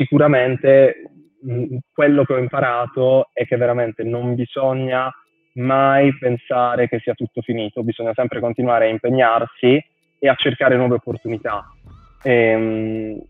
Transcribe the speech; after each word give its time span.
sicuramente 0.00 1.10
mh, 1.42 1.76
quello 1.92 2.24
che 2.24 2.32
ho 2.32 2.38
imparato 2.38 3.28
è 3.34 3.44
che 3.44 3.56
veramente 3.56 4.02
non 4.02 4.34
bisogna 4.34 5.12
mai 5.54 6.16
pensare 6.16 6.88
che 6.88 7.00
sia 7.00 7.12
tutto 7.12 7.42
finito, 7.42 7.82
bisogna 7.82 8.14
sempre 8.14 8.40
continuare 8.40 8.86
a 8.86 8.88
impegnarsi 8.88 9.84
e 10.18 10.28
a 10.28 10.34
cercare 10.36 10.76
nuove 10.76 10.94
opportunità. 10.94 11.66
E, 12.22 12.32
ehm, 12.32 13.22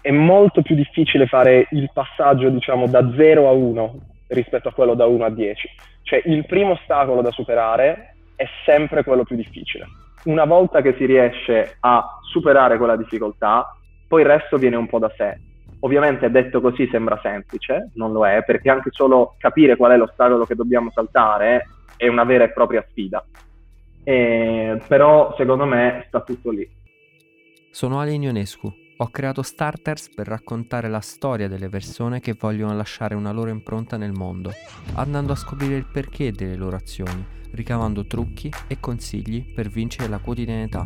è 0.00 0.10
molto 0.10 0.62
più 0.62 0.74
difficile 0.74 1.26
fare 1.26 1.66
il 1.70 1.90
passaggio, 1.92 2.48
diciamo, 2.48 2.86
da 2.86 3.12
0 3.16 3.48
a 3.48 3.52
1 3.52 3.98
rispetto 4.28 4.68
a 4.68 4.72
quello 4.72 4.94
da 4.94 5.06
1 5.06 5.24
a 5.24 5.30
10. 5.30 5.68
Cioè, 6.02 6.22
il 6.26 6.44
primo 6.46 6.72
ostacolo 6.72 7.22
da 7.22 7.30
superare 7.30 8.14
è 8.36 8.46
sempre 8.64 9.02
quello 9.02 9.24
più 9.24 9.36
difficile. 9.36 9.86
Una 10.24 10.44
volta 10.44 10.80
che 10.80 10.94
si 10.96 11.06
riesce 11.06 11.76
a 11.80 12.04
superare 12.30 12.78
quella 12.78 12.96
difficoltà, 12.96 13.76
poi 14.06 14.22
il 14.22 14.28
resto 14.28 14.56
viene 14.56 14.76
un 14.76 14.86
po' 14.86 14.98
da 14.98 15.12
sé. 15.16 15.38
Ovviamente 15.86 16.28
detto 16.32 16.60
così 16.60 16.88
sembra 16.90 17.16
semplice, 17.22 17.92
non 17.94 18.10
lo 18.10 18.26
è, 18.26 18.42
perché 18.44 18.70
anche 18.70 18.90
solo 18.90 19.36
capire 19.38 19.76
qual 19.76 19.92
è 19.92 19.96
l'ostacolo 19.96 20.44
che 20.44 20.56
dobbiamo 20.56 20.90
saltare 20.90 21.68
è 21.96 22.08
una 22.08 22.24
vera 22.24 22.42
e 22.42 22.52
propria 22.52 22.84
sfida. 22.90 23.24
E, 24.02 24.82
però 24.88 25.32
secondo 25.36 25.64
me 25.64 26.04
sta 26.08 26.22
tutto 26.22 26.50
lì. 26.50 26.68
Sono 27.70 28.00
Ale 28.00 28.14
Ionescu. 28.14 28.74
Ho 28.96 29.08
creato 29.10 29.42
Starters 29.42 30.12
per 30.12 30.26
raccontare 30.26 30.88
la 30.88 30.98
storia 30.98 31.46
delle 31.46 31.68
persone 31.68 32.18
che 32.18 32.34
vogliono 32.36 32.74
lasciare 32.74 33.14
una 33.14 33.30
loro 33.30 33.50
impronta 33.50 33.96
nel 33.96 34.12
mondo, 34.12 34.50
andando 34.96 35.34
a 35.34 35.36
scoprire 35.36 35.76
il 35.76 35.86
perché 35.86 36.32
delle 36.32 36.56
loro 36.56 36.74
azioni, 36.74 37.24
ricavando 37.52 38.06
trucchi 38.06 38.50
e 38.66 38.80
consigli 38.80 39.54
per 39.54 39.68
vincere 39.68 40.08
la 40.08 40.18
quotidianità, 40.18 40.84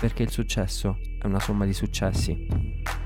perché 0.00 0.24
il 0.24 0.30
successo 0.30 0.98
è 1.20 1.26
una 1.26 1.38
somma 1.38 1.64
di 1.66 1.72
successi. 1.72 3.03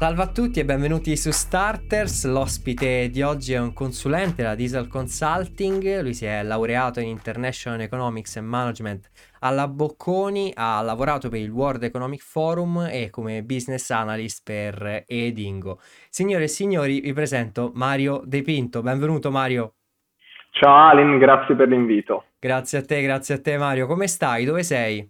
Salve 0.00 0.22
a 0.22 0.32
tutti 0.32 0.60
e 0.60 0.64
benvenuti 0.64 1.14
su 1.14 1.30
Starters. 1.30 2.24
L'ospite 2.24 3.10
di 3.10 3.20
oggi 3.20 3.52
è 3.52 3.60
un 3.60 3.74
consulente 3.74 4.36
della 4.36 4.54
Diesel 4.54 4.88
Consulting. 4.88 6.00
Lui 6.00 6.14
si 6.14 6.24
è 6.24 6.42
laureato 6.42 7.00
in 7.00 7.08
International 7.08 7.82
Economics 7.82 8.38
and 8.38 8.48
Management 8.48 9.10
alla 9.40 9.68
Bocconi, 9.68 10.54
ha 10.56 10.80
lavorato 10.80 11.28
per 11.28 11.40
il 11.40 11.50
World 11.50 11.82
Economic 11.82 12.22
Forum 12.22 12.88
e 12.90 13.10
come 13.10 13.42
business 13.42 13.90
analyst 13.90 14.42
per 14.42 15.04
Edingo. 15.06 15.80
Signore 16.08 16.44
e 16.44 16.48
signori, 16.48 17.00
vi 17.00 17.12
presento 17.12 17.70
Mario 17.74 18.22
De 18.24 18.40
Pinto. 18.40 18.80
Benvenuto 18.80 19.30
Mario. 19.30 19.74
Ciao 20.52 20.76
Alin, 20.76 21.18
grazie 21.18 21.54
per 21.54 21.68
l'invito. 21.68 22.24
Grazie 22.40 22.78
a 22.78 22.82
te, 22.86 23.02
grazie 23.02 23.34
a 23.34 23.40
te 23.42 23.58
Mario. 23.58 23.86
Come 23.86 24.06
stai? 24.06 24.46
Dove 24.46 24.62
sei? 24.62 25.06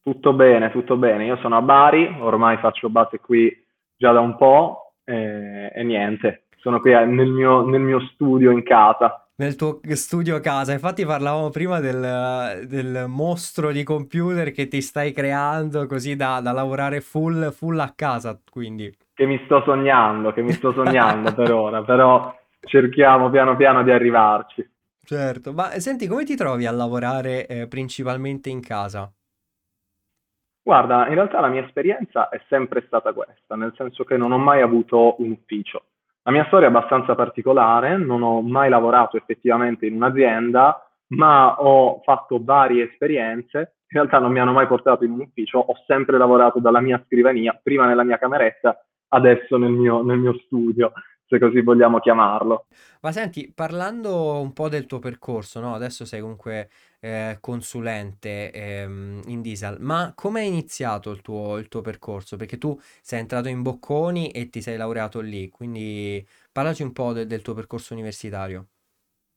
Tutto 0.00 0.32
bene, 0.32 0.70
tutto 0.70 0.96
bene. 0.96 1.24
Io 1.24 1.36
sono 1.38 1.56
a 1.56 1.60
Bari, 1.60 2.18
ormai 2.20 2.56
faccio 2.58 2.88
base 2.88 3.18
qui 3.18 3.66
già 3.98 4.12
da 4.12 4.20
un 4.20 4.36
po' 4.36 4.94
e, 5.04 5.70
e 5.74 5.82
niente, 5.82 6.44
sono 6.56 6.80
qui 6.80 6.92
nel 6.92 7.28
mio, 7.28 7.66
nel 7.66 7.80
mio, 7.80 8.00
studio 8.12 8.50
in 8.50 8.62
casa. 8.62 9.28
Nel 9.36 9.56
tuo 9.56 9.80
studio 9.90 10.36
a 10.36 10.40
casa, 10.40 10.72
infatti 10.72 11.04
parlavamo 11.04 11.50
prima 11.50 11.78
del, 11.78 12.66
del, 12.66 13.04
mostro 13.06 13.70
di 13.70 13.84
computer 13.84 14.50
che 14.50 14.66
ti 14.66 14.80
stai 14.80 15.12
creando 15.12 15.86
così 15.86 16.16
da, 16.16 16.40
da 16.40 16.52
lavorare 16.52 17.00
full, 17.00 17.50
full 17.52 17.78
a 17.78 17.92
casa, 17.94 18.40
quindi. 18.50 18.92
Che 19.14 19.26
mi 19.26 19.40
sto 19.44 19.62
sognando, 19.62 20.32
che 20.32 20.42
mi 20.42 20.52
sto 20.52 20.72
sognando 20.72 21.34
per 21.34 21.52
ora, 21.52 21.82
però 21.82 22.34
cerchiamo 22.60 23.30
piano 23.30 23.56
piano 23.56 23.82
di 23.84 23.90
arrivarci. 23.92 24.68
Certo, 25.04 25.52
ma 25.52 25.70
senti, 25.78 26.06
come 26.06 26.24
ti 26.24 26.36
trovi 26.36 26.66
a 26.66 26.72
lavorare 26.72 27.46
eh, 27.46 27.66
principalmente 27.68 28.50
in 28.50 28.60
casa? 28.60 29.10
Guarda, 30.68 31.08
in 31.08 31.14
realtà 31.14 31.40
la 31.40 31.48
mia 31.48 31.64
esperienza 31.64 32.28
è 32.28 32.42
sempre 32.46 32.84
stata 32.86 33.14
questa, 33.14 33.56
nel 33.56 33.72
senso 33.74 34.04
che 34.04 34.18
non 34.18 34.32
ho 34.32 34.36
mai 34.36 34.60
avuto 34.60 35.14
un 35.22 35.30
ufficio. 35.30 35.84
La 36.24 36.30
mia 36.30 36.44
storia 36.48 36.66
è 36.66 36.68
abbastanza 36.68 37.14
particolare, 37.14 37.96
non 37.96 38.20
ho 38.20 38.42
mai 38.42 38.68
lavorato 38.68 39.16
effettivamente 39.16 39.86
in 39.86 39.94
un'azienda, 39.94 40.86
ma 41.14 41.58
ho 41.62 42.02
fatto 42.04 42.40
varie 42.42 42.84
esperienze. 42.84 43.76
In 43.88 43.98
realtà 43.98 44.18
non 44.18 44.30
mi 44.30 44.40
hanno 44.40 44.52
mai 44.52 44.66
portato 44.66 45.04
in 45.04 45.12
un 45.12 45.20
ufficio, 45.20 45.58
ho 45.58 45.74
sempre 45.86 46.18
lavorato 46.18 46.60
dalla 46.60 46.82
mia 46.82 47.02
scrivania, 47.06 47.58
prima 47.62 47.86
nella 47.86 48.04
mia 48.04 48.18
cameretta, 48.18 48.78
adesso 49.08 49.56
nel 49.56 49.72
mio, 49.72 50.02
nel 50.02 50.18
mio 50.18 50.34
studio 50.44 50.92
se 51.28 51.38
così 51.38 51.60
vogliamo 51.60 52.00
chiamarlo. 52.00 52.66
Ma 53.02 53.12
senti, 53.12 53.52
parlando 53.54 54.40
un 54.40 54.52
po' 54.52 54.68
del 54.68 54.86
tuo 54.86 54.98
percorso, 54.98 55.60
no? 55.60 55.74
Adesso 55.74 56.04
sei 56.04 56.20
comunque 56.20 56.70
eh, 57.00 57.38
consulente 57.40 58.50
ehm, 58.52 59.22
in 59.26 59.40
diesel, 59.40 59.78
ma 59.80 60.12
come 60.14 60.40
è 60.40 60.44
iniziato 60.44 61.10
il 61.10 61.22
tuo, 61.22 61.58
il 61.58 61.68
tuo 61.68 61.80
percorso? 61.80 62.36
Perché 62.36 62.58
tu 62.58 62.76
sei 63.02 63.20
entrato 63.20 63.48
in 63.48 63.62
Bocconi 63.62 64.30
e 64.30 64.48
ti 64.50 64.60
sei 64.60 64.76
laureato 64.76 65.20
lì, 65.20 65.48
quindi 65.48 66.26
parlaci 66.52 66.82
un 66.82 66.92
po' 66.92 67.12
de- 67.12 67.26
del 67.26 67.42
tuo 67.42 67.54
percorso 67.54 67.94
universitario. 67.94 68.66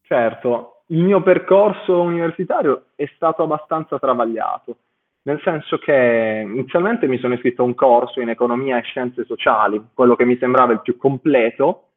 Certo, 0.01 0.83
il 0.87 1.03
mio 1.03 1.21
percorso 1.21 2.01
universitario 2.01 2.87
è 2.95 3.09
stato 3.15 3.43
abbastanza 3.43 3.97
travagliato, 3.97 4.77
nel 5.23 5.39
senso 5.43 5.77
che 5.77 6.43
inizialmente 6.45 7.07
mi 7.07 7.19
sono 7.19 7.35
iscritto 7.35 7.61
a 7.61 7.65
un 7.65 7.75
corso 7.75 8.19
in 8.19 8.29
economia 8.29 8.77
e 8.77 8.81
scienze 8.81 9.23
sociali, 9.25 9.81
quello 9.93 10.15
che 10.15 10.25
mi 10.25 10.37
sembrava 10.37 10.73
il 10.73 10.81
più 10.81 10.97
completo, 10.97 11.90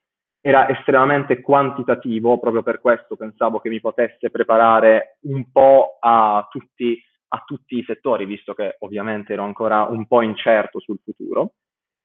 era 0.46 0.68
estremamente 0.68 1.40
quantitativo, 1.40 2.38
proprio 2.38 2.62
per 2.62 2.78
questo 2.78 3.16
pensavo 3.16 3.60
che 3.60 3.70
mi 3.70 3.80
potesse 3.80 4.28
preparare 4.28 5.16
un 5.22 5.50
po' 5.50 5.96
a 5.98 6.46
tutti, 6.50 7.02
a 7.28 7.42
tutti 7.46 7.78
i 7.78 7.84
settori, 7.86 8.26
visto 8.26 8.52
che 8.52 8.76
ovviamente 8.80 9.32
ero 9.32 9.44
ancora 9.44 9.84
un 9.84 10.06
po' 10.06 10.20
incerto 10.20 10.80
sul 10.80 10.98
futuro. 11.02 11.52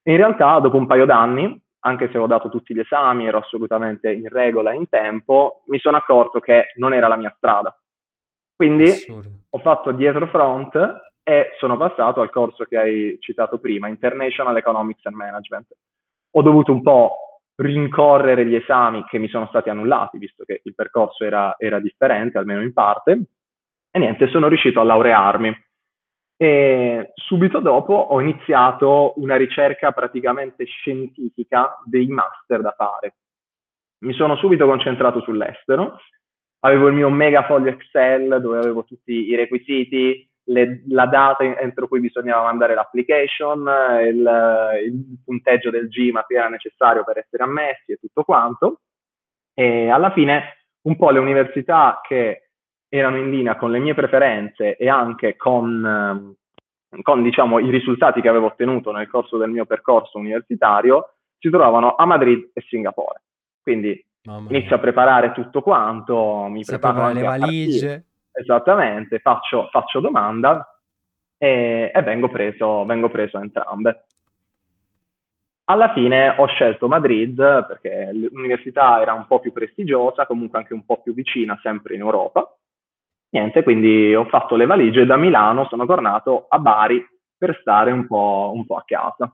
E 0.01 0.11
in 0.11 0.17
realtà, 0.17 0.57
dopo 0.59 0.77
un 0.77 0.87
paio 0.87 1.05
d'anni, 1.05 1.61
anche 1.79 2.09
se 2.13 2.17
ho 2.17 2.27
dato 2.27 2.47
tutti 2.47 2.73
gli 2.73 2.79
esami, 2.79 3.27
ero 3.27 3.39
assolutamente 3.39 4.09
in 4.09 4.29
regola 4.29 4.71
in 4.71 4.87
tempo, 4.87 5.63
mi 5.65 5.77
sono 5.79 5.97
accorto 5.97 6.39
che 6.39 6.67
non 6.75 6.93
era 6.93 7.09
la 7.09 7.17
mia 7.17 7.33
strada. 7.35 7.77
Quindi 8.55 8.85
Assurdo. 8.85 9.29
ho 9.49 9.59
fatto 9.59 9.91
dietro 9.91 10.27
front 10.27 10.77
e 11.23 11.49
sono 11.57 11.75
passato 11.75 12.21
al 12.21 12.29
corso 12.29 12.63
che 12.63 12.77
hai 12.77 13.17
citato 13.19 13.59
prima, 13.59 13.89
International 13.89 14.55
Economics 14.55 15.05
and 15.07 15.15
Management. 15.17 15.67
Ho 16.37 16.41
dovuto 16.41 16.71
un 16.71 16.81
po' 16.81 17.28
rincorrere 17.59 18.45
gli 18.45 18.55
esami 18.55 19.03
che 19.05 19.17
mi 19.17 19.27
sono 19.27 19.47
stati 19.47 19.69
annullati, 19.69 20.17
visto 20.17 20.43
che 20.45 20.61
il 20.63 20.73
percorso 20.73 21.25
era, 21.25 21.55
era 21.57 21.79
differente, 21.79 22.37
almeno 22.37 22.61
in 22.61 22.73
parte, 22.73 23.21
e 23.91 23.99
niente, 23.99 24.29
sono 24.29 24.47
riuscito 24.47 24.79
a 24.79 24.83
laurearmi. 24.83 25.67
E 26.41 27.11
subito 27.15 27.59
dopo 27.59 27.93
ho 27.93 28.21
iniziato 28.21 29.13
una 29.17 29.35
ricerca 29.35 29.91
praticamente 29.91 30.63
scientifica 30.63 31.81
dei 31.83 32.07
master 32.07 32.61
da 32.61 32.73
fare. 32.77 33.15
Mi 34.05 34.13
sono 34.13 34.37
subito 34.37 34.65
concentrato 34.65 35.19
sull'estero, 35.21 35.97
avevo 36.59 36.87
il 36.87 36.93
mio 36.93 37.09
mega 37.09 37.43
foglio 37.43 37.71
Excel 37.71 38.39
dove 38.39 38.57
avevo 38.57 38.85
tutti 38.85 39.11
i 39.11 39.35
requisiti, 39.35 40.28
le, 40.49 40.83
la 40.87 41.05
data 41.05 41.43
entro 41.43 41.87
cui 41.87 41.99
bisognava 41.99 42.43
mandare 42.43 42.73
l'application, 42.73 43.69
il, 44.03 44.81
il 44.85 45.21
punteggio 45.23 45.69
del 45.69 45.87
GMAT 45.87 46.25
che 46.27 46.35
era 46.35 46.49
necessario 46.49 47.03
per 47.03 47.19
essere 47.19 47.43
ammessi 47.43 47.91
e 47.91 47.97
tutto 47.97 48.23
quanto. 48.23 48.81
E 49.53 49.89
alla 49.89 50.11
fine 50.11 50.57
un 50.81 50.95
po' 50.95 51.11
le 51.11 51.19
università 51.19 51.99
che 52.01 52.49
erano 52.87 53.17
in 53.17 53.29
linea 53.29 53.55
con 53.55 53.71
le 53.71 53.79
mie 53.79 53.93
preferenze 53.93 54.75
e 54.75 54.89
anche 54.89 55.35
con, 55.35 56.35
con 57.01 57.23
diciamo, 57.23 57.59
i 57.59 57.69
risultati 57.69 58.21
che 58.21 58.29
avevo 58.29 58.47
ottenuto 58.47 58.91
nel 58.91 59.07
corso 59.07 59.37
del 59.37 59.51
mio 59.51 59.65
percorso 59.65 60.17
universitario 60.17 61.13
si 61.37 61.49
trovavano 61.49 61.95
a 61.95 62.05
Madrid 62.05 62.49
e 62.53 62.61
Singapore. 62.67 63.21
Quindi 63.61 64.03
inizio 64.23 64.75
a 64.75 64.79
preparare 64.79 65.31
tutto 65.31 65.61
quanto, 65.61 66.47
mi 66.49 66.63
si 66.63 66.71
preparo 66.71 67.13
le 67.13 67.21
valigie. 67.21 68.03
Esattamente, 68.39 69.19
faccio, 69.19 69.67
faccio 69.69 69.99
domanda 69.99 70.65
e, 71.37 71.91
e 71.93 72.01
vengo, 72.03 72.29
preso, 72.29 72.85
vengo 72.85 73.09
preso 73.09 73.37
entrambe. 73.37 74.05
Alla 75.65 75.91
fine 75.91 76.35
ho 76.37 76.47
scelto 76.47 76.87
Madrid 76.87 77.35
perché 77.35 78.11
l'università 78.13 79.01
era 79.01 79.13
un 79.13 79.27
po' 79.27 79.39
più 79.39 79.51
prestigiosa, 79.51 80.25
comunque 80.25 80.57
anche 80.57 80.73
un 80.73 80.85
po' 80.85 81.01
più 81.01 81.13
vicina, 81.13 81.59
sempre 81.61 81.95
in 81.95 81.99
Europa. 81.99 82.49
Niente, 83.31 83.61
quindi 83.61 84.15
ho 84.15 84.25
fatto 84.25 84.55
le 84.55 84.65
valigie 84.65 85.05
da 85.05 85.17
Milano 85.17 85.67
sono 85.67 85.85
tornato 85.85 86.45
a 86.47 86.59
Bari 86.59 87.05
per 87.37 87.57
stare 87.59 87.91
un 87.91 88.07
po', 88.07 88.51
un 88.55 88.65
po 88.65 88.77
a 88.77 88.83
casa. 88.85 89.31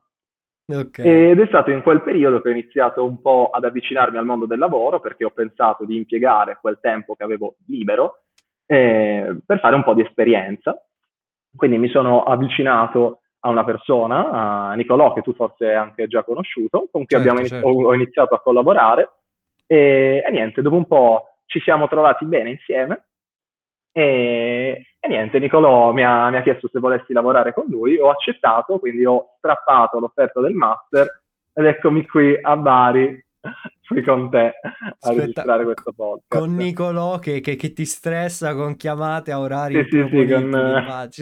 Okay. 0.68 1.30
Ed 1.30 1.40
è 1.40 1.46
stato 1.46 1.70
in 1.70 1.84
quel 1.84 2.02
periodo 2.02 2.42
che 2.42 2.50
ho 2.50 2.52
iniziato 2.52 3.06
un 3.06 3.22
po' 3.22 3.52
ad 3.54 3.66
avvicinarmi 3.66 4.18
al 4.18 4.26
mondo 4.26 4.48
del 4.48 4.58
lavoro 4.58 5.00
perché 5.00 5.24
ho 5.24 5.30
pensato 5.30 5.86
di 5.86 5.96
impiegare 5.96 6.58
quel 6.60 6.80
tempo 6.82 7.16
che 7.16 7.24
avevo 7.24 7.58
libero 7.68 8.25
eh, 8.66 9.38
per 9.46 9.60
fare 9.60 9.76
un 9.76 9.84
po' 9.84 9.94
di 9.94 10.02
esperienza. 10.02 10.80
Quindi 11.56 11.78
mi 11.78 11.90
sono 11.90 12.24
avvicinato 12.24 13.22
a 13.40 13.50
una 13.50 13.64
persona, 13.64 14.70
a 14.70 14.74
Nicolò, 14.74 15.14
che 15.14 15.22
tu 15.22 15.34
forse 15.34 15.68
hai 15.68 15.76
anche 15.76 16.08
già 16.08 16.24
conosciuto, 16.24 16.90
con 16.92 17.06
cui 17.06 17.18
certo, 17.18 17.30
inizi- 17.30 17.50
certo. 17.50 17.68
ho, 17.68 17.94
iniziato 17.94 18.36
a 18.36 18.42
collaborare 18.42 19.10
e, 19.68 20.24
e 20.26 20.32
niente, 20.32 20.62
dopo 20.62 20.76
un 20.76 20.86
po' 20.86 21.38
ci 21.46 21.60
siamo 21.62 21.88
trovati 21.88 22.26
bene 22.26 22.52
insieme 22.52 23.06
E, 23.92 24.88
e 25.00 25.08
niente, 25.08 25.40
Nicolò 25.40 25.94
mi 25.94 26.04
ha, 26.04 26.30
mi 26.30 26.38
ha, 26.38 26.42
chiesto 26.42 26.68
se 26.68 26.80
volessi 26.80 27.14
lavorare 27.14 27.54
con 27.54 27.66
lui, 27.68 27.98
ho 27.98 28.10
accettato, 28.10 28.80
quindi 28.80 29.06
ho 29.06 29.36
strappato 29.38 30.00
l'offerta 30.00 30.42
del 30.42 30.54
master 30.54 31.22
ed 31.54 31.66
eccomi 31.66 32.06
qui 32.06 32.38
a 32.42 32.58
Bari 32.58 33.25
qui 33.88 34.02
con 34.02 34.30
te 34.30 34.54
a 34.62 34.96
Aspetta, 35.00 35.22
registrare 35.22 35.64
questo 35.64 35.94
podcast. 35.94 36.26
Con 36.28 36.56
Nicolò 36.56 37.20
che, 37.20 37.40
che, 37.40 37.56
che, 37.56 37.72
ti 37.74 37.86
stressa 37.86 38.54
con 38.56 38.76
chiamate 38.76 39.32
a 39.32 39.40
orari 39.40 39.88
sì, 39.90 39.90
sì, 39.90 40.06
sì, 40.10 40.28
con... 40.28 40.52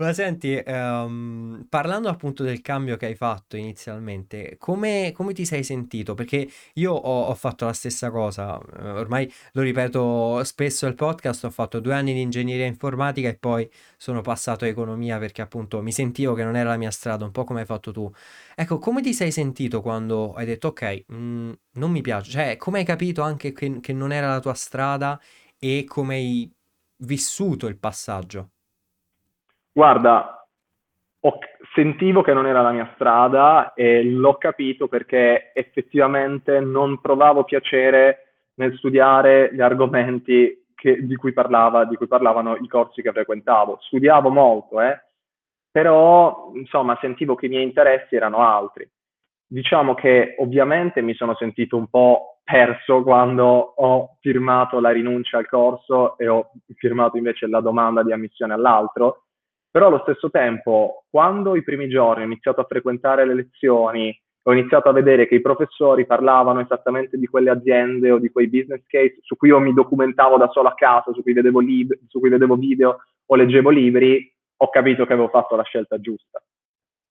Ma 0.00 0.12
senti, 0.12 0.62
um, 0.64 1.66
parlando 1.68 2.08
appunto 2.08 2.44
del 2.44 2.60
cambio 2.60 2.96
che 2.96 3.06
hai 3.06 3.16
fatto 3.16 3.56
inizialmente, 3.56 4.54
come, 4.56 5.10
come 5.12 5.32
ti 5.32 5.44
sei 5.44 5.64
sentito? 5.64 6.14
Perché 6.14 6.48
io 6.74 6.92
ho, 6.92 7.24
ho 7.24 7.34
fatto 7.34 7.64
la 7.64 7.72
stessa 7.72 8.08
cosa, 8.12 8.60
eh, 8.60 8.90
ormai 8.90 9.28
lo 9.54 9.62
ripeto 9.62 10.44
spesso 10.44 10.86
al 10.86 10.94
podcast, 10.94 11.42
ho 11.46 11.50
fatto 11.50 11.80
due 11.80 11.94
anni 11.94 12.12
di 12.12 12.20
ingegneria 12.20 12.64
informatica 12.66 13.28
e 13.28 13.34
poi 13.34 13.68
sono 13.96 14.20
passato 14.20 14.64
a 14.64 14.68
economia 14.68 15.18
perché 15.18 15.42
appunto 15.42 15.82
mi 15.82 15.90
sentivo 15.90 16.32
che 16.34 16.44
non 16.44 16.54
era 16.54 16.68
la 16.70 16.76
mia 16.76 16.92
strada, 16.92 17.24
un 17.24 17.32
po' 17.32 17.42
come 17.42 17.60
hai 17.60 17.66
fatto 17.66 17.90
tu. 17.90 18.08
Ecco, 18.54 18.78
come 18.78 19.02
ti 19.02 19.12
sei 19.12 19.32
sentito 19.32 19.82
quando 19.82 20.32
hai 20.34 20.46
detto 20.46 20.68
ok, 20.68 21.04
mh, 21.08 21.16
mm, 21.16 21.52
non 21.72 21.90
mi 21.90 22.02
piace? 22.02 22.30
Cioè, 22.30 22.56
come 22.56 22.78
hai 22.78 22.84
capito 22.84 23.22
anche 23.22 23.50
che, 23.52 23.80
che 23.80 23.92
non 23.92 24.12
era 24.12 24.28
la 24.28 24.38
tua 24.38 24.54
strada 24.54 25.20
e 25.58 25.84
come 25.88 26.14
hai 26.14 26.52
vissuto 26.98 27.66
il 27.66 27.78
passaggio? 27.78 28.50
Guarda, 29.78 30.44
ho, 31.20 31.38
sentivo 31.72 32.22
che 32.22 32.32
non 32.32 32.48
era 32.48 32.62
la 32.62 32.72
mia 32.72 32.90
strada 32.94 33.74
e 33.74 34.02
l'ho 34.02 34.34
capito 34.34 34.88
perché 34.88 35.52
effettivamente 35.54 36.58
non 36.58 37.00
provavo 37.00 37.44
piacere 37.44 38.48
nel 38.54 38.76
studiare 38.76 39.50
gli 39.54 39.60
argomenti 39.60 40.66
che, 40.74 41.06
di, 41.06 41.14
cui 41.14 41.32
parlava, 41.32 41.84
di, 41.84 41.94
cui 41.94 42.08
parlavano 42.08 42.56
i 42.56 42.66
corsi 42.66 43.02
che 43.02 43.12
frequentavo. 43.12 43.78
Studiavo 43.82 44.30
molto, 44.30 44.80
eh, 44.80 45.00
però 45.70 46.50
insomma 46.54 46.98
sentivo 47.00 47.36
che 47.36 47.46
i 47.46 47.50
miei 47.50 47.62
interessi 47.62 48.16
erano 48.16 48.38
altri. 48.38 48.90
Diciamo 49.46 49.94
che 49.94 50.34
ovviamente 50.38 51.02
mi 51.02 51.14
sono 51.14 51.36
sentito 51.36 51.76
un 51.76 51.86
po' 51.86 52.40
perso 52.42 53.04
quando 53.04 53.44
ho 53.76 54.16
firmato 54.18 54.80
la 54.80 54.90
rinuncia 54.90 55.38
al 55.38 55.46
corso 55.46 56.18
e 56.18 56.26
ho 56.26 56.50
firmato 56.74 57.16
invece 57.16 57.46
la 57.46 57.60
domanda 57.60 58.02
di 58.02 58.10
ammissione 58.10 58.54
all'altro, 58.54 59.26
però 59.70 59.88
allo 59.88 60.00
stesso 60.00 60.30
tempo, 60.30 61.04
quando 61.10 61.56
i 61.56 61.62
primi 61.62 61.88
giorni 61.88 62.22
ho 62.22 62.26
iniziato 62.26 62.60
a 62.60 62.66
frequentare 62.68 63.26
le 63.26 63.34
lezioni, 63.34 64.18
ho 64.42 64.52
iniziato 64.52 64.88
a 64.88 64.92
vedere 64.92 65.28
che 65.28 65.34
i 65.34 65.42
professori 65.42 66.06
parlavano 66.06 66.60
esattamente 66.60 67.18
di 67.18 67.26
quelle 67.26 67.50
aziende 67.50 68.10
o 68.10 68.18
di 68.18 68.30
quei 68.30 68.48
business 68.48 68.82
case 68.86 69.18
su 69.20 69.36
cui 69.36 69.48
io 69.48 69.58
mi 69.58 69.74
documentavo 69.74 70.38
da 70.38 70.48
solo 70.48 70.68
a 70.68 70.74
casa, 70.74 71.12
su 71.12 71.22
cui 71.22 71.34
vedevo, 71.34 71.60
lib- 71.60 71.98
su 72.08 72.18
cui 72.18 72.30
vedevo 72.30 72.56
video 72.56 72.98
o 73.26 73.34
leggevo 73.36 73.68
libri, 73.68 74.34
ho 74.60 74.70
capito 74.70 75.04
che 75.04 75.12
avevo 75.12 75.28
fatto 75.28 75.54
la 75.54 75.64
scelta 75.64 76.00
giusta. 76.00 76.42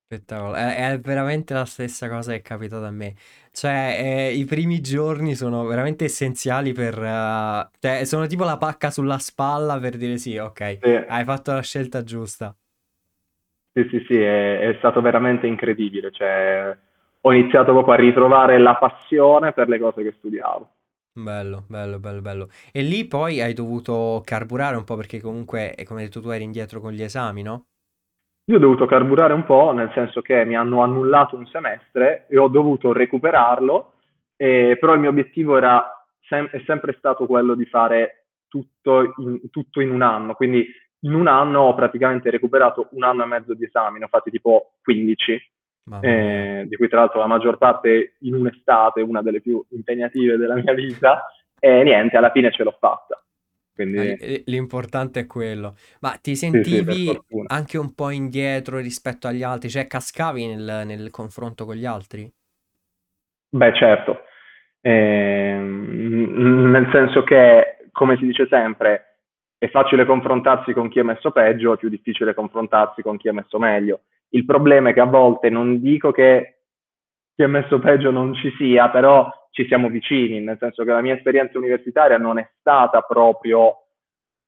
Spettacolo, 0.09 0.53
è, 0.55 0.91
è 0.93 0.99
veramente 1.01 1.53
la 1.53 1.65
stessa 1.65 2.07
cosa 2.07 2.31
che 2.31 2.37
è 2.37 2.41
capitata 2.41 2.87
a 2.87 2.91
me. 2.91 3.13
Cioè, 3.51 3.97
eh, 4.29 4.33
i 4.35 4.45
primi 4.45 4.79
giorni 4.79 5.35
sono 5.35 5.65
veramente 5.65 6.05
essenziali 6.05 6.71
per... 6.71 6.97
uh, 6.97 7.69
cioè, 7.79 8.05
sono 8.05 8.25
tipo 8.25 8.45
la 8.45 8.57
pacca 8.57 8.89
sulla 8.89 9.17
spalla 9.17 9.77
per 9.79 9.97
dire 9.97 10.17
sì, 10.17 10.37
ok, 10.37 10.79
Sì, 10.81 10.89
hai 11.07 11.25
fatto 11.25 11.51
la 11.51 11.61
scelta 11.61 12.03
giusta. 12.03 12.55
sì, 13.73 13.87
sì, 13.89 14.03
sì, 14.07 14.15
è, 14.19 14.59
è 14.59 14.75
stato 14.79 15.01
veramente 15.01 15.47
incredibile. 15.47 16.11
Cioè, 16.11 16.77
ho 17.21 17.33
iniziato 17.33 17.71
proprio 17.71 17.93
a 17.93 17.97
ritrovare 17.97 18.57
la 18.59 18.75
passione 18.75 19.53
per 19.53 19.67
le 19.69 19.79
cose 19.79 20.03
che 20.03 20.13
studiavo. 20.17 20.69
Bello, 21.17 21.65
bello, 21.67 21.99
bello, 21.99 22.21
bello. 22.21 22.49
E 22.71 22.81
lì 22.83 23.05
poi 23.07 23.41
hai 23.41 23.53
dovuto 23.53 24.21
carburare 24.23 24.75
un 24.77 24.83
po' 24.85 24.95
perché 24.95 25.19
comunque, 25.19 25.73
eh, 25.75 25.83
come 25.83 26.01
hai 26.01 26.05
detto 26.07 26.21
tu, 26.21 26.29
eri 26.29 26.43
indietro 26.43 26.79
con 26.79 26.91
gli 26.93 27.01
esami, 27.01 27.41
no? 27.41 27.65
Io 28.49 28.55
ho 28.55 28.59
dovuto 28.59 28.85
carburare 28.85 29.33
un 29.33 29.43
po', 29.43 29.73
nel 29.73 29.91
senso 29.93 30.21
che 30.21 30.45
mi 30.45 30.55
hanno 30.55 30.81
annullato 30.81 31.35
un 31.35 31.45
semestre 31.47 32.27
e 32.29 32.37
ho 32.37 32.47
dovuto 32.47 32.93
recuperarlo, 32.93 33.95
eh, 34.37 34.77
però 34.79 34.93
il 34.93 35.01
mio 35.01 35.09
obiettivo 35.09 35.57
era 35.57 35.85
sem- 36.29 36.49
è 36.49 36.63
sempre 36.65 36.95
stato 36.97 37.25
quello 37.25 37.55
di 37.55 37.65
fare 37.65 38.27
tutto 38.47 39.13
in, 39.17 39.49
tutto 39.49 39.81
in 39.81 39.91
un 39.91 40.01
anno, 40.01 40.33
quindi 40.33 40.65
in 41.01 41.13
un 41.13 41.27
anno 41.27 41.63
ho 41.63 41.75
praticamente 41.75 42.29
recuperato 42.29 42.87
un 42.91 43.03
anno 43.03 43.23
e 43.23 43.27
mezzo 43.27 43.53
di 43.53 43.65
esami, 43.65 43.99
ne 43.99 44.05
ho 44.05 44.09
fatti 44.09 44.31
tipo 44.31 44.75
15, 44.81 45.51
eh, 45.99 46.65
di 46.69 46.75
cui 46.77 46.87
tra 46.87 46.99
l'altro 46.99 47.19
la 47.19 47.27
maggior 47.27 47.57
parte 47.57 48.15
in 48.19 48.33
un'estate, 48.33 49.01
una 49.01 49.21
delle 49.21 49.41
più 49.41 49.61
impegnative 49.71 50.37
della 50.37 50.55
mia 50.55 50.73
vita, 50.73 51.25
e 51.59 51.83
niente, 51.83 52.15
alla 52.15 52.31
fine 52.31 52.49
ce 52.51 52.63
l'ho 52.63 52.77
fatta. 52.79 53.21
Quindi... 53.77 54.41
L'importante 54.45 55.19
è 55.21 55.25
quello. 55.27 55.75
Ma 56.01 56.17
ti 56.19 56.35
sentivi 56.35 57.05
sì, 57.05 57.19
sì, 57.27 57.43
anche 57.45 57.77
un 57.77 57.93
po' 57.93 58.09
indietro 58.09 58.79
rispetto 58.79 59.27
agli 59.27 59.43
altri? 59.43 59.69
Cioè 59.69 59.85
cascavi 59.85 60.47
nel, 60.47 60.83
nel 60.85 61.11
confronto 61.11 61.65
con 61.65 61.75
gli 61.75 61.85
altri? 61.85 62.27
Beh, 63.49 63.73
certo. 63.75 64.21
Eh, 64.81 65.57
nel 65.59 66.89
senso 66.91 67.23
che, 67.23 67.77
come 67.91 68.17
si 68.17 68.25
dice 68.25 68.47
sempre, 68.49 69.19
è 69.59 69.69
facile 69.69 70.05
confrontarsi 70.05 70.73
con 70.73 70.89
chi 70.89 70.99
è 70.99 71.03
messo 71.03 71.31
peggio, 71.31 71.73
è 71.73 71.77
più 71.77 71.89
difficile 71.89 72.33
confrontarsi 72.33 73.03
con 73.03 73.17
chi 73.17 73.27
è 73.27 73.31
messo 73.31 73.59
meglio. 73.59 74.05
Il 74.29 74.43
problema 74.43 74.89
è 74.89 74.93
che 74.93 75.01
a 75.01 75.05
volte 75.05 75.49
non 75.49 75.79
dico 75.81 76.11
che 76.11 76.56
chi 77.37 77.43
è 77.43 77.47
messo 77.47 77.77
peggio 77.77 78.09
non 78.09 78.33
ci 78.33 78.51
sia, 78.57 78.89
però 78.89 79.31
ci 79.51 79.67
siamo 79.67 79.89
vicini, 79.89 80.39
nel 80.39 80.57
senso 80.59 80.83
che 80.83 80.89
la 80.89 81.01
mia 81.01 81.13
esperienza 81.13 81.59
universitaria 81.59 82.17
non 82.17 82.39
è 82.39 82.49
stata 82.59 83.01
proprio 83.01 83.89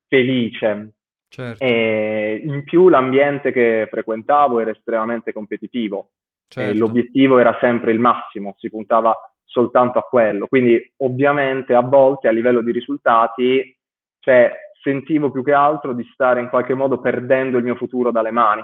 felice. 0.08 0.94
Certo. 1.28 1.64
E 1.64 2.42
in 2.44 2.64
più 2.64 2.90
l'ambiente 2.90 3.52
che 3.52 3.88
frequentavo 3.92 4.60
era 4.60 4.72
estremamente 4.72 5.32
competitivo. 5.32 6.10
Certo. 6.50 6.80
l'obiettivo 6.80 7.38
era 7.38 7.56
sempre 7.62 7.92
il 7.92 8.00
massimo, 8.00 8.56
si 8.58 8.72
puntava 8.72 9.16
soltanto 9.44 10.00
a 10.00 10.02
quello. 10.02 10.48
Quindi 10.48 10.82
ovviamente 10.98 11.76
a 11.76 11.82
volte 11.82 12.28
a 12.28 12.32
livello 12.32 12.64
di 12.64 12.72
risultati, 12.72 13.78
cioè, 14.18 14.52
sentivo 14.82 15.30
più 15.30 15.44
che 15.44 15.54
altro 15.54 15.94
di 15.94 16.04
stare 16.12 16.40
in 16.40 16.50
qualche 16.50 16.74
modo 16.74 17.00
perdendo 17.00 17.60
il 17.60 17.64
mio 17.64 17.76
futuro 17.76 18.10
dalle 18.10 18.32
mani, 18.32 18.64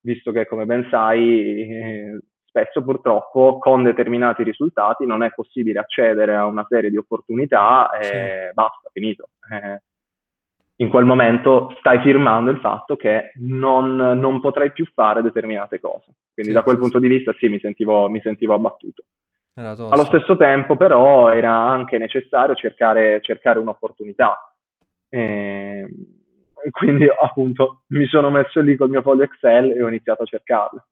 visto 0.00 0.32
che 0.32 0.46
come 0.46 0.64
ben 0.64 0.88
sai 0.90 1.68
eh, 1.68 2.18
spesso 2.52 2.82
purtroppo 2.82 3.58
con 3.58 3.82
determinati 3.82 4.42
risultati 4.42 5.06
non 5.06 5.22
è 5.22 5.32
possibile 5.32 5.78
accedere 5.78 6.36
a 6.36 6.44
una 6.44 6.66
serie 6.68 6.90
di 6.90 6.98
opportunità 6.98 7.90
e 7.98 8.04
sì. 8.04 8.52
basta, 8.52 8.90
finito. 8.92 9.30
Eh, 9.50 9.80
in 10.76 10.90
quel 10.90 11.06
momento 11.06 11.74
stai 11.78 12.00
firmando 12.02 12.50
il 12.50 12.58
fatto 12.58 12.96
che 12.96 13.32
non, 13.36 13.96
non 13.96 14.40
potrai 14.40 14.72
più 14.72 14.84
fare 14.92 15.22
determinate 15.22 15.80
cose. 15.80 16.12
Quindi 16.34 16.52
sì, 16.52 16.58
da 16.58 16.62
quel 16.62 16.76
sì, 16.76 16.82
punto 16.82 16.98
di 16.98 17.08
vista 17.08 17.32
sì, 17.38 17.48
mi 17.48 17.58
sentivo, 17.58 18.08
mi 18.10 18.20
sentivo 18.20 18.54
abbattuto. 18.54 19.04
Allo 19.54 20.04
stesso 20.04 20.36
tempo 20.36 20.76
però 20.76 21.30
era 21.30 21.52
anche 21.52 21.98
necessario 21.98 22.54
cercare, 22.54 23.20
cercare 23.22 23.58
un'opportunità. 23.58 24.54
E 25.08 25.88
quindi 26.70 27.06
appunto 27.08 27.82
mi 27.88 28.06
sono 28.06 28.30
messo 28.30 28.60
lì 28.60 28.76
col 28.76 28.90
mio 28.90 29.02
foglio 29.02 29.24
Excel 29.24 29.72
e 29.72 29.82
ho 29.82 29.88
iniziato 29.88 30.22
a 30.22 30.26
cercarla. 30.26 30.86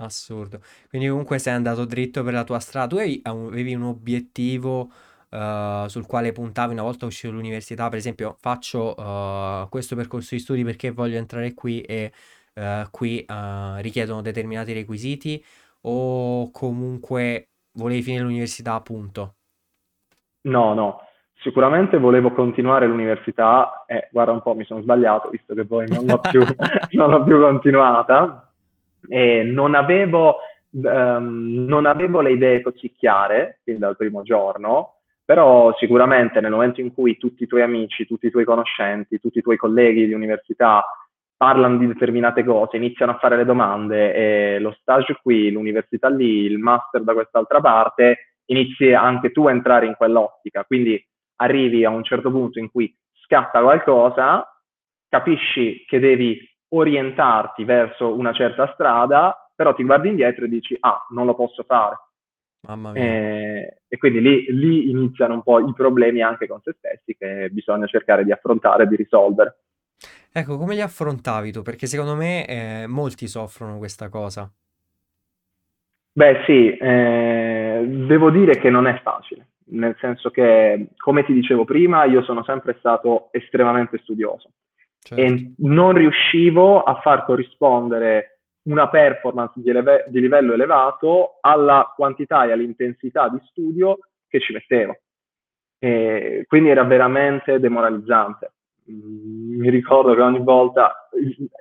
Assurdo. 0.00 0.60
Quindi 0.88 1.08
comunque 1.08 1.38
sei 1.38 1.54
andato 1.54 1.84
dritto 1.84 2.22
per 2.22 2.32
la 2.32 2.44
tua 2.44 2.60
strada. 2.60 2.86
Tu 2.86 2.96
avevi, 2.96 3.20
avevi 3.24 3.74
un 3.74 3.82
obiettivo 3.82 4.92
uh, 5.30 5.88
sul 5.88 6.06
quale 6.06 6.30
puntavi 6.30 6.72
una 6.72 6.82
volta 6.82 7.06
uscito 7.06 7.28
dall'università, 7.32 7.88
per 7.88 7.98
esempio, 7.98 8.36
faccio 8.38 8.94
uh, 8.94 9.68
questo 9.68 9.96
percorso 9.96 10.36
di 10.36 10.40
studi 10.40 10.62
perché 10.62 10.92
voglio 10.92 11.16
entrare 11.16 11.52
qui 11.52 11.80
e 11.80 12.12
uh, 12.54 12.88
qui 12.92 13.24
richiedono 13.80 14.22
determinati 14.22 14.72
requisiti 14.72 15.44
o 15.82 16.50
comunque 16.52 17.48
volevi 17.72 18.02
finire 18.02 18.22
l'università, 18.22 18.74
appunto? 18.74 19.34
No, 20.42 20.74
no. 20.74 21.00
Sicuramente 21.40 21.98
volevo 21.98 22.32
continuare 22.32 22.86
l'università 22.86 23.84
e 23.86 24.08
guarda 24.12 24.32
un 24.32 24.42
po', 24.42 24.54
mi 24.54 24.64
sono 24.64 24.80
sbagliato, 24.80 25.28
visto 25.28 25.54
che 25.54 25.64
poi 25.64 25.88
non 25.88 26.04
l'ho 26.04 26.18
più, 26.18 26.42
non 26.98 27.10
l'ho 27.10 27.24
più 27.24 27.40
continuata 27.40 28.47
e 29.06 29.42
non 29.42 29.74
avevo, 29.74 30.38
um, 30.70 31.64
non 31.66 31.86
avevo 31.86 32.20
le 32.20 32.32
idee 32.32 32.62
così 32.62 32.92
chiare 32.96 33.60
fin 33.64 33.78
dal 33.78 33.96
primo 33.96 34.22
giorno, 34.22 34.94
però 35.24 35.74
sicuramente 35.76 36.40
nel 36.40 36.50
momento 36.50 36.80
in 36.80 36.92
cui 36.94 37.18
tutti 37.18 37.42
i 37.42 37.46
tuoi 37.46 37.62
amici, 37.62 38.06
tutti 38.06 38.26
i 38.26 38.30
tuoi 38.30 38.44
conoscenti, 38.44 39.20
tutti 39.20 39.38
i 39.38 39.42
tuoi 39.42 39.56
colleghi 39.56 40.06
di 40.06 40.14
università 40.14 40.82
parlano 41.36 41.76
di 41.76 41.86
determinate 41.86 42.44
cose, 42.44 42.78
iniziano 42.78 43.12
a 43.12 43.18
fare 43.18 43.36
le 43.36 43.44
domande 43.44 44.14
e 44.14 44.58
lo 44.58 44.76
stage 44.80 45.18
qui, 45.22 45.52
l'università 45.52 46.08
lì, 46.08 46.44
il 46.44 46.58
master 46.58 47.02
da 47.02 47.12
quest'altra 47.12 47.60
parte, 47.60 48.34
inizi 48.46 48.92
anche 48.92 49.30
tu 49.30 49.46
a 49.46 49.52
entrare 49.52 49.86
in 49.86 49.94
quell'ottica. 49.96 50.64
Quindi 50.64 51.00
arrivi 51.36 51.84
a 51.84 51.90
un 51.90 52.02
certo 52.02 52.30
punto 52.30 52.58
in 52.58 52.70
cui 52.70 52.92
scatta 53.24 53.60
qualcosa, 53.60 54.44
capisci 55.08 55.84
che 55.86 56.00
devi 56.00 56.40
orientarti 56.70 57.64
verso 57.64 58.14
una 58.14 58.32
certa 58.32 58.70
strada, 58.74 59.50
però 59.54 59.74
ti 59.74 59.84
guardi 59.84 60.08
indietro 60.08 60.44
e 60.44 60.48
dici, 60.48 60.76
ah, 60.80 61.06
non 61.10 61.26
lo 61.26 61.34
posso 61.34 61.62
fare. 61.64 61.96
Mamma 62.60 62.92
mia. 62.92 63.02
E, 63.02 63.80
e 63.88 63.96
quindi 63.96 64.20
lì, 64.20 64.46
lì 64.50 64.90
iniziano 64.90 65.34
un 65.34 65.42
po' 65.42 65.60
i 65.60 65.72
problemi 65.72 66.22
anche 66.22 66.46
con 66.46 66.60
se 66.62 66.74
stessi 66.76 67.16
che 67.16 67.48
bisogna 67.50 67.86
cercare 67.86 68.24
di 68.24 68.32
affrontare 68.32 68.84
e 68.84 68.86
di 68.86 68.96
risolvere. 68.96 69.58
Ecco, 70.32 70.58
come 70.58 70.74
li 70.74 70.80
affrontavi 70.80 71.52
tu? 71.52 71.62
Perché 71.62 71.86
secondo 71.86 72.14
me 72.14 72.46
eh, 72.46 72.86
molti 72.86 73.26
soffrono 73.26 73.78
questa 73.78 74.08
cosa. 74.08 74.50
Beh, 76.12 76.42
sì, 76.46 76.76
eh, 76.76 77.84
devo 77.86 78.30
dire 78.30 78.58
che 78.58 78.70
non 78.70 78.88
è 78.88 79.00
facile, 79.02 79.50
nel 79.66 79.96
senso 80.00 80.30
che, 80.30 80.88
come 80.96 81.24
ti 81.24 81.32
dicevo 81.32 81.64
prima, 81.64 82.04
io 82.04 82.22
sono 82.22 82.42
sempre 82.42 82.74
stato 82.78 83.28
estremamente 83.30 83.98
studioso 83.98 84.50
Certo. 85.00 85.22
e 85.22 85.52
non 85.58 85.92
riuscivo 85.92 86.82
a 86.82 87.00
far 87.00 87.24
corrispondere 87.24 88.40
una 88.68 88.88
performance 88.88 89.54
di, 89.56 89.70
eleve- 89.70 90.04
di 90.08 90.20
livello 90.20 90.52
elevato 90.52 91.38
alla 91.40 91.92
quantità 91.94 92.44
e 92.44 92.52
all'intensità 92.52 93.28
di 93.28 93.38
studio 93.46 93.98
che 94.28 94.40
ci 94.40 94.52
mettevo. 94.52 94.98
E 95.78 96.44
quindi 96.46 96.68
era 96.68 96.84
veramente 96.84 97.58
demoralizzante. 97.60 98.52
Mm, 98.90 99.60
Mi 99.60 99.70
ricordo 99.70 100.14
che 100.14 100.20
ogni 100.20 100.42
volta 100.42 101.08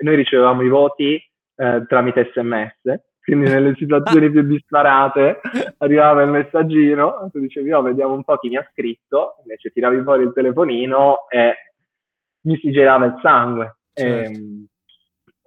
noi 0.02 0.16
ricevevamo 0.16 0.64
i 0.64 0.70
voti 0.70 1.16
eh, 1.56 1.86
tramite 1.88 2.32
sms, 2.34 3.02
quindi 3.24 3.50
nelle 3.50 3.76
situazioni 3.76 4.30
più 4.30 4.42
disparate 4.44 5.40
arrivava 5.80 6.24
il 6.24 6.30
messaggino, 6.30 7.30
tu 7.32 7.40
dicevi 7.40 7.72
oh 7.72 7.82
vediamo 7.82 8.14
un 8.14 8.24
po' 8.24 8.38
chi 8.38 8.50
mi 8.50 8.58
ha 8.58 8.68
scritto, 8.72 9.36
invece 9.44 9.70
tiravi 9.72 10.02
fuori 10.02 10.24
il 10.24 10.34
telefonino 10.34 11.28
e 11.30 11.56
mi 12.48 12.58
si 12.58 12.72
gelava 12.72 13.06
il 13.06 13.20
sangue. 13.22 13.78
Certo. 13.94 14.32
E, 14.32 14.66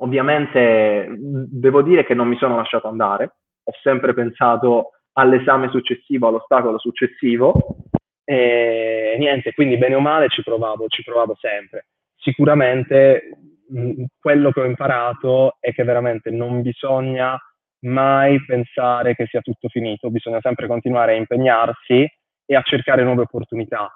ovviamente 0.03 1.09
devo 1.19 1.83
dire 1.83 2.05
che 2.05 2.15
non 2.15 2.29
mi 2.29 2.37
sono 2.37 2.57
lasciato 2.57 2.89
andare, 2.89 3.25
ho 3.65 3.73
sempre 3.83 4.15
pensato 4.15 4.93
all'esame 5.13 5.69
successivo, 5.69 6.29
all'ostacolo 6.29 6.79
successivo 6.79 7.77
e 8.25 9.17
niente, 9.19 9.53
quindi 9.53 9.77
bene 9.77 9.97
o 9.97 10.01
male 10.01 10.29
ci 10.29 10.43
provavo, 10.43 10.87
ci 10.89 11.03
provavo 11.03 11.37
sempre. 11.39 11.87
Sicuramente 12.17 13.29
mh, 13.69 14.05
quello 14.19 14.53
che 14.53 14.61
ho 14.61 14.65
imparato 14.65 15.57
è 15.59 15.73
che 15.73 15.85
veramente 15.85 16.31
non 16.31 16.63
bisogna 16.63 17.37
mai 17.81 18.43
pensare 18.45 19.15
che 19.15 19.27
sia 19.27 19.41
tutto 19.41 19.69
finito, 19.69 20.11
bisogna 20.11 20.39
sempre 20.41 20.67
continuare 20.67 21.13
a 21.13 21.17
impegnarsi 21.17 22.07
e 22.47 22.55
a 22.55 22.63
cercare 22.63 23.03
nuove 23.03 23.23
opportunità. 23.23 23.91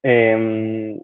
Ehm, 0.00 1.00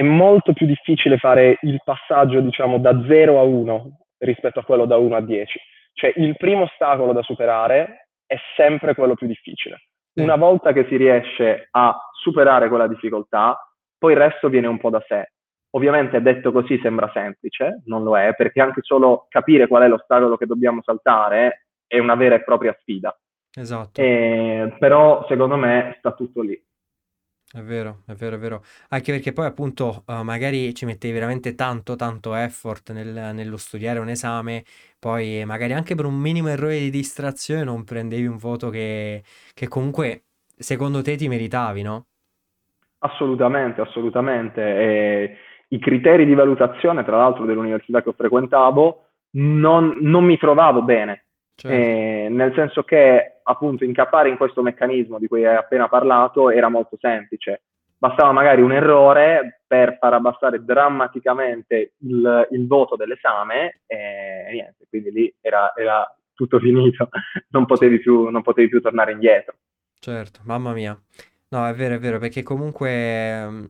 è 0.00 0.02
molto 0.02 0.54
più 0.54 0.64
difficile 0.64 1.18
fare 1.18 1.58
il 1.60 1.82
passaggio, 1.84 2.40
diciamo, 2.40 2.78
da 2.78 3.04
0 3.06 3.38
a 3.38 3.42
1 3.42 3.98
rispetto 4.16 4.58
a 4.58 4.64
quello 4.64 4.86
da 4.86 4.96
1 4.96 5.14
a 5.14 5.20
10. 5.20 5.60
Cioè, 5.92 6.14
il 6.16 6.38
primo 6.38 6.62
ostacolo 6.62 7.12
da 7.12 7.20
superare 7.20 8.08
è 8.24 8.36
sempre 8.56 8.94
quello 8.94 9.12
più 9.14 9.26
difficile. 9.26 9.88
Una 10.14 10.36
volta 10.36 10.72
che 10.72 10.86
si 10.88 10.96
riesce 10.96 11.68
a 11.70 11.94
superare 12.18 12.68
quella 12.68 12.86
difficoltà, 12.86 13.58
poi 13.98 14.12
il 14.12 14.18
resto 14.18 14.48
viene 14.48 14.68
un 14.68 14.78
po' 14.78 14.88
da 14.88 15.04
sé. 15.06 15.32
Ovviamente 15.72 16.22
detto 16.22 16.50
così 16.50 16.78
sembra 16.80 17.10
semplice, 17.12 17.82
non 17.84 18.02
lo 18.02 18.18
è, 18.18 18.34
perché 18.34 18.62
anche 18.62 18.80
solo 18.82 19.26
capire 19.28 19.66
qual 19.66 19.82
è 19.82 19.88
l'ostacolo 19.88 20.38
che 20.38 20.46
dobbiamo 20.46 20.80
saltare 20.82 21.66
è 21.86 21.98
una 21.98 22.14
vera 22.14 22.36
e 22.36 22.42
propria 22.42 22.74
sfida. 22.80 23.14
Esatto. 23.54 24.00
Eh, 24.00 24.76
però 24.78 25.26
secondo 25.28 25.56
me 25.56 25.96
sta 25.98 26.12
tutto 26.12 26.40
lì. 26.40 26.58
È 27.52 27.60
vero, 27.62 28.02
è 28.06 28.12
vero, 28.14 28.36
è 28.36 28.38
vero. 28.38 28.62
Anche 28.90 29.10
perché 29.12 29.32
poi 29.32 29.46
appunto 29.46 30.04
eh, 30.06 30.22
magari 30.22 30.72
ci 30.74 30.84
mettevi 30.84 31.12
veramente 31.14 31.54
tanto, 31.56 31.96
tanto 31.96 32.34
effort 32.34 32.92
nel- 32.92 33.34
nello 33.34 33.56
studiare 33.56 33.98
un 33.98 34.08
esame, 34.08 34.64
poi 35.00 35.44
magari 35.44 35.72
anche 35.72 35.96
per 35.96 36.04
un 36.04 36.14
minimo 36.16 36.48
errore 36.48 36.78
di 36.78 36.90
distrazione 36.90 37.64
non 37.64 37.82
prendevi 37.84 38.26
un 38.26 38.36
voto 38.36 38.70
che, 38.70 39.24
che 39.52 39.66
comunque 39.68 40.26
secondo 40.56 41.02
te 41.02 41.16
ti 41.16 41.26
meritavi, 41.28 41.82
no? 41.82 42.06
Assolutamente, 42.98 43.80
assolutamente. 43.80 44.60
E 44.62 45.36
I 45.68 45.78
criteri 45.78 46.26
di 46.26 46.34
valutazione, 46.34 47.04
tra 47.04 47.16
l'altro, 47.16 47.44
dell'università 47.46 48.02
che 48.02 48.10
ho 48.10 48.14
frequentavo, 48.14 49.04
non, 49.32 49.96
non 50.00 50.24
mi 50.24 50.36
trovavo 50.38 50.82
bene, 50.82 51.24
Certo, 51.56 52.02
Eh, 52.02 52.26
nel 52.30 52.52
senso 52.54 52.82
che 52.82 53.39
appunto 53.50 53.84
incappare 53.84 54.28
in 54.28 54.36
questo 54.36 54.62
meccanismo 54.62 55.18
di 55.18 55.26
cui 55.26 55.44
hai 55.44 55.56
appena 55.56 55.88
parlato 55.88 56.50
era 56.50 56.68
molto 56.68 56.96
semplice. 56.98 57.62
Bastava 57.98 58.32
magari 58.32 58.62
un 58.62 58.72
errore 58.72 59.62
per 59.66 59.98
far 59.98 60.14
abbassare 60.14 60.64
drammaticamente 60.64 61.92
il, 61.98 62.48
il 62.50 62.66
voto 62.66 62.96
dell'esame 62.96 63.80
e 63.86 64.48
niente, 64.52 64.86
quindi 64.88 65.10
lì 65.10 65.34
era, 65.40 65.72
era 65.76 66.06
tutto 66.32 66.58
finito, 66.60 67.08
non 67.50 67.66
potevi 67.66 67.98
più, 68.00 68.28
non 68.28 68.42
potevi 68.42 68.68
più 68.68 68.80
tornare 68.80 69.12
indietro. 69.12 69.54
certo, 69.98 70.40
mamma 70.44 70.72
mia. 70.72 70.98
No, 71.52 71.66
è 71.66 71.74
vero, 71.74 71.96
è 71.96 71.98
vero, 71.98 72.18
perché 72.20 72.44
comunque 72.44 73.44
mm, 73.44 73.64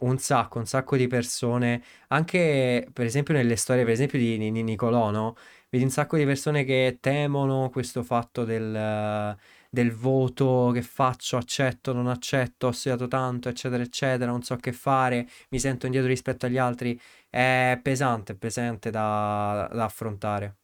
un 0.00 0.18
sacco, 0.18 0.58
un 0.58 0.66
sacco 0.66 0.96
di 0.96 1.08
persone, 1.08 1.82
anche 2.08 2.88
per 2.92 3.04
esempio 3.06 3.34
nelle 3.34 3.56
storie, 3.56 3.82
per 3.82 3.92
esempio 3.92 4.18
di, 4.20 4.38
di 4.38 4.62
Nicolò, 4.62 5.10
no? 5.10 5.34
Vedi 5.74 5.86
un 5.86 5.90
sacco 5.90 6.16
di 6.16 6.24
persone 6.24 6.62
che 6.62 6.98
temono 7.00 7.68
questo 7.68 8.04
fatto 8.04 8.44
del, 8.44 9.36
del 9.68 9.90
voto, 9.90 10.70
che 10.72 10.82
faccio, 10.82 11.36
accetto, 11.36 11.92
non 11.92 12.06
accetto, 12.06 12.68
ho 12.68 12.70
studiato 12.70 13.08
tanto, 13.08 13.48
eccetera, 13.48 13.82
eccetera, 13.82 14.30
non 14.30 14.42
so 14.42 14.54
che 14.54 14.70
fare, 14.70 15.26
mi 15.50 15.58
sento 15.58 15.86
indietro 15.86 16.10
rispetto 16.10 16.46
agli 16.46 16.58
altri. 16.58 16.96
È 17.28 17.76
pesante, 17.82 18.36
pesante 18.36 18.90
da, 18.90 19.68
da 19.72 19.82
affrontare. 19.82 20.58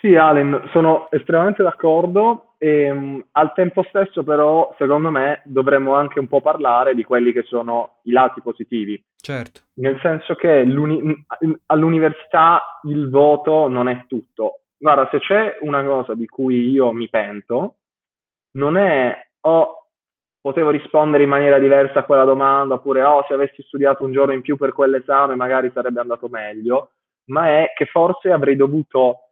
Sì, 0.00 0.16
Allen, 0.16 0.70
sono 0.72 1.10
estremamente 1.10 1.62
d'accordo 1.62 2.47
e 2.58 2.92
mh, 2.92 3.26
al 3.32 3.52
tempo 3.54 3.84
stesso 3.84 4.24
però, 4.24 4.74
secondo 4.76 5.10
me, 5.10 5.42
dovremmo 5.44 5.94
anche 5.94 6.18
un 6.18 6.26
po' 6.26 6.40
parlare 6.40 6.94
di 6.94 7.04
quelli 7.04 7.32
che 7.32 7.44
sono 7.44 8.00
i 8.02 8.10
lati 8.10 8.42
positivi, 8.42 9.02
Certo, 9.16 9.60
nel 9.74 9.98
senso 10.00 10.34
che 10.34 10.66
all'università 11.66 12.80
il 12.84 13.08
voto 13.08 13.68
non 13.68 13.88
è 13.88 14.04
tutto. 14.06 14.60
Guarda, 14.76 15.08
se 15.10 15.18
c'è 15.20 15.58
una 15.60 15.84
cosa 15.84 16.14
di 16.14 16.26
cui 16.26 16.70
io 16.70 16.92
mi 16.92 17.08
pento, 17.08 17.76
non 18.52 18.76
è 18.76 19.26
oh, 19.40 19.86
potevo 20.40 20.70
rispondere 20.70 21.24
in 21.24 21.28
maniera 21.28 21.58
diversa 21.58 22.00
a 22.00 22.04
quella 22.04 22.24
domanda, 22.24 22.74
oppure 22.74 23.02
oh, 23.02 23.24
se 23.28 23.34
avessi 23.34 23.62
studiato 23.62 24.04
un 24.04 24.12
giorno 24.12 24.32
in 24.32 24.40
più 24.40 24.56
per 24.56 24.72
quell'esame 24.72 25.34
magari 25.34 25.70
sarebbe 25.72 26.00
andato 26.00 26.28
meglio, 26.28 26.92
ma 27.26 27.48
è 27.48 27.72
che 27.74 27.86
forse 27.86 28.30
avrei 28.30 28.56
dovuto 28.56 29.27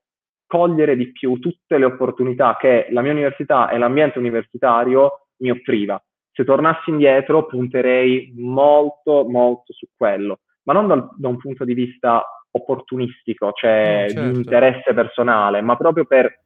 cogliere 0.47 0.97
di 0.97 1.13
più 1.13 1.39
tutte 1.39 1.79
le 1.79 1.85
opportunità 1.85 2.57
che 2.59 2.87
la 2.91 3.03
mia 3.03 3.13
università 3.13 3.69
e 3.69 3.79
l'ambiente 3.79 4.19
universitario 4.19 5.29
mi 5.39 5.51
offriva. 5.51 6.03
Se 6.33 6.45
tornassi 6.45 6.91
indietro 6.91 7.47
punterei 7.47 8.33
molto, 8.37 9.25
molto 9.29 9.73
su 9.73 9.87
quello, 9.97 10.41
ma 10.65 10.73
non 10.73 10.87
dal- 10.87 11.09
da 11.17 11.29
un 11.29 11.39
punto 11.39 11.65
di 11.65 11.75
vista 11.75 12.25
opportunistico, 12.51 13.53
cioè 13.53 14.05
di 14.09 14.15
certo, 14.15 14.39
interesse 14.39 14.95
personale, 14.95 15.61
ma 15.61 15.77
proprio 15.77 16.05
per 16.05 16.41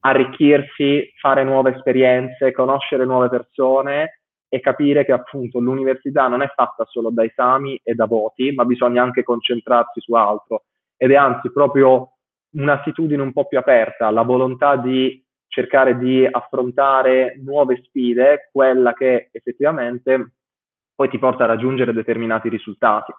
arricchirsi, 0.00 1.12
fare 1.18 1.44
nuove 1.44 1.74
esperienze, 1.74 2.52
conoscere 2.52 3.04
nuove 3.04 3.28
persone 3.28 4.20
e 4.48 4.60
capire 4.60 5.04
che 5.04 5.12
appunto 5.12 5.58
l'università 5.58 6.28
non 6.28 6.42
è 6.42 6.50
fatta 6.54 6.84
solo 6.88 7.10
da 7.10 7.24
esami 7.24 7.78
e 7.82 7.94
da 7.94 8.06
voti, 8.06 8.52
ma 8.52 8.64
bisogna 8.64 9.02
anche 9.02 9.22
concentrarsi 9.22 10.00
su 10.00 10.14
altro. 10.14 10.64
Ed 10.96 11.10
è 11.10 11.16
anzi 11.16 11.50
proprio 11.52 12.17
un'attitudine 12.50 13.22
un 13.22 13.32
po' 13.32 13.46
più 13.46 13.58
aperta, 13.58 14.10
la 14.10 14.22
volontà 14.22 14.76
di 14.76 15.24
cercare 15.48 15.96
di 15.98 16.26
affrontare 16.26 17.36
nuove 17.42 17.82
sfide, 17.84 18.48
quella 18.52 18.92
che 18.92 19.28
effettivamente 19.32 20.32
poi 20.94 21.08
ti 21.08 21.18
porta 21.18 21.44
a 21.44 21.46
raggiungere 21.46 21.92
determinati 21.92 22.48
risultati. 22.48 23.12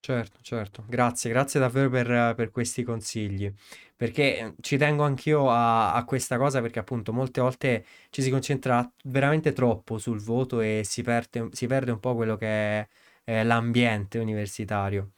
certo, 0.00 0.38
certo. 0.42 0.84
Grazie, 0.86 1.30
grazie 1.30 1.58
davvero 1.60 1.88
per, 1.88 2.34
per 2.34 2.50
questi 2.50 2.82
consigli, 2.82 3.52
perché 3.96 4.38
eh, 4.38 4.54
ci 4.60 4.76
tengo 4.76 5.02
anch'io 5.04 5.50
a, 5.50 5.94
a 5.94 6.04
questa 6.04 6.36
cosa 6.36 6.60
perché 6.60 6.78
appunto 6.78 7.12
molte 7.12 7.40
volte 7.40 7.84
ci 8.10 8.20
si 8.22 8.30
concentra 8.30 8.86
veramente 9.04 9.52
troppo 9.52 9.96
sul 9.98 10.20
voto 10.20 10.60
e 10.60 10.82
si 10.84 11.02
perde, 11.02 11.48
si 11.52 11.66
perde 11.66 11.90
un 11.92 12.00
po' 12.00 12.14
quello 12.14 12.36
che 12.36 12.46
è, 12.80 12.88
eh, 13.24 13.44
l'ambiente 13.44 14.18
universitario. 14.18 15.12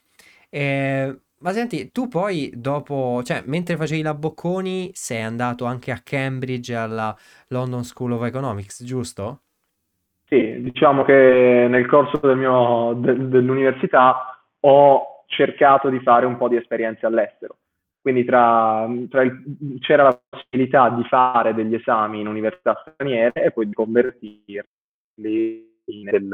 E- 0.49 1.21
ma 1.47 1.53
senti, 1.53 1.93
tu 1.93 2.09
poi 2.09 2.51
dopo, 2.57 3.23
cioè 3.23 3.45
mentre 3.47 3.77
facevi 3.77 4.03
la 4.03 4.15
Bocconi 4.15 4.91
sei 4.95 5.23
andato 5.23 5.65
anche 5.65 5.93
a 5.93 6.01
Cambridge 6.03 6.75
alla 6.75 7.17
London 7.51 7.85
School 7.85 8.11
of 8.13 8.25
Economics, 8.25 8.83
giusto? 8.83 9.43
Sì, 10.25 10.61
diciamo 10.61 11.05
che 11.05 11.67
nel 11.71 11.87
corso 11.87 12.19
del 12.19 12.37
mio- 12.37 12.95
de- 12.97 13.29
dell'università 13.29 14.45
ho 14.59 15.25
cercato 15.27 15.89
di 15.89 16.01
fare 16.01 16.27
un 16.27 16.37
po' 16.37 16.49
di 16.49 16.57
esperienze 16.57 17.07
all'estero. 17.07 17.59
Quindi 18.01 18.25
tra, 18.25 18.89
tra 19.09 19.23
il- 19.23 19.79
c'era 19.79 20.03
la 20.03 20.21
possibilità 20.29 20.91
di 20.91 21.05
fare 21.05 21.55
degli 21.55 21.75
esami 21.75 22.21
in 22.21 22.27
università 22.27 22.83
straniere 22.95 23.45
e 23.45 23.53
poi 23.53 23.69
di 23.69 23.73
convertirli 23.73 24.61
nel, 25.15 26.29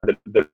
del, 0.00 0.18
del 0.24 0.50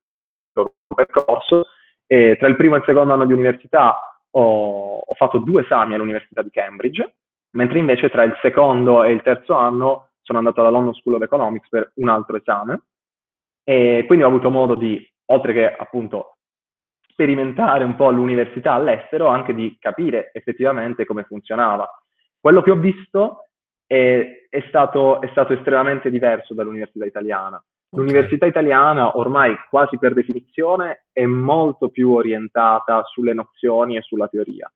percorso. 0.95 1.65
E 2.07 2.37
tra 2.39 2.49
il 2.49 2.57
primo 2.57 2.75
e 2.75 2.79
il 2.79 2.85
secondo 2.85 3.13
anno 3.13 3.27
di 3.27 3.33
università 3.33 4.21
ho, 4.31 4.99
ho 4.99 5.15
fatto 5.15 5.39
due 5.39 5.63
esami 5.63 5.95
all'Università 5.95 6.43
di 6.43 6.51
Cambridge, 6.51 7.17
mentre 7.51 7.79
invece 7.79 8.11
tra 8.11 8.23
il 8.23 8.37
secondo 8.41 9.03
e 9.03 9.13
il 9.13 9.23
terzo 9.23 9.55
anno 9.55 10.11
sono 10.23 10.39
andato 10.39 10.61
alla 10.61 10.71
London 10.71 10.95
School 10.95 11.17
of 11.17 11.23
Economics 11.23 11.69
per 11.69 11.93
un 11.95 12.09
altro 12.09 12.37
esame 12.37 12.83
e 13.65 14.05
quindi 14.07 14.25
ho 14.25 14.29
avuto 14.29 14.51
modo 14.51 14.75
di, 14.75 15.05
oltre 15.27 15.53
che 15.53 15.75
appunto 15.75 16.37
sperimentare 17.09 17.83
un 17.83 17.97
po' 17.97 18.11
l'università 18.11 18.75
all'estero, 18.75 19.27
anche 19.29 19.55
di 19.55 19.77
capire 19.81 20.31
effettivamente 20.35 21.07
come 21.07 21.25
funzionava. 21.25 21.89
Quello 22.39 22.61
che 22.61 22.71
ho 22.71 22.77
visto 22.77 23.49
è, 23.87 24.47
è, 24.49 24.65
stato, 24.69 25.21
è 25.21 25.29
stato, 25.31 25.55
estremamente 25.55 26.11
diverso 26.11 26.53
dall'università 26.53 27.07
italiana. 27.07 27.63
L'università 27.91 28.47
italiana 28.47 29.17
ormai 29.17 29.57
quasi 29.71 29.99
per 29.99 30.13
definizione 30.13 31.07
è 31.13 31.25
molto 31.25 31.89
più 31.89 32.11
orientata 32.11 33.03
sulle 33.05 33.33
nozioni 33.33 33.97
e 33.97 34.03
sulla 34.03 34.29
teoria. 34.29 34.71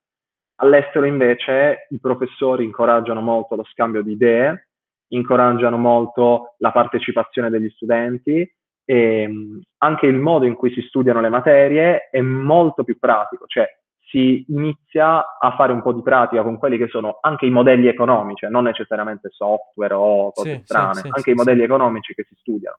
All'estero 0.56 1.06
invece 1.06 1.86
i 1.90 1.98
professori 1.98 2.64
incoraggiano 2.64 3.20
molto 3.20 3.56
lo 3.56 3.64
scambio 3.64 4.02
di 4.02 4.12
idee, 4.12 4.68
incoraggiano 5.08 5.76
molto 5.76 6.54
la 6.58 6.70
partecipazione 6.70 7.50
degli 7.50 7.68
studenti 7.70 8.48
e 8.84 9.30
anche 9.78 10.06
il 10.06 10.16
modo 10.16 10.44
in 10.46 10.54
cui 10.54 10.72
si 10.72 10.82
studiano 10.82 11.20
le 11.20 11.28
materie 11.28 12.08
è 12.10 12.20
molto 12.20 12.84
più 12.84 12.98
pratico, 12.98 13.46
cioè 13.46 13.66
si 14.10 14.44
inizia 14.48 15.38
a 15.38 15.54
fare 15.56 15.72
un 15.72 15.82
po' 15.82 15.92
di 15.92 16.02
pratica 16.02 16.42
con 16.42 16.58
quelli 16.58 16.76
che 16.76 16.88
sono 16.88 17.18
anche 17.20 17.46
i 17.46 17.50
modelli 17.50 17.86
economici, 17.86 18.46
non 18.48 18.64
necessariamente 18.64 19.28
software 19.30 19.94
o 19.94 20.32
cose 20.32 20.56
sì, 20.56 20.62
strane, 20.64 20.94
sì, 20.94 21.06
anche 21.06 21.20
sì, 21.20 21.30
i 21.30 21.34
modelli 21.34 21.62
economici 21.62 22.14
che 22.14 22.24
si 22.28 22.34
studiano. 22.40 22.76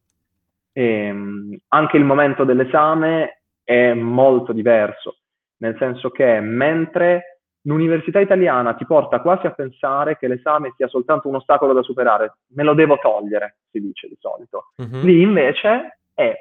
E, 0.74 1.60
anche 1.68 1.98
il 1.98 2.04
momento 2.04 2.44
dell'esame 2.44 3.42
è 3.64 3.94
molto 3.94 4.54
diverso, 4.54 5.18
nel 5.58 5.76
senso 5.78 6.10
che 6.10 6.40
mentre 6.40 7.42
l'università 7.64 8.20
italiana 8.20 8.74
ti 8.74 8.86
porta 8.86 9.22
quasi 9.22 9.46
a 9.46 9.52
pensare 9.52 10.18
che 10.18 10.28
l'esame 10.28 10.74
sia 10.76 10.88
soltanto 10.88 11.28
un 11.28 11.36
ostacolo 11.36 11.74
da 11.74 11.84
superare, 11.84 12.38
me 12.56 12.64
lo 12.64 12.74
devo 12.74 12.98
togliere, 12.98 13.58
si 13.70 13.80
dice 13.80 14.08
di 14.08 14.18
solito. 14.20 14.72
Uh-huh. 14.78 15.04
Lì 15.04 15.22
invece 15.22 16.00
è 16.14 16.34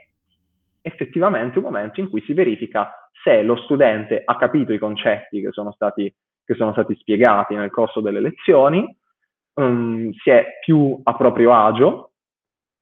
effettivamente 0.82 1.58
un 1.58 1.64
momento 1.64 2.00
in 2.00 2.08
cui 2.08 2.22
si 2.22 2.32
verifica 2.32 3.10
se 3.22 3.42
lo 3.42 3.56
studente 3.56 4.22
ha 4.24 4.36
capito 4.36 4.72
i 4.72 4.78
concetti 4.78 5.42
che 5.42 5.50
sono 5.50 5.72
stati, 5.72 6.12
che 6.42 6.54
sono 6.54 6.72
stati 6.72 6.94
spiegati 6.96 7.54
nel 7.54 7.70
corso 7.70 8.00
delle 8.00 8.20
lezioni, 8.20 8.96
um, 9.54 10.10
si 10.12 10.30
è 10.30 10.58
più 10.64 10.98
a 11.02 11.14
proprio 11.14 11.52
agio 11.52 12.12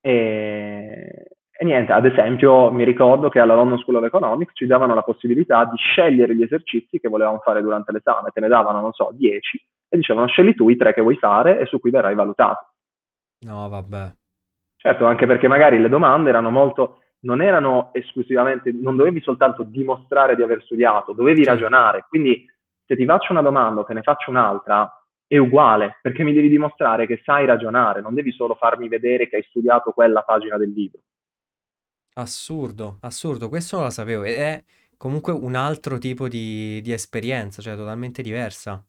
e, 0.00 1.37
e 1.60 1.64
niente, 1.64 1.90
ad 1.90 2.06
esempio 2.06 2.70
mi 2.70 2.84
ricordo 2.84 3.28
che 3.28 3.40
alla 3.40 3.56
London 3.56 3.78
School 3.78 3.96
of 3.96 4.04
Economics 4.04 4.52
ci 4.54 4.66
davano 4.66 4.94
la 4.94 5.02
possibilità 5.02 5.64
di 5.64 5.76
scegliere 5.76 6.36
gli 6.36 6.42
esercizi 6.42 7.00
che 7.00 7.08
volevamo 7.08 7.40
fare 7.40 7.62
durante 7.62 7.90
l'esame, 7.90 8.30
te 8.32 8.38
ne 8.38 8.46
davano, 8.46 8.80
non 8.80 8.92
so, 8.92 9.10
10 9.12 9.66
e 9.88 9.96
dicevano 9.96 10.28
scegli 10.28 10.54
tu 10.54 10.68
i 10.68 10.76
tre 10.76 10.94
che 10.94 11.00
vuoi 11.00 11.16
fare 11.16 11.58
e 11.58 11.66
su 11.66 11.80
cui 11.80 11.90
verrai 11.90 12.14
valutato. 12.14 12.74
No, 13.40 13.68
vabbè. 13.68 14.12
Certo, 14.76 15.04
anche 15.04 15.26
perché 15.26 15.48
magari 15.48 15.80
le 15.80 15.88
domande 15.88 16.28
erano 16.28 16.50
molto, 16.50 17.00
non 17.22 17.42
erano 17.42 17.90
esclusivamente, 17.92 18.70
non 18.70 18.94
dovevi 18.94 19.20
soltanto 19.20 19.64
dimostrare 19.64 20.36
di 20.36 20.42
aver 20.42 20.62
studiato, 20.62 21.12
dovevi 21.12 21.42
sì. 21.42 21.48
ragionare. 21.48 22.04
Quindi 22.08 22.46
se 22.86 22.94
ti 22.94 23.04
faccio 23.04 23.32
una 23.32 23.42
domanda 23.42 23.80
o 23.80 23.84
te 23.84 23.94
ne 23.94 24.02
faccio 24.02 24.30
un'altra, 24.30 24.88
è 25.26 25.36
uguale, 25.36 25.98
perché 26.00 26.22
mi 26.22 26.32
devi 26.32 26.48
dimostrare 26.48 27.04
che 27.08 27.20
sai 27.24 27.46
ragionare, 27.46 28.00
non 28.00 28.14
devi 28.14 28.30
solo 28.30 28.54
farmi 28.54 28.86
vedere 28.86 29.28
che 29.28 29.34
hai 29.34 29.46
studiato 29.48 29.90
quella 29.90 30.22
pagina 30.22 30.56
del 30.56 30.70
libro. 30.70 31.00
Assurdo, 32.18 32.98
assurdo, 33.02 33.48
questo 33.48 33.76
non 33.76 33.84
lo 33.84 33.90
sapevo. 33.92 34.24
Ed 34.24 34.38
è 34.38 34.64
comunque 34.96 35.32
un 35.32 35.54
altro 35.54 35.98
tipo 35.98 36.26
di, 36.26 36.80
di 36.82 36.92
esperienza, 36.92 37.62
cioè 37.62 37.76
totalmente 37.76 38.22
diversa. 38.22 38.84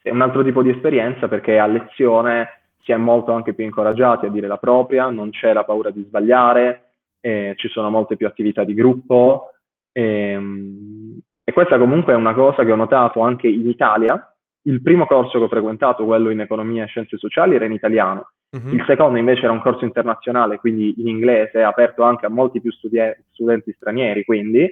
È 0.00 0.10
un 0.10 0.20
altro 0.22 0.44
tipo 0.44 0.62
di 0.62 0.70
esperienza 0.70 1.26
perché 1.26 1.58
a 1.58 1.66
lezione 1.66 2.60
si 2.82 2.92
è 2.92 2.96
molto 2.96 3.32
anche 3.32 3.54
più 3.54 3.64
incoraggiati 3.64 4.26
a 4.26 4.30
dire 4.30 4.46
la 4.46 4.56
propria, 4.56 5.10
non 5.10 5.30
c'è 5.30 5.52
la 5.52 5.64
paura 5.64 5.90
di 5.90 6.04
sbagliare, 6.04 6.90
eh, 7.18 7.54
ci 7.56 7.66
sono 7.68 7.90
molte 7.90 8.14
più 8.14 8.28
attività 8.28 8.62
di 8.62 8.74
gruppo. 8.74 9.50
Ehm, 9.90 11.18
e 11.42 11.52
questa 11.52 11.76
comunque 11.76 12.12
è 12.12 12.16
una 12.16 12.34
cosa 12.34 12.64
che 12.64 12.70
ho 12.70 12.76
notato 12.76 13.18
anche 13.18 13.48
in 13.48 13.68
Italia. 13.68 14.32
Il 14.62 14.80
primo 14.80 15.06
corso 15.06 15.38
che 15.38 15.44
ho 15.44 15.48
frequentato, 15.48 16.04
quello 16.04 16.30
in 16.30 16.38
economia 16.38 16.84
e 16.84 16.86
scienze 16.86 17.18
sociali, 17.18 17.56
era 17.56 17.64
in 17.64 17.72
italiano 17.72 18.30
Uh-huh. 18.50 18.74
Il 18.74 18.84
secondo 18.86 19.18
invece 19.18 19.42
era 19.42 19.52
un 19.52 19.60
corso 19.60 19.84
internazionale, 19.84 20.58
quindi 20.58 20.94
in 20.98 21.08
inglese, 21.08 21.62
aperto 21.62 22.02
anche 22.02 22.26
a 22.26 22.30
molti 22.30 22.60
più 22.60 22.70
studi- 22.72 22.98
studenti 23.30 23.72
stranieri, 23.72 24.24
quindi, 24.24 24.64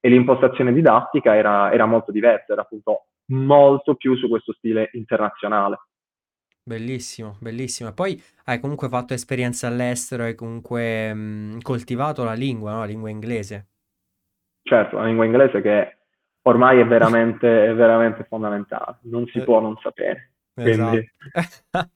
e 0.00 0.08
l'impostazione 0.08 0.72
didattica 0.72 1.36
era, 1.36 1.72
era 1.72 1.86
molto 1.86 2.12
diversa, 2.12 2.52
era 2.52 2.62
appunto 2.62 3.06
molto 3.26 3.94
più 3.94 4.16
su 4.16 4.28
questo 4.28 4.52
stile 4.54 4.90
internazionale. 4.92 5.78
Bellissimo, 6.62 7.36
bellissimo. 7.40 7.92
Poi 7.94 8.22
hai 8.44 8.60
comunque 8.60 8.88
fatto 8.88 9.14
esperienza 9.14 9.66
all'estero, 9.66 10.24
hai 10.24 10.34
comunque 10.34 11.14
mh, 11.14 11.60
coltivato 11.62 12.24
la 12.24 12.34
lingua, 12.34 12.72
no? 12.72 12.78
La 12.80 12.84
lingua 12.84 13.08
inglese. 13.08 13.68
Certo, 14.62 14.98
la 14.98 15.06
lingua 15.06 15.24
inglese 15.24 15.62
che 15.62 15.96
ormai 16.42 16.78
è 16.80 16.84
veramente, 16.86 17.66
è 17.66 17.74
veramente 17.74 18.24
fondamentale, 18.24 18.98
non 19.04 19.26
si 19.26 19.38
eh, 19.38 19.44
può 19.44 19.60
non 19.60 19.76
sapere. 19.80 20.32
Quindi... 20.60 21.00
Esatto. 21.00 21.06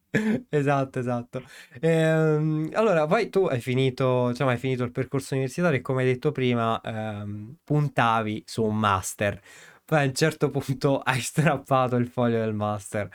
Esatto, 0.50 0.98
esatto. 0.98 1.42
Ehm, 1.80 2.68
allora, 2.74 3.06
poi 3.06 3.30
tu 3.30 3.46
hai 3.46 3.60
finito, 3.60 4.28
diciamo, 4.28 4.50
hai 4.50 4.58
finito 4.58 4.84
il 4.84 4.92
percorso 4.92 5.32
universitario 5.34 5.78
e 5.78 5.80
come 5.82 6.02
hai 6.02 6.08
detto 6.12 6.32
prima, 6.32 6.78
ehm, 6.82 7.56
puntavi 7.64 8.42
su 8.46 8.62
un 8.62 8.76
master. 8.78 9.40
Poi 9.84 10.00
a 10.00 10.04
un 10.04 10.14
certo 10.14 10.50
punto 10.50 10.98
hai 11.04 11.20
strappato 11.20 11.96
il 11.96 12.08
foglio 12.08 12.38
del 12.40 12.52
master. 12.54 13.08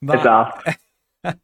Ma, 0.00 0.18
Esatto. 0.18 0.64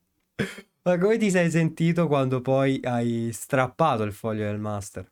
ma 0.83 0.99
come 0.99 1.17
ti 1.19 1.31
sei 1.31 1.51
sentito 1.51 2.07
quando 2.07 2.41
poi 2.43 2.81
hai 2.85 3.31
strappato 3.33 4.03
il 4.03 4.13
foglio 4.13 4.45
del 4.45 4.59
master? 4.59 5.11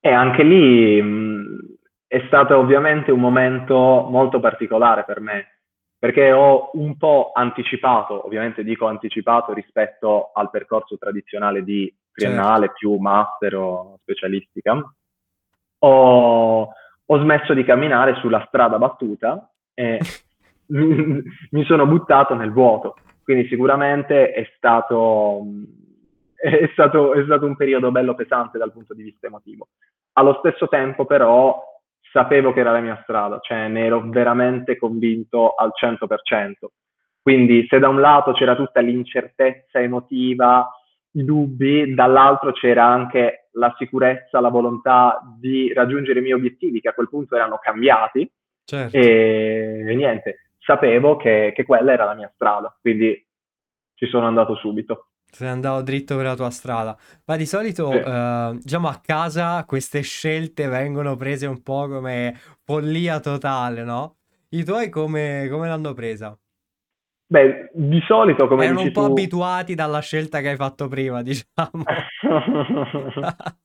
E 0.00 0.10
anche 0.12 0.42
lì 0.42 1.00
mh, 1.02 1.76
è 2.06 2.22
stato 2.26 2.56
ovviamente 2.56 3.10
un 3.12 3.20
momento 3.20 4.06
molto 4.10 4.40
particolare 4.40 5.04
per 5.04 5.20
me 5.20 5.57
perché 5.98 6.30
ho 6.30 6.70
un 6.74 6.96
po' 6.96 7.32
anticipato, 7.34 8.24
ovviamente 8.24 8.62
dico 8.62 8.86
anticipato 8.86 9.52
rispetto 9.52 10.30
al 10.32 10.48
percorso 10.48 10.96
tradizionale 10.96 11.64
di 11.64 11.92
triennale 12.12 12.66
certo. 12.66 12.78
più 12.78 12.96
master 12.96 13.56
o 13.56 13.98
specialistica. 14.02 14.94
Ho, 15.80 16.68
ho, 17.06 17.18
smesso 17.20 17.54
di 17.54 17.64
camminare 17.64 18.16
sulla 18.16 18.44
strada 18.46 18.78
battuta 18.78 19.50
e 19.74 20.00
mi, 20.66 21.22
mi 21.50 21.64
sono 21.64 21.86
buttato 21.86 22.34
nel 22.34 22.52
vuoto. 22.52 22.96
Quindi 23.24 23.48
sicuramente 23.48 24.32
è 24.32 24.48
stato, 24.56 25.44
è, 26.34 26.68
stato, 26.72 27.12
è 27.14 27.24
stato 27.24 27.44
un 27.44 27.56
periodo 27.56 27.90
bello 27.90 28.14
pesante 28.14 28.56
dal 28.56 28.72
punto 28.72 28.94
di 28.94 29.02
vista 29.02 29.26
emotivo. 29.26 29.68
Allo 30.12 30.36
stesso 30.38 30.68
tempo 30.68 31.04
però 31.06 31.67
sapevo 32.10 32.52
che 32.52 32.60
era 32.60 32.72
la 32.72 32.80
mia 32.80 32.98
strada, 33.02 33.38
cioè 33.40 33.68
ne 33.68 33.84
ero 33.84 34.08
veramente 34.08 34.76
convinto 34.76 35.54
al 35.54 35.72
100%. 35.74 36.66
Quindi 37.20 37.66
se 37.68 37.78
da 37.78 37.88
un 37.88 38.00
lato 38.00 38.32
c'era 38.32 38.56
tutta 38.56 38.80
l'incertezza 38.80 39.80
emotiva, 39.80 40.68
i 41.12 41.24
dubbi, 41.24 41.94
dall'altro 41.94 42.52
c'era 42.52 42.84
anche 42.84 43.48
la 43.52 43.74
sicurezza, 43.76 44.40
la 44.40 44.48
volontà 44.48 45.20
di 45.38 45.72
raggiungere 45.72 46.20
i 46.20 46.22
miei 46.22 46.34
obiettivi 46.34 46.80
che 46.80 46.88
a 46.88 46.94
quel 46.94 47.08
punto 47.08 47.34
erano 47.34 47.58
cambiati 47.58 48.30
certo. 48.64 48.96
e, 48.96 49.84
e, 49.86 49.94
niente, 49.94 50.52
sapevo 50.58 51.16
che, 51.16 51.52
che 51.54 51.64
quella 51.64 51.92
era 51.92 52.04
la 52.04 52.14
mia 52.14 52.30
strada, 52.34 52.74
quindi 52.80 53.26
ci 53.94 54.06
sono 54.06 54.26
andato 54.26 54.54
subito. 54.54 55.07
Sei 55.30 55.48
andato 55.48 55.82
dritto 55.82 56.16
per 56.16 56.24
la 56.24 56.34
tua 56.34 56.50
strada. 56.50 56.96
Ma 57.26 57.36
di 57.36 57.46
solito, 57.46 57.92
eh, 57.92 58.58
diciamo, 58.60 58.88
a 58.88 59.00
casa 59.04 59.64
queste 59.64 60.00
scelte 60.00 60.66
vengono 60.68 61.16
prese 61.16 61.46
un 61.46 61.62
po' 61.62 61.86
come 61.86 62.34
follia 62.64 63.20
totale, 63.20 63.84
no? 63.84 64.16
I 64.50 64.64
tuoi 64.64 64.88
come, 64.88 65.46
come 65.50 65.68
l'hanno 65.68 65.92
presa? 65.92 66.36
Beh, 67.26 67.70
di 67.74 68.00
solito, 68.06 68.48
come 68.48 68.64
Erano 68.64 68.80
un 68.80 68.90
po' 68.90 69.04
tu... 69.04 69.10
abituati 69.10 69.74
dalla 69.74 70.00
scelta 70.00 70.40
che 70.40 70.48
hai 70.48 70.56
fatto 70.56 70.88
prima, 70.88 71.22
diciamo. 71.22 71.82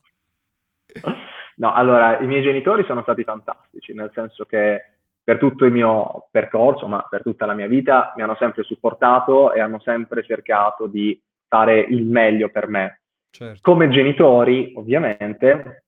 No, 1.56 1.72
allora, 1.72 2.20
i 2.20 2.26
miei 2.26 2.42
genitori 2.42 2.84
sono 2.84 3.04
stati 3.04 3.24
fantastici, 3.24 3.94
nel 3.94 4.10
senso 4.14 4.46
che 4.46 4.94
per 5.24 5.38
tutto 5.38 5.66
il 5.66 5.72
mio 5.72 6.28
percorso, 6.32 6.88
ma 6.88 7.06
per 7.10 7.22
tutta 7.22 7.46
la 7.46 7.54
mia 7.54 7.68
vita, 7.68 8.14
mi 8.16 8.24
hanno 8.24 8.36
sempre 8.36 8.64
supportato 8.64 9.54
e 9.54 9.60
hanno 9.60 9.80
sempre 9.80 10.24
cercato 10.24 10.88
di 10.88 11.20
fare 11.54 11.82
il 11.82 12.04
meglio 12.04 12.50
per 12.50 12.68
me. 12.68 13.02
Certo. 13.30 13.60
Come 13.62 13.90
genitori, 13.90 14.74
ovviamente, 14.76 15.86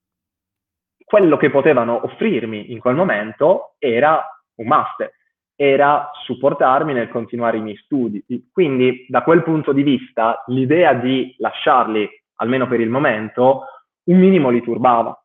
quello 1.04 1.38
che 1.38 1.50
potevano 1.50 2.06
offrirmi 2.06 2.72
in 2.72 2.78
quel 2.78 2.94
momento 2.94 3.74
era 3.80 4.24
un 4.58 4.68
master, 4.68 5.12
era 5.56 6.12
supportarmi 6.24 6.94
nel 6.94 7.10
continuare 7.10 7.58
i 7.58 7.62
miei 7.62 7.78
studi. 7.78 8.24
Quindi, 8.52 9.08
da 9.10 9.24
quel 9.24 9.42
punto 9.42 9.72
di 9.72 9.82
vista, 9.82 10.44
l'idea 10.48 10.94
di 10.94 11.34
lasciarli, 11.40 12.08
almeno 12.36 12.68
per 12.68 12.80
il 12.80 12.90
momento, 12.90 13.64
un 14.04 14.20
minimo 14.20 14.52
li 14.52 14.62
turbava. 14.62 15.20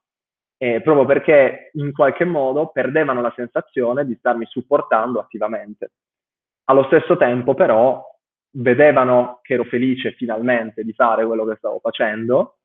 Eh, 0.57 0.81
proprio 0.81 1.05
perché 1.05 1.71
in 1.75 1.93
qualche 1.93 2.25
modo 2.25 2.69
perdevano 2.69 3.21
la 3.21 3.33
sensazione 3.37 4.07
di 4.07 4.15
starmi 4.15 4.47
supportando 4.47 5.21
attivamente. 5.21 5.91
Allo 6.65 6.85
stesso 6.85 7.17
tempo, 7.19 7.53
però, 7.53 8.10
vedevano 8.53 9.41
che 9.43 9.55
ero 9.55 9.65
felice 9.65 10.13
finalmente 10.13 10.83
di 10.83 10.93
fare 10.93 11.25
quello 11.25 11.45
che 11.45 11.57
stavo 11.57 11.79
facendo 11.81 12.57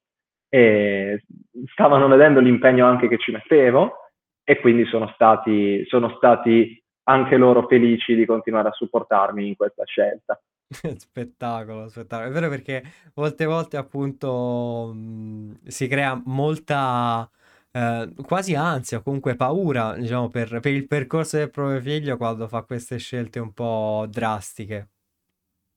e 0.49 1.23
stavano 1.71 2.07
vedendo 2.07 2.39
l'impegno 2.39 2.85
anche 2.85 3.07
che 3.07 3.17
ci 3.17 3.31
mettevo 3.31 3.97
e 4.43 4.59
quindi 4.59 4.85
sono 4.85 5.11
stati, 5.13 5.83
sono 5.87 6.09
stati 6.17 6.81
anche 7.07 7.37
loro 7.37 7.67
felici 7.67 8.15
di 8.15 8.25
continuare 8.25 8.69
a 8.69 8.73
supportarmi 8.73 9.47
in 9.47 9.55
questa 9.55 9.83
scelta. 9.85 10.39
Spettacolo, 10.97 11.87
spettacolo. 11.89 12.29
È 12.29 12.31
vero 12.31 12.49
perché 12.49 12.83
molte 13.15 13.45
volte 13.45 13.77
appunto 13.77 14.91
mh, 14.93 15.67
si 15.67 15.87
crea 15.87 16.19
molta 16.25 17.29
eh, 17.71 18.13
quasi 18.25 18.55
ansia, 18.55 19.01
comunque 19.01 19.35
paura, 19.35 19.95
diciamo, 19.95 20.29
per, 20.29 20.59
per 20.59 20.73
il 20.73 20.87
percorso 20.87 21.37
del 21.37 21.51
proprio 21.51 21.79
figlio 21.81 22.17
quando 22.17 22.47
fa 22.47 22.63
queste 22.63 22.97
scelte 22.97 23.39
un 23.39 23.53
po' 23.53 24.05
drastiche. 24.09 24.89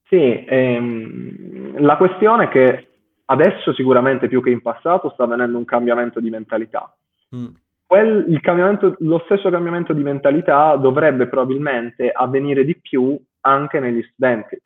Sì, 0.09 0.45
ehm, 0.45 1.81
la 1.81 1.97
questione 1.99 2.45
è 2.45 2.49
che 2.49 2.89
adesso 3.27 3.75
sicuramente 3.75 4.27
più 4.27 4.43
che 4.43 4.51
in 4.51 4.63
passato 4.63 5.11
sta 5.11 5.25
avvenendo 5.25 5.59
un 5.59 5.67
cambiamento 5.67 6.19
di 6.19 6.31
mentalità. 6.31 6.97
Mm. 7.37 7.49
Quel, 7.87 8.25
il 8.29 8.41
cambiamento, 8.41 8.97
lo 9.01 9.23
stesso 9.27 9.51
cambiamento 9.51 9.93
di 9.93 10.03
mentalità 10.03 10.77
dovrebbe 10.77 11.27
probabilmente 11.29 12.11
avvenire 12.11 12.65
di 12.65 12.79
più 12.79 13.19
anche 13.41 13.81
negli 13.81 14.03
studenti, 14.13 14.59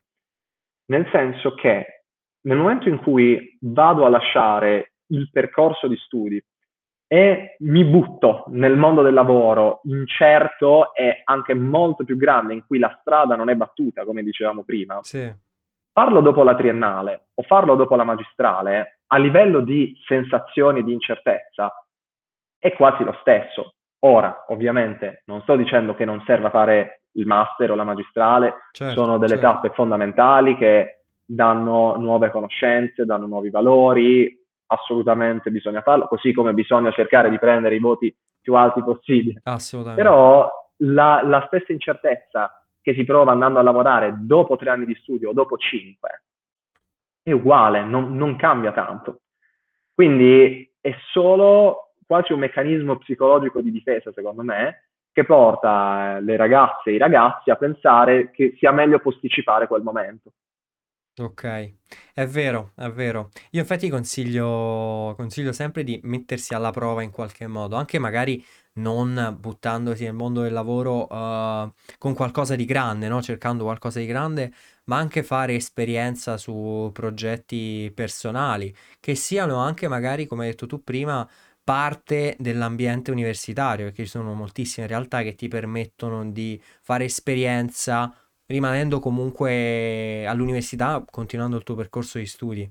nel 0.87 1.09
senso 1.11 1.55
che 1.55 2.05
nel 2.43 2.57
momento 2.57 2.89
in 2.89 2.99
cui 2.99 3.57
vado 3.61 4.05
a 4.05 4.09
lasciare 4.09 4.93
il 5.09 5.29
percorso 5.31 5.87
di 5.89 5.97
studi 5.97 6.43
e 7.13 7.57
mi 7.59 7.85
butto 7.85 8.45
nel 8.47 8.75
mondo 8.75 9.03
del 9.03 9.13
lavoro 9.13 9.83
incerto 9.85 10.95
e 10.95 11.21
anche 11.25 11.53
molto 11.53 12.05
più 12.05 12.17
grande, 12.17 12.55
in 12.55 12.65
cui 12.67 12.79
la 12.79 12.97
strada 13.03 13.37
non 13.37 13.51
è 13.51 13.55
battuta, 13.55 14.07
come 14.07 14.23
dicevamo 14.23 14.63
prima, 14.65 14.99
sì. 15.03 15.31
farlo 15.93 16.23
dopo 16.23 16.43
la 16.43 16.55
triennale 16.55 17.27
o 17.35 17.43
farlo 17.43 17.75
dopo 17.75 17.97
la 17.97 18.05
magistrale, 18.05 19.01
a 19.09 19.19
livello 19.19 19.61
di 19.61 19.95
sensazioni 20.07 20.83
di 20.83 20.95
incertezza, 20.95 21.71
è 22.59 22.73
quasi 22.73 23.05
lo 23.05 23.15
stesso. 23.21 23.75
Ora, 24.07 24.47
ovviamente, 24.49 25.23
non 25.27 25.43
sto 25.43 25.55
dicendo 25.55 25.95
che 25.95 26.07
non 26.07 26.23
serva 26.25 26.49
fare 26.49 27.03
il 27.17 27.27
master 27.27 27.73
o 27.73 27.75
la 27.75 27.85
magistrale, 27.85 28.55
certo, 28.73 28.95
sono 28.95 29.19
delle 29.19 29.39
certo. 29.39 29.53
tappe 29.53 29.71
fondamentali 29.75 30.57
che 30.57 31.03
danno 31.27 31.95
nuove 31.99 32.31
conoscenze, 32.31 33.05
danno 33.05 33.27
nuovi 33.27 33.51
valori, 33.51 34.42
assolutamente 34.73 35.51
bisogna 35.51 35.83
farlo, 35.83 36.07
così 36.07 36.33
come 36.33 36.53
bisogna 36.53 36.91
cercare 36.91 37.31
di 37.31 37.39
prendere 37.39 37.75
i 37.75 37.81
voti 37.81 38.15
più 38.41 38.55
alti 38.55 38.83
possibili. 38.83 39.39
Assolutamente. 39.45 40.03
Però 40.03 40.51
la, 40.79 41.23
la 41.25 41.45
stessa 41.47 41.73
incertezza 41.73 42.65
che 42.81 42.95
si 42.95 43.05
prova 43.05 43.33
andando 43.33 43.59
a 43.59 43.63
lavorare 43.63 44.15
dopo 44.19 44.57
tre 44.57 44.71
anni 44.71 44.85
di 44.85 44.95
studio 44.97 45.31
o 45.31 45.33
dopo 45.33 45.57
cinque 45.57 46.25
è 47.23 47.31
uguale, 47.31 47.85
non, 47.85 48.17
non 48.17 48.37
cambia 48.37 48.73
tanto. 48.73 49.21
Quindi 49.95 50.69
è 50.81 50.93
solo 51.13 51.93
quasi 52.05 52.33
un 52.33 52.41
meccanismo 52.41 52.99
psicologico 52.99 53.61
di 53.61 53.71
difesa, 53.71 54.11
secondo 54.13 54.43
me, 54.43 54.89
che 55.13 55.25
porta 55.25 56.19
le 56.21 56.37
ragazze 56.37 56.91
e 56.91 56.95
i 56.95 56.99
ragazzi 56.99 57.51
a 57.51 57.57
pensare 57.57 58.31
che 58.31 58.55
sia 58.57 58.73
meglio 58.73 58.99
posticipare 58.99 59.69
quel 59.69 59.83
momento. 59.83 60.33
Ok, 61.19 61.75
è 62.15 62.27
vero, 62.27 62.73
è 62.75 62.89
vero. 62.89 63.29
Io 63.51 63.61
infatti 63.61 63.91
consiglio, 63.91 65.13
consiglio 65.15 65.53
sempre 65.53 65.85
di 65.85 66.01
mettersi 66.05 66.55
alla 66.55 66.71
prova 66.71 67.03
in 67.03 67.11
qualche 67.11 67.47
modo, 67.47 67.77
anche 67.77 67.99
magari 67.99 68.43
non 68.75 69.37
buttandosi 69.39 70.05
nel 70.05 70.15
mondo 70.15 70.41
del 70.41 70.55
lavoro 70.55 71.03
uh, 71.03 71.71
con 71.99 72.15
qualcosa 72.15 72.57
di 72.57 72.65
grande, 72.65 73.09
no? 73.09 73.21
Cercando 73.21 73.65
qualcosa 73.65 73.99
di 73.99 74.07
grande, 74.07 74.53
ma 74.85 74.97
anche 74.97 75.23
fare 75.23 75.55
esperienza 75.55 76.39
su 76.39 76.89
progetti 76.95 77.93
personali, 77.95 78.75
che 78.99 79.15
siano 79.15 79.59
anche 79.59 79.89
magari, 79.89 80.27
come 80.27 80.45
hai 80.45 80.51
detto 80.53 80.67
tu 80.67 80.83
prima, 80.83 81.29
parte 81.63 82.37
dell'ambiente 82.39 83.11
universitario, 83.11 83.85
perché 83.87 84.05
ci 84.05 84.11
sono 84.11 84.33
moltissime 84.33 84.87
realtà 84.87 85.23
che 85.23 85.35
ti 85.35 85.49
permettono 85.49 86.31
di 86.31 86.59
fare 86.81 87.05
esperienza 87.05 88.13
rimanendo 88.53 89.01
comunque 89.01 90.27
all'università, 90.27 91.03
continuando 91.11 91.57
il 91.57 91.63
tuo 91.63 91.75
percorso 91.75 92.19
di 92.19 92.27
studi. 92.27 92.71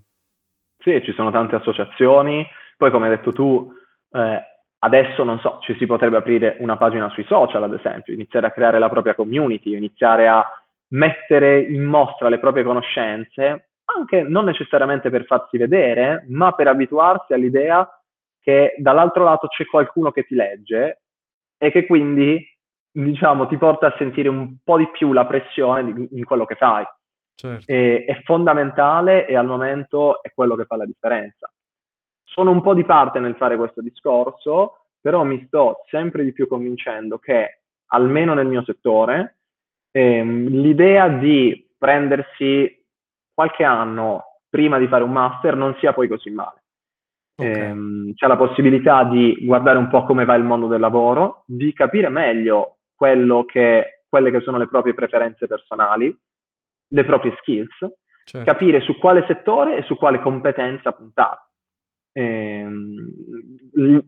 Sì, 0.77 1.01
ci 1.03 1.11
sono 1.13 1.31
tante 1.31 1.55
associazioni, 1.55 2.45
poi 2.77 2.91
come 2.91 3.07
hai 3.07 3.15
detto 3.15 3.33
tu, 3.33 3.71
eh, 4.11 4.41
adesso 4.79 5.23
non 5.23 5.39
so, 5.39 5.59
ci 5.61 5.75
si 5.77 5.85
potrebbe 5.85 6.17
aprire 6.17 6.57
una 6.59 6.77
pagina 6.77 7.09
sui 7.09 7.25
social, 7.25 7.63
ad 7.63 7.73
esempio, 7.73 8.13
iniziare 8.13 8.47
a 8.47 8.51
creare 8.51 8.79
la 8.79 8.89
propria 8.89 9.15
community, 9.15 9.75
iniziare 9.75 10.27
a 10.27 10.45
mettere 10.89 11.61
in 11.61 11.83
mostra 11.83 12.29
le 12.29 12.39
proprie 12.39 12.63
conoscenze, 12.63 13.69
anche 13.85 14.21
non 14.21 14.45
necessariamente 14.45 15.09
per 15.09 15.25
farsi 15.25 15.57
vedere, 15.57 16.25
ma 16.29 16.53
per 16.53 16.67
abituarsi 16.67 17.33
all'idea 17.33 17.87
che 18.39 18.75
dall'altro 18.77 19.23
lato 19.23 19.47
c'è 19.47 19.65
qualcuno 19.65 20.11
che 20.11 20.23
ti 20.23 20.35
legge 20.35 21.01
e 21.57 21.71
che 21.71 21.85
quindi 21.85 22.43
diciamo, 22.91 23.47
ti 23.47 23.57
porta 23.57 23.87
a 23.87 23.95
sentire 23.97 24.29
un 24.29 24.57
po' 24.63 24.77
di 24.77 24.89
più 24.91 25.13
la 25.13 25.25
pressione 25.25 25.93
di, 25.93 26.09
in 26.11 26.25
quello 26.25 26.45
che 26.45 26.55
fai. 26.55 26.85
Certo. 27.35 27.71
E, 27.71 28.05
è 28.05 28.21
fondamentale 28.23 29.25
e 29.27 29.35
al 29.35 29.47
momento 29.47 30.21
è 30.21 30.31
quello 30.33 30.55
che 30.55 30.65
fa 30.65 30.75
la 30.75 30.85
differenza. 30.85 31.51
Sono 32.23 32.51
un 32.51 32.61
po' 32.61 32.73
di 32.73 32.85
parte 32.85 33.19
nel 33.19 33.35
fare 33.35 33.57
questo 33.57 33.81
discorso, 33.81 34.85
però 34.99 35.23
mi 35.23 35.43
sto 35.47 35.83
sempre 35.89 36.23
di 36.23 36.33
più 36.33 36.47
convincendo 36.47 37.17
che, 37.17 37.61
almeno 37.87 38.33
nel 38.33 38.47
mio 38.47 38.63
settore, 38.63 39.37
ehm, 39.91 40.47
l'idea 40.47 41.07
di 41.09 41.67
prendersi 41.77 42.79
qualche 43.33 43.63
anno 43.63 44.39
prima 44.49 44.77
di 44.77 44.87
fare 44.87 45.03
un 45.03 45.11
master 45.11 45.55
non 45.55 45.75
sia 45.79 45.93
poi 45.93 46.07
così 46.07 46.29
male. 46.29 46.63
Okay. 47.35 47.53
Ehm, 47.53 48.13
c'è 48.13 48.27
la 48.27 48.37
possibilità 48.37 49.03
di 49.05 49.37
guardare 49.41 49.77
un 49.77 49.87
po' 49.87 50.03
come 50.03 50.25
va 50.25 50.35
il 50.35 50.43
mondo 50.43 50.67
del 50.67 50.79
lavoro, 50.79 51.43
di 51.47 51.73
capire 51.73 52.09
meglio 52.09 52.77
che, 53.45 54.03
quelle 54.07 54.31
che 54.31 54.41
sono 54.41 54.57
le 54.57 54.67
proprie 54.67 54.93
preferenze 54.93 55.47
personali, 55.47 56.15
le 56.87 57.05
proprie 57.05 57.35
skills, 57.39 57.77
certo. 58.25 58.51
capire 58.51 58.81
su 58.81 58.97
quale 58.97 59.25
settore 59.27 59.77
e 59.77 59.83
su 59.83 59.95
quale 59.95 60.19
competenza 60.21 60.91
puntare. 60.91 61.39
Ehm, 62.13 63.09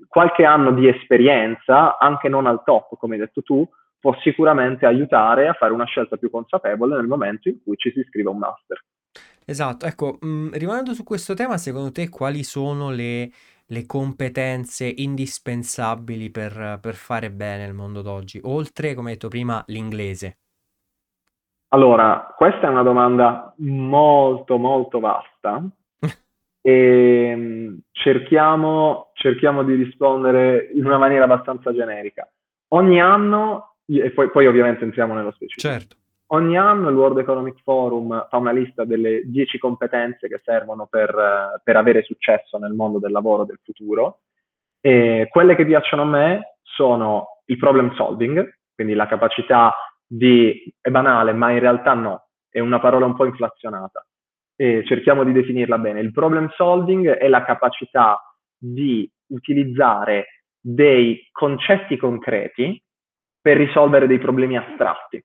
qualche 0.08 0.46
anno 0.46 0.72
di 0.74 0.88
esperienza, 0.88 1.98
anche 1.98 2.30
non 2.30 2.46
al 2.46 2.64
top, 2.64 2.98
come 2.98 3.16
hai 3.16 3.22
detto 3.22 3.42
tu, 3.42 3.68
può 4.00 4.14
sicuramente 4.20 4.86
aiutare 4.86 5.48
a 5.48 5.54
fare 5.54 5.72
una 5.72 5.86
scelta 5.86 6.18
più 6.18 6.30
consapevole 6.30 6.98
nel 6.98 7.08
momento 7.08 7.48
in 7.48 7.62
cui 7.64 7.78
ci 7.78 7.92
si 7.92 8.00
iscrive 8.00 8.30
a 8.30 8.34
un 8.34 8.40
master. 8.40 8.84
Esatto, 9.46 9.86
ecco, 9.86 10.18
mh, 10.20 10.58
rimanendo 10.58 10.94
su 10.94 11.04
questo 11.04 11.34
tema, 11.34 11.58
secondo 11.58 11.92
te 11.92 12.10
quali 12.10 12.44
sono 12.44 12.92
le 12.92 13.30
le 13.74 13.86
competenze 13.88 14.86
indispensabili 14.86 16.30
per, 16.30 16.78
per 16.80 16.94
fare 16.94 17.32
bene 17.32 17.66
il 17.66 17.74
mondo 17.74 18.04
d'oggi, 18.04 18.40
oltre, 18.44 18.94
come 18.94 19.14
detto 19.14 19.28
prima, 19.28 19.64
l'inglese? 19.68 20.38
Allora, 21.70 22.32
questa 22.38 22.68
è 22.68 22.70
una 22.70 22.84
domanda 22.84 23.52
molto, 23.58 24.58
molto 24.58 25.00
vasta 25.00 25.68
e 26.62 26.72
ehm, 27.34 27.80
cerchiamo, 27.92 29.10
cerchiamo 29.16 29.64
di 29.64 29.74
rispondere 29.74 30.70
in 30.76 30.86
una 30.86 31.00
maniera 31.00 31.24
abbastanza 31.24 31.74
generica. 31.74 32.32
Ogni 32.70 33.02
anno, 33.02 33.78
e 33.88 34.12
poi, 34.12 34.30
poi 34.30 34.46
ovviamente 34.46 34.84
entriamo 34.84 35.16
nello 35.16 35.32
specifico. 35.32 35.68
Certo. 35.68 35.96
Ogni 36.28 36.58
anno 36.58 36.90
il 36.90 36.96
World 36.96 37.18
Economic 37.20 37.62
Forum 37.62 38.28
fa 38.30 38.38
una 38.38 38.52
lista 38.52 38.86
delle 38.86 39.22
10 39.26 39.58
competenze 39.60 40.28
che 40.28 40.42
servono 40.44 40.88
per, 40.88 41.62
per 41.64 41.76
avere 41.76 42.02
successo 42.04 42.58
nel 42.58 42.74
mondo 42.74 42.98
del 42.98 43.12
lavoro 43.12 43.46
del 43.46 43.60
futuro. 43.62 44.22
E 44.80 45.28
quelle 45.30 45.56
che 45.56 45.66
piacciono 45.66 46.02
a 46.02 46.06
me 46.06 46.58
sono 46.62 47.42
il 47.46 47.58
problem 47.58 47.94
solving, 47.94 48.60
quindi 48.74 48.94
la 48.94 49.08
capacità 49.08 49.74
di, 50.06 50.74
è 50.82 50.90
banale, 50.90 51.34
ma 51.34 51.52
in 51.52 51.60
realtà 51.60 51.94
no, 51.94 52.28
è 52.50 52.60
una 52.60 52.80
parola 52.80 53.06
un 53.06 53.16
po' 53.16 53.26
inflazionata. 53.26 54.06
E 54.56 54.84
cerchiamo 54.86 55.24
di 55.24 55.32
definirla 55.32 55.78
bene. 55.78 56.00
Il 56.00 56.12
problem 56.12 56.50
solving 56.56 57.10
è 57.10 57.28
la 57.28 57.44
capacità 57.44 58.20
di 58.58 59.10
utilizzare 59.28 60.44
dei 60.60 61.28
concetti 61.32 61.98
concreti 61.98 62.82
per 63.42 63.58
risolvere 63.58 64.08
dei 64.08 64.20
problemi 64.20 64.58
astratti. 64.58 65.24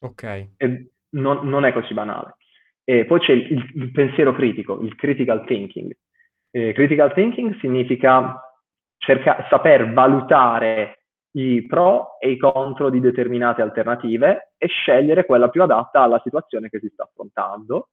Ok. 0.00 0.22
E 0.56 0.90
non, 1.10 1.48
non 1.48 1.64
è 1.64 1.72
così 1.72 1.94
banale. 1.94 2.36
E 2.84 3.04
poi 3.04 3.20
c'è 3.20 3.32
il, 3.32 3.70
il 3.74 3.90
pensiero 3.92 4.34
critico, 4.34 4.80
il 4.80 4.94
critical 4.94 5.44
thinking. 5.44 5.94
Eh, 6.50 6.72
critical 6.72 7.12
thinking 7.12 7.58
significa 7.60 8.40
cerca, 8.96 9.46
saper 9.48 9.92
valutare 9.92 10.96
i 11.32 11.64
pro 11.66 12.18
e 12.18 12.30
i 12.30 12.36
contro 12.36 12.90
di 12.90 13.00
determinate 13.00 13.62
alternative 13.62 14.54
e 14.56 14.66
scegliere 14.66 15.24
quella 15.24 15.48
più 15.48 15.62
adatta 15.62 16.00
alla 16.00 16.20
situazione 16.24 16.68
che 16.68 16.80
si 16.80 16.88
sta 16.88 17.04
affrontando. 17.04 17.90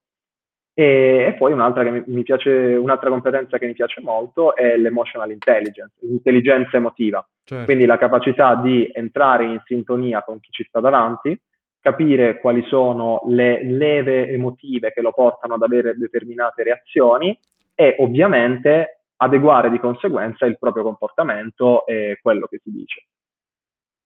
E, 0.73 1.25
e 1.27 1.33
poi 1.33 1.53
un'altra, 1.53 1.83
che 1.83 1.91
mi, 1.91 2.03
mi 2.07 2.23
piace, 2.23 2.49
un'altra 2.49 3.09
competenza 3.09 3.57
che 3.57 3.67
mi 3.67 3.73
piace 3.73 4.01
molto 4.01 4.55
è 4.55 4.77
l'emotional 4.77 5.31
intelligence, 5.31 5.95
l'intelligenza 6.01 6.77
emotiva. 6.77 7.27
Certo. 7.43 7.65
Quindi 7.65 7.85
la 7.85 7.97
capacità 7.97 8.55
di 8.55 8.89
entrare 8.93 9.45
in 9.45 9.61
sintonia 9.65 10.23
con 10.23 10.39
chi 10.39 10.51
ci 10.51 10.63
sta 10.63 10.79
davanti 10.79 11.39
capire 11.79 12.39
quali 12.39 12.63
sono 12.67 13.21
le 13.27 13.63
leve 13.63 14.29
emotive 14.29 14.91
che 14.91 15.01
lo 15.01 15.11
portano 15.11 15.55
ad 15.55 15.61
avere 15.61 15.95
determinate 15.97 16.63
reazioni 16.63 17.37
e 17.75 17.95
ovviamente 17.99 19.01
adeguare 19.17 19.69
di 19.69 19.79
conseguenza 19.79 20.45
il 20.45 20.57
proprio 20.57 20.83
comportamento 20.83 21.85
e 21.85 22.19
quello 22.21 22.47
che 22.47 22.59
si 22.63 22.71
dice. 22.71 23.05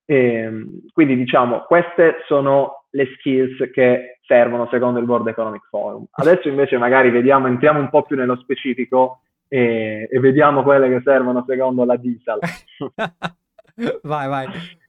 E, 0.06 0.16
ehm, 0.16 0.82
quindi 0.92 1.16
diciamo, 1.16 1.62
queste 1.62 2.24
sono 2.28 2.86
le 2.92 3.08
skills 3.18 3.72
che 3.72 4.20
servono 4.26 4.68
secondo 4.70 5.00
il 5.00 5.08
World 5.08 5.28
Economic 5.28 5.68
Forum. 5.70 6.06
Adesso 6.12 6.48
invece 6.50 6.78
magari 6.78 7.10
vediamo, 7.10 7.48
entriamo 7.48 7.80
un 7.80 7.90
po' 7.90 8.04
più 8.04 8.16
nello 8.16 8.38
specifico 8.38 9.22
e, 9.48 10.08
e 10.10 10.20
vediamo 10.20 10.64
quelle 10.64 10.90
che 10.90 11.02
servono 11.04 11.44
secondo 11.48 11.86
la 11.86 11.96
DISAL. 11.96 12.40
vai, 14.04 14.28
vai. 14.28 14.80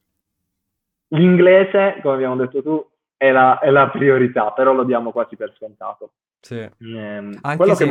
L'inglese, 1.13 1.99
come 2.03 2.15
abbiamo 2.15 2.37
detto 2.37 2.63
tu, 2.63 2.91
è 3.17 3.31
la, 3.31 3.59
è 3.59 3.71
la 3.71 3.89
priorità, 3.91 4.53
però 4.53 4.73
lo 4.73 4.85
diamo 4.85 5.13
quasi 5.13 5.37
per 5.37 5.53
scontato. 5.57 6.13
Sì. 6.41 6.59
Eh, 6.59 7.31
Anche 7.43 7.75
se 7.75 7.87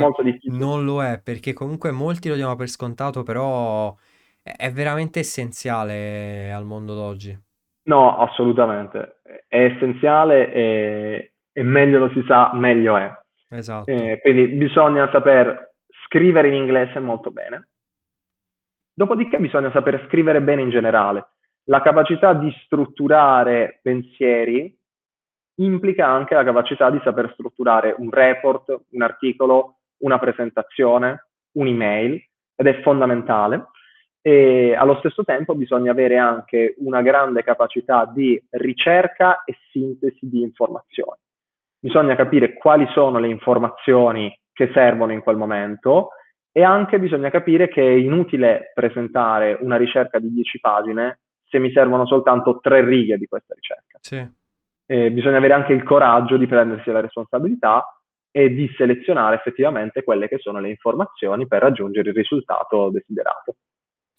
non 0.49 0.84
lo 0.84 1.03
è, 1.03 1.21
perché 1.23 1.53
comunque 1.53 1.91
molti 1.91 2.29
lo 2.29 2.36
diamo 2.36 2.55
per 2.55 2.67
scontato, 2.67 3.23
però 3.23 3.95
è 4.41 4.71
veramente 4.71 5.19
essenziale 5.19 6.51
al 6.51 6.65
mondo 6.65 6.95
d'oggi. 6.95 7.39
No, 7.84 8.17
assolutamente. 8.17 9.21
È 9.47 9.63
essenziale 9.63 10.51
e, 10.51 11.34
e 11.51 11.63
meglio 11.63 11.99
lo 11.99 12.10
si 12.10 12.23
sa, 12.27 12.51
meglio 12.53 12.97
è. 12.97 13.12
Esatto. 13.49 13.89
Eh, 13.89 14.19
quindi 14.21 14.47
bisogna 14.47 15.10
saper 15.12 15.75
scrivere 16.05 16.47
in 16.47 16.55
inglese 16.55 16.99
molto 16.99 17.31
bene. 17.31 17.69
Dopodiché 18.93 19.39
bisogna 19.39 19.71
saper 19.71 20.05
scrivere 20.07 20.41
bene 20.41 20.62
in 20.62 20.69
generale. 20.69 21.29
La 21.65 21.82
capacità 21.82 22.34
di 22.34 22.52
strutturare 22.65 23.80
pensieri 23.82 24.76
implica 25.56 26.08
anche 26.08 26.34
la 26.34 26.43
capacità 26.43 26.89
di 26.89 27.00
saper 27.04 27.32
strutturare 27.34 27.93
un 27.97 28.10
report, 28.10 28.86
un 28.89 29.02
articolo, 29.02 29.78
una 30.00 30.17
presentazione, 30.17 31.28
un'email 31.54 32.13
ed 32.56 32.67
è 32.67 32.82
fondamentale. 32.82 33.67
E 34.24 34.76
allo 34.76 34.95
stesso 34.97 35.24
tempo 35.24 35.56
bisogna 35.56 35.91
avere 35.91 36.17
anche 36.17 36.76
una 36.80 37.02
grande 37.02 37.43
capacità 37.43 38.06
di 38.06 38.41
ricerca 38.52 39.43
e 39.43 39.56
sintesi 39.71 40.30
di 40.30 40.41
informazioni. 40.41 41.17
Bisogna 41.80 42.15
capire 42.15 42.54
quali 42.54 42.88
sono 42.93 43.19
le 43.19 43.28
informazioni 43.28 44.36
che 44.54 44.69
servono 44.74 45.12
in 45.12 45.21
quel 45.21 45.38
momento 45.38 46.10
e 46.52 46.63
anche 46.63 47.00
bisogna 47.00 47.30
capire 47.30 47.67
che 47.69 47.82
è 47.82 47.91
inutile 47.91 48.71
presentare 48.74 49.58
una 49.62 49.78
ricerca 49.78 50.19
di 50.19 50.32
10 50.32 50.60
pagine 50.60 51.20
se 51.51 51.59
mi 51.59 51.71
servono 51.71 52.07
soltanto 52.07 52.59
tre 52.61 52.83
righe 52.83 53.17
di 53.17 53.27
questa 53.27 53.53
ricerca. 53.53 53.99
Sì 54.01 54.39
eh, 54.91 55.09
bisogna 55.09 55.37
avere 55.37 55.53
anche 55.53 55.71
il 55.71 55.83
coraggio 55.83 56.35
di 56.35 56.47
prendersi 56.47 56.91
la 56.91 56.99
responsabilità 56.99 57.97
e 58.29 58.53
di 58.53 58.69
selezionare 58.75 59.37
effettivamente 59.37 60.03
quelle 60.03 60.27
che 60.27 60.37
sono 60.37 60.59
le 60.59 60.69
informazioni 60.69 61.47
per 61.47 61.61
raggiungere 61.61 62.09
il 62.09 62.15
risultato 62.15 62.89
desiderato. 62.89 63.55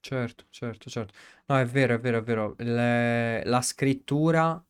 Certo, 0.01 0.45
certo, 0.49 0.89
certo. 0.89 1.13
No, 1.47 1.59
è 1.59 1.67
vero, 1.67 1.95
è 1.95 2.01
vero, 2.01 2.19
è 2.19 2.23
vero. 2.23 2.55
Le- 2.59 3.45
la 3.45 3.61
scrittura 3.61 4.63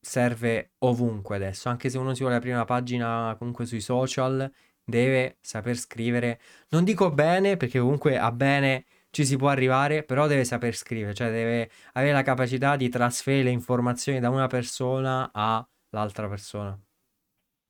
serve 0.00 0.72
ovunque 0.78 1.36
adesso, 1.36 1.68
anche 1.68 1.90
se 1.90 1.98
uno 1.98 2.14
si 2.14 2.22
vuole 2.22 2.36
aprire 2.36 2.54
una 2.54 2.64
pagina 2.64 3.34
comunque 3.38 3.66
sui 3.66 3.80
social, 3.80 4.50
deve 4.82 5.36
saper 5.42 5.76
scrivere. 5.76 6.40
Non 6.70 6.84
dico 6.84 7.10
bene, 7.10 7.58
perché 7.58 7.78
comunque 7.80 8.16
a 8.18 8.32
bene 8.32 8.86
ci 9.10 9.24
si 9.24 9.36
può 9.36 9.48
arrivare, 9.48 10.02
però 10.02 10.26
deve 10.26 10.44
saper 10.44 10.74
scrivere, 10.74 11.14
cioè 11.14 11.30
deve 11.30 11.70
avere 11.94 12.12
la 12.12 12.22
capacità 12.22 12.76
di 12.76 12.88
trasferire 12.88 13.44
le 13.44 13.50
informazioni 13.50 14.20
da 14.20 14.30
una 14.30 14.46
persona 14.46 15.30
all'altra 15.32 16.28
persona. 16.28 16.78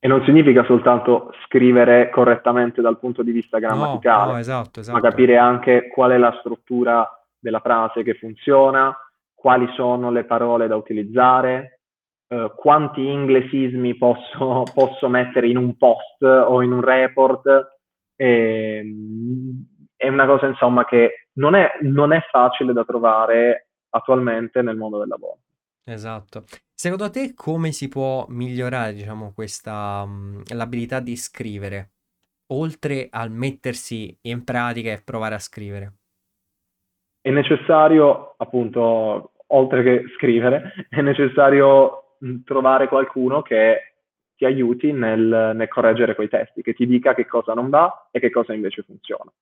E 0.01 0.07
non 0.07 0.23
significa 0.25 0.65
soltanto 0.65 1.33
scrivere 1.45 2.09
correttamente 2.11 2.81
dal 2.81 3.01
punto 3.01 3.23
di 3.23 3.33
vista 3.33 3.59
grammaticale, 3.59 4.27
no, 4.27 4.33
no, 4.33 4.39
esatto, 4.39 4.81
esatto. 4.81 4.97
ma 4.97 5.09
capire 5.09 5.37
anche 5.37 5.89
qual 5.89 6.13
è 6.13 6.19
la 6.19 6.37
struttura 6.39 7.09
della 7.37 7.59
frase 7.59 8.05
che 8.05 8.15
funziona, 8.15 8.97
quali 9.35 9.69
sono 9.75 10.11
le 10.11 10.25
parole 10.25 10.69
da 10.69 10.77
utilizzare, 10.77 11.81
eh, 12.29 12.53
quanti 12.57 13.05
inglesismi 13.07 13.97
posso, 13.97 14.63
posso, 14.73 15.09
mettere 15.09 15.49
in 15.49 15.57
un 15.57 15.77
post 15.77 16.23
o 16.23 16.63
in 16.63 16.73
un 16.73 16.81
report. 16.81 17.47
E, 18.15 18.85
è 19.97 20.09
una 20.09 20.27
cosa 20.27 20.47
insomma 20.47 20.85
che 20.85 21.28
non 21.39 21.55
è, 21.55 21.79
non 21.83 22.13
è 22.13 22.21
facile 22.31 22.73
da 22.73 22.85
trovare 22.85 23.69
attualmente 23.91 24.63
nel 24.63 24.77
mondo 24.77 24.99
del 24.99 25.09
lavoro. 25.09 25.39
Esatto. 25.85 26.45
Secondo 26.75 27.11
te 27.11 27.33
come 27.35 27.73
si 27.73 27.89
può 27.89 28.27
migliorare, 28.29 28.93
diciamo, 28.93 29.33
questa 29.33 30.05
mh, 30.05 30.55
l'abilità 30.55 31.01
di 31.01 31.17
scrivere, 31.17 31.93
oltre 32.53 33.09
al 33.11 33.31
mettersi 33.31 34.17
in 34.23 34.45
pratica 34.45 34.93
e 34.93 35.03
provare 35.03 35.35
a 35.35 35.39
scrivere? 35.39 35.93
È 37.21 37.31
necessario, 37.31 38.35
appunto, 38.37 39.33
oltre 39.47 39.83
che 39.83 40.05
scrivere, 40.17 40.87
è 40.91 41.01
necessario 41.01 42.17
trovare 42.45 42.89
qualcuno 42.89 43.43
che 43.43 43.95
ti 44.37 44.45
aiuti 44.45 44.93
nel, 44.93 45.53
nel 45.55 45.69
correggere 45.69 46.15
quei 46.15 46.29
testi, 46.29 46.63
che 46.63 46.75
ti 46.75 46.87
dica 46.87 47.15
che 47.15 47.27
cosa 47.27 47.55
non 47.55 47.71
va 47.71 48.09
e 48.11 48.21
che 48.21 48.31
cosa 48.31 48.53
invece 48.53 48.83
funziona. 48.83 49.33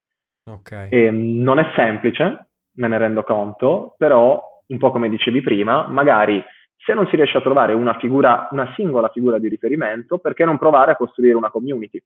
Okay. 0.48 0.88
E, 0.90 1.04
ehm, 1.04 1.42
non 1.42 1.58
è 1.58 1.72
semplice, 1.74 2.48
me 2.76 2.88
ne 2.88 2.98
rendo 2.98 3.22
conto, 3.22 3.94
però 3.98 4.62
un 4.66 4.78
po' 4.78 4.90
come 4.90 5.08
dicevi 5.08 5.40
prima, 5.42 5.86
magari 5.88 6.42
se 6.76 6.94
non 6.94 7.06
si 7.08 7.16
riesce 7.16 7.38
a 7.38 7.42
trovare 7.42 7.72
una 7.72 7.98
figura, 7.98 8.48
una 8.52 8.72
singola 8.76 9.08
figura 9.08 9.38
di 9.38 9.48
riferimento, 9.48 10.18
perché 10.18 10.44
non 10.44 10.58
provare 10.58 10.92
a 10.92 10.96
costruire 10.96 11.34
una 11.34 11.50
community? 11.50 12.00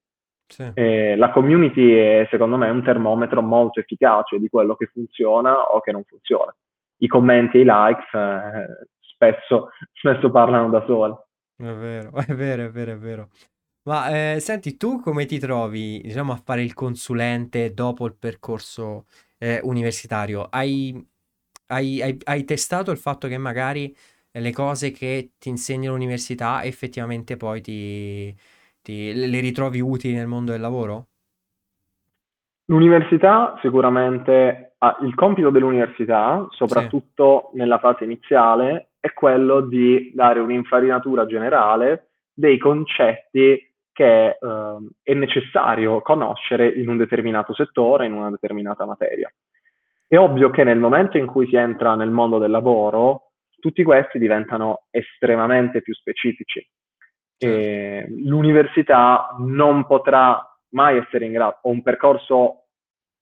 Sì. 0.46 0.70
Eh, 0.74 1.16
la 1.16 1.30
community 1.30 1.92
è 1.92 2.26
secondo 2.30 2.56
me 2.56 2.68
un 2.70 2.82
termometro 2.82 3.42
molto 3.42 3.78
efficace 3.78 4.38
di 4.38 4.48
quello 4.48 4.74
che 4.74 4.86
funziona 4.86 5.54
o 5.74 5.80
che 5.80 5.92
non 5.92 6.02
funziona. 6.04 6.54
I 7.02 7.06
commenti 7.06 7.58
e 7.58 7.60
i 7.60 7.64
likes 7.64 8.12
eh, 8.14 8.88
spesso, 9.00 9.68
spesso 9.92 10.30
parlano 10.30 10.70
da 10.70 10.84
soli. 10.86 11.14
È 11.56 11.72
vero, 11.72 12.10
è 12.26 12.34
vero, 12.34 12.64
è 12.64 12.70
vero, 12.70 12.92
è 12.92 12.96
vero. 12.96 13.28
Ma 13.82 14.34
eh, 14.34 14.40
senti, 14.40 14.76
tu 14.76 15.00
come 15.00 15.24
ti 15.24 15.38
trovi, 15.38 16.00
diciamo, 16.02 16.32
a 16.32 16.36
fare 16.44 16.62
il 16.62 16.74
consulente 16.74 17.72
dopo 17.72 18.04
il 18.06 18.14
percorso 18.14 19.06
eh, 19.38 19.58
universitario? 19.62 20.42
Hai, 20.50 20.94
hai- 21.68 22.02
hai- 22.02 22.18
hai 22.24 22.44
testato 22.44 22.90
il 22.90 22.98
fatto 22.98 23.26
che 23.26 23.38
magari 23.38 23.94
le 24.32 24.52
cose 24.52 24.90
che 24.90 25.32
ti 25.38 25.48
insegna 25.48 25.90
l'università 25.90 26.62
effettivamente 26.64 27.36
poi 27.36 27.60
ti, 27.62 28.36
ti- 28.82 29.12
le 29.14 29.40
ritrovi 29.40 29.80
utili 29.80 30.14
nel 30.14 30.26
mondo 30.26 30.52
del 30.52 30.60
lavoro? 30.60 31.08
L'università 32.66 33.58
sicuramente 33.60 34.74
ha 34.78 34.96
il 35.02 35.14
compito 35.14 35.50
dell'università, 35.50 36.46
Sì, 36.64 36.90
soprattutto 36.90 37.50
nella 37.54 37.78
fase 37.78 38.04
iniziale, 38.04 38.90
è 39.00 39.12
quello 39.12 39.60
di 39.60 40.12
dare 40.14 40.38
un'infarinatura 40.40 41.26
generale 41.26 42.10
dei 42.32 42.58
concetti 42.58 43.69
che 43.92 44.28
eh, 44.28 44.36
è 45.02 45.14
necessario 45.14 46.00
conoscere 46.00 46.68
in 46.68 46.88
un 46.88 46.96
determinato 46.96 47.54
settore, 47.54 48.06
in 48.06 48.12
una 48.12 48.30
determinata 48.30 48.84
materia. 48.84 49.32
È 50.06 50.16
ovvio 50.16 50.50
che 50.50 50.64
nel 50.64 50.78
momento 50.78 51.18
in 51.18 51.26
cui 51.26 51.46
si 51.46 51.56
entra 51.56 51.94
nel 51.94 52.10
mondo 52.10 52.38
del 52.38 52.50
lavoro, 52.50 53.32
tutti 53.60 53.82
questi 53.82 54.18
diventano 54.18 54.86
estremamente 54.90 55.82
più 55.82 55.94
specifici. 55.94 56.66
Certo. 57.40 58.12
l'università 58.18 59.34
non 59.38 59.86
potrà 59.86 60.46
mai 60.72 60.98
essere 60.98 61.24
in 61.24 61.32
grado, 61.32 61.60
o 61.62 61.70
un 61.70 61.80
percorso 61.80 62.66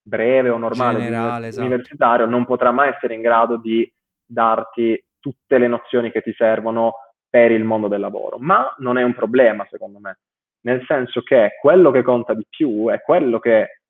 breve 0.02 0.48
o 0.48 0.56
normale 0.56 0.98
Generale, 0.98 1.46
esatto. 1.48 1.64
universitario 1.64 2.26
non 2.26 2.44
potrà 2.44 2.72
mai 2.72 2.88
essere 2.88 3.14
in 3.14 3.20
grado 3.20 3.58
di 3.58 3.88
darti 4.24 5.00
tutte 5.20 5.58
le 5.58 5.68
nozioni 5.68 6.10
che 6.10 6.22
ti 6.22 6.32
servono 6.36 6.94
per 7.28 7.52
il 7.52 7.62
mondo 7.62 7.86
del 7.86 8.00
lavoro, 8.00 8.38
ma 8.38 8.74
non 8.78 8.98
è 8.98 9.04
un 9.04 9.14
problema 9.14 9.64
secondo 9.70 10.00
me 10.00 10.18
nel 10.62 10.84
senso 10.86 11.22
che 11.22 11.56
quello 11.60 11.90
che 11.90 12.02
conta 12.02 12.34
di 12.34 12.44
più 12.48 12.88
è 12.88 13.00
quello 13.00 13.38
che 13.38 13.80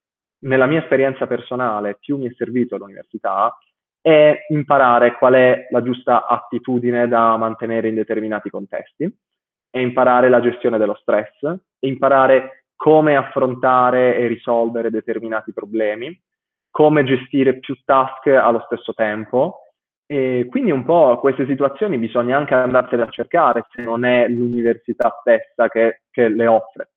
nella 0.40 0.66
mia 0.66 0.80
esperienza 0.80 1.26
personale 1.26 1.96
più 1.98 2.16
mi 2.16 2.28
è 2.28 2.32
servito 2.36 2.74
all'università 2.74 3.56
è 4.00 4.46
imparare 4.48 5.16
qual 5.16 5.34
è 5.34 5.66
la 5.70 5.82
giusta 5.82 6.26
attitudine 6.26 7.08
da 7.08 7.36
mantenere 7.36 7.88
in 7.88 7.94
determinati 7.94 8.48
contesti, 8.48 9.12
e 9.70 9.80
imparare 9.80 10.28
la 10.28 10.40
gestione 10.40 10.78
dello 10.78 10.94
stress, 10.94 11.42
e 11.42 11.88
imparare 11.88 12.64
come 12.74 13.16
affrontare 13.16 14.16
e 14.16 14.26
risolvere 14.28 14.90
determinati 14.90 15.52
problemi, 15.52 16.18
come 16.70 17.04
gestire 17.04 17.58
più 17.58 17.74
task 17.84 18.28
allo 18.28 18.62
stesso 18.66 18.94
tempo 18.94 19.67
e 20.10 20.46
quindi 20.48 20.70
un 20.70 20.84
po' 20.84 21.18
queste 21.20 21.44
situazioni 21.44 21.98
bisogna 21.98 22.38
anche 22.38 22.54
andarsene 22.54 23.02
a 23.02 23.10
cercare 23.10 23.66
se 23.70 23.82
non 23.82 24.06
è 24.06 24.26
l'università 24.26 25.14
stessa 25.20 25.68
che, 25.68 26.00
che 26.10 26.28
le 26.28 26.46
offre. 26.46 26.88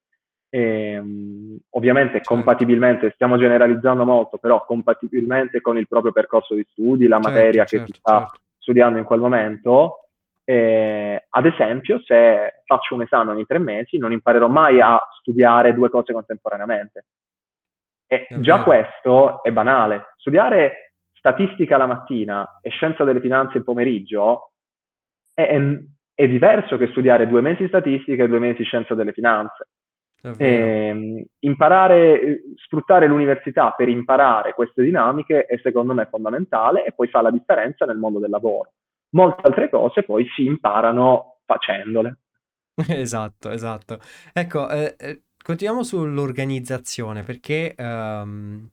E, 0.49 0.97
um, 0.97 1.57
ovviamente 1.71 2.13
certo. 2.13 2.33
compatibilmente, 2.33 3.11
stiamo 3.11 3.37
generalizzando 3.37 4.05
molto, 4.05 4.37
però 4.37 4.63
compatibilmente 4.65 5.59
con 5.59 5.77
il 5.77 5.87
proprio 5.87 6.13
percorso 6.13 6.55
di 6.55 6.65
studi, 6.71 7.07
la 7.07 7.17
certo, 7.17 7.29
materia 7.29 7.65
certo, 7.65 7.85
che 7.85 7.91
si 7.91 7.99
sta 7.99 8.19
certo. 8.19 8.39
studiando 8.57 8.97
in 8.97 9.05
quel 9.05 9.19
momento, 9.19 9.97
Eh, 10.43 11.27
ad 11.29 11.45
esempio, 11.45 12.01
se 12.03 12.63
faccio 12.65 12.95
un 12.95 13.03
esame 13.03 13.31
ogni 13.31 13.45
tre 13.45 13.59
mesi, 13.59 13.97
non 13.97 14.11
imparerò 14.11 14.47
mai 14.47 14.81
a 14.81 14.99
studiare 15.19 15.73
due 15.73 15.89
cose 15.89 16.13
contemporaneamente. 16.13 17.05
E 18.07 18.27
già 18.39 18.63
questo 18.63 19.43
è 19.43 19.51
banale. 19.51 20.13
Studiare 20.17 20.90
statistica 21.21 21.77
la 21.77 21.85
mattina 21.85 22.59
e 22.61 22.71
scienza 22.71 23.03
delle 23.03 23.21
finanze 23.21 23.59
il 23.59 23.63
pomeriggio 23.63 24.53
è, 25.33 25.43
è, 25.43 25.79
è 26.15 26.27
diverso 26.27 26.77
che 26.77 26.87
studiare 26.87 27.27
due 27.27 27.41
mesi 27.41 27.67
statistica 27.67 28.23
e 28.23 28.27
due 28.27 28.39
mesi 28.39 28.63
scienza 28.63 28.95
delle 28.95 29.13
finanze. 29.13 29.69
Eh, 30.37 31.27
imparare, 31.39 32.43
sfruttare 32.57 33.07
l'università 33.07 33.71
per 33.71 33.89
imparare 33.89 34.53
queste 34.53 34.83
dinamiche 34.83 35.45
è 35.45 35.57
secondo 35.63 35.95
me 35.95 36.07
fondamentale 36.11 36.85
e 36.85 36.91
poi 36.91 37.07
fa 37.07 37.21
la 37.21 37.31
differenza 37.31 37.85
nel 37.85 37.97
mondo 37.97 38.19
del 38.19 38.29
lavoro. 38.29 38.73
Molte 39.13 39.41
altre 39.43 39.69
cose 39.69 40.03
poi 40.03 40.27
si 40.35 40.45
imparano 40.45 41.37
facendole. 41.45 42.17
Esatto, 42.87 43.49
esatto. 43.49 43.99
Ecco, 44.31 44.69
eh, 44.69 44.95
eh, 44.97 45.21
continuiamo 45.43 45.83
sull'organizzazione 45.83 47.23
perché 47.23 47.75
um, 47.77 48.69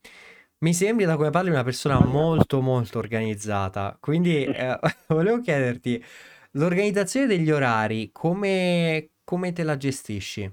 mi 0.61 0.73
sembri 0.73 1.05
da 1.05 1.17
come 1.17 1.31
parli 1.31 1.51
una 1.51 1.63
persona 1.63 2.01
molto 2.05 2.61
molto 2.61 2.99
organizzata. 2.99 3.97
Quindi 4.01 4.45
eh, 4.47 4.79
volevo 5.09 5.41
chiederti, 5.41 6.03
l'organizzazione 6.53 7.27
degli 7.27 7.51
orari, 7.51 8.11
come, 8.13 9.11
come 9.25 9.53
te 9.53 9.63
la 9.63 9.77
gestisci? 9.77 10.51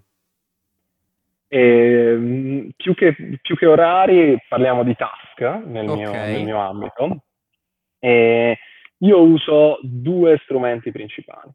E, 1.48 2.74
più, 2.76 2.94
che, 2.96 3.16
più, 3.42 3.56
che, 3.56 3.66
orari 3.66 4.38
parliamo 4.48 4.84
di 4.84 4.96
task 4.96 5.40
nel, 5.66 5.88
okay. 5.88 5.98
mio, 5.98 6.12
nel 6.12 6.44
mio, 6.44 6.60
ambito. 6.60 7.24
E 8.00 8.58
io 8.98 9.22
uso 9.22 9.80
due 9.82 10.40
strumenti 10.44 10.92
principali. 10.92 11.50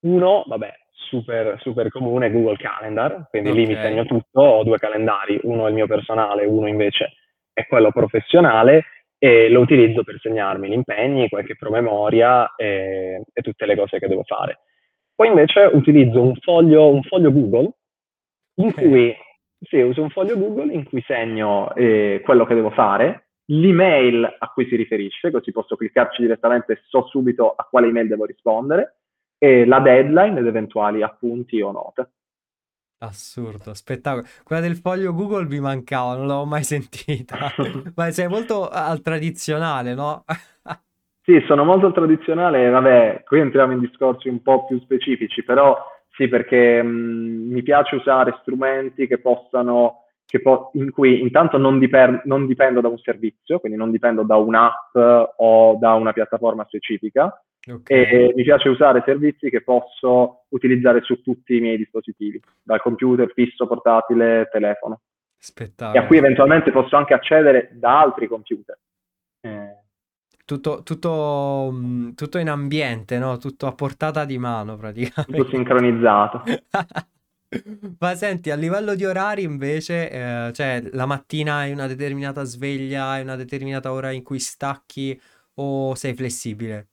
Uno, 0.00 0.44
vabbè, 0.46 0.72
super, 0.92 1.58
super 1.60 1.88
comune, 1.90 2.30
Google 2.30 2.56
Calendar, 2.56 3.28
quindi 3.30 3.50
okay. 3.50 3.60
lì 3.64 3.72
mi 3.72 3.80
segno 3.80 4.04
tutto, 4.04 4.40
ho 4.40 4.64
due 4.64 4.78
calendari, 4.78 5.38
uno 5.42 5.66
è 5.66 5.68
il 5.68 5.74
mio 5.74 5.86
personale, 5.86 6.44
uno 6.44 6.66
invece 6.68 7.12
è 7.56 7.66
quello 7.66 7.90
professionale 7.90 8.84
e 9.18 9.48
lo 9.48 9.60
utilizzo 9.60 10.04
per 10.04 10.18
segnarmi 10.20 10.68
gli 10.68 10.74
impegni, 10.74 11.30
qualche 11.30 11.56
promemoria 11.56 12.54
e, 12.54 13.22
e 13.32 13.40
tutte 13.40 13.64
le 13.64 13.74
cose 13.74 13.98
che 13.98 14.08
devo 14.08 14.24
fare. 14.24 14.60
Poi 15.14 15.28
invece 15.28 15.70
utilizzo 15.72 16.20
un 16.20 16.34
foglio, 16.36 16.92
un 16.92 17.02
foglio 17.02 17.32
Google 17.32 17.70
in 18.56 18.74
cui 18.74 19.16
sì, 19.58 19.80
uso 19.80 20.02
un 20.02 20.10
foglio 20.10 20.36
Google 20.36 20.70
in 20.70 20.84
cui 20.84 21.02
segno 21.06 21.74
eh, 21.74 22.20
quello 22.22 22.44
che 22.44 22.54
devo 22.54 22.70
fare, 22.70 23.28
l'email 23.46 24.36
a 24.38 24.48
cui 24.48 24.66
si 24.66 24.76
riferisce, 24.76 25.30
così 25.30 25.50
posso 25.50 25.76
cliccarci 25.76 26.20
direttamente 26.20 26.74
e 26.74 26.80
so 26.88 27.06
subito 27.06 27.52
a 27.52 27.64
quale 27.64 27.86
email 27.86 28.08
devo 28.08 28.26
rispondere, 28.26 28.98
e 29.38 29.64
la 29.64 29.80
deadline 29.80 30.38
ed 30.38 30.46
eventuali 30.46 31.02
appunti 31.02 31.58
o 31.62 31.72
note. 31.72 32.10
Assurdo, 32.98 33.74
spettacolo. 33.74 34.26
Quella 34.42 34.62
del 34.62 34.76
foglio 34.76 35.12
Google 35.12 35.46
mi 35.46 35.60
mancava, 35.60 36.16
non 36.16 36.26
l'avevo 36.26 36.46
mai 36.46 36.62
sentita. 36.64 37.36
Ma 37.94 38.10
sei 38.10 38.28
molto 38.28 38.68
al 38.68 39.02
tradizionale, 39.02 39.94
no? 39.94 40.24
sì, 41.22 41.42
sono 41.46 41.64
molto 41.64 41.86
al 41.86 41.92
tradizionale. 41.92 42.70
Vabbè, 42.70 43.22
qui 43.26 43.40
entriamo 43.40 43.72
in 43.72 43.80
discorsi 43.80 44.28
un 44.28 44.40
po' 44.40 44.64
più 44.64 44.80
specifici, 44.80 45.44
però 45.44 45.76
sì, 46.12 46.28
perché 46.28 46.82
mh, 46.82 46.88
mm, 46.88 47.52
mi 47.52 47.62
piace 47.62 47.96
usare 47.96 48.38
strumenti 48.40 49.06
che 49.06 49.18
possano, 49.18 50.04
che 50.24 50.40
po- 50.40 50.70
in 50.74 50.90
cui 50.90 51.20
intanto 51.20 51.58
non, 51.58 51.78
diper- 51.78 52.24
non 52.24 52.46
dipendo 52.46 52.80
da 52.80 52.88
un 52.88 52.98
servizio, 52.98 53.60
quindi 53.60 53.76
non 53.76 53.90
dipendo 53.90 54.22
da 54.22 54.36
un'app 54.36 54.96
o 55.36 55.76
da 55.78 55.92
una 55.92 56.12
piattaforma 56.14 56.64
specifica, 56.64 57.30
Okay. 57.68 58.04
E 58.04 58.32
mi 58.34 58.44
piace 58.44 58.68
usare 58.68 59.02
servizi 59.04 59.50
che 59.50 59.62
posso 59.62 60.44
utilizzare 60.50 61.02
su 61.02 61.20
tutti 61.20 61.56
i 61.56 61.60
miei 61.60 61.76
dispositivi, 61.76 62.40
dal 62.62 62.80
computer 62.80 63.30
fisso, 63.32 63.66
portatile, 63.66 64.48
telefono. 64.52 65.00
Spettacolo. 65.36 65.98
E 65.98 66.02
a 66.02 66.06
cui 66.06 66.16
eventualmente 66.16 66.70
posso 66.70 66.96
anche 66.96 67.14
accedere 67.14 67.70
da 67.72 68.00
altri 68.00 68.28
computer. 68.28 68.78
Eh. 69.40 69.84
Tutto, 70.44 70.82
tutto, 70.84 71.70
mm, 71.72 72.10
tutto, 72.12 72.38
in 72.38 72.48
ambiente, 72.48 73.18
no? 73.18 73.36
Tutto 73.36 73.66
a 73.66 73.72
portata 73.72 74.24
di 74.24 74.38
mano 74.38 74.76
praticamente. 74.76 75.36
Tutto 75.36 75.48
sincronizzato. 75.48 76.44
Ma 77.98 78.14
senti, 78.14 78.50
a 78.50 78.56
livello 78.56 78.94
di 78.94 79.04
orari 79.04 79.42
invece, 79.42 80.10
eh, 80.10 80.52
cioè 80.52 80.82
la 80.92 81.06
mattina 81.06 81.56
hai 81.56 81.72
una 81.72 81.88
determinata 81.88 82.44
sveglia, 82.44 83.06
hai 83.08 83.22
una 83.22 83.34
determinata 83.34 83.92
ora 83.92 84.12
in 84.12 84.22
cui 84.22 84.38
stacchi 84.38 85.20
o 85.54 85.94
sei 85.96 86.14
flessibile? 86.14 86.88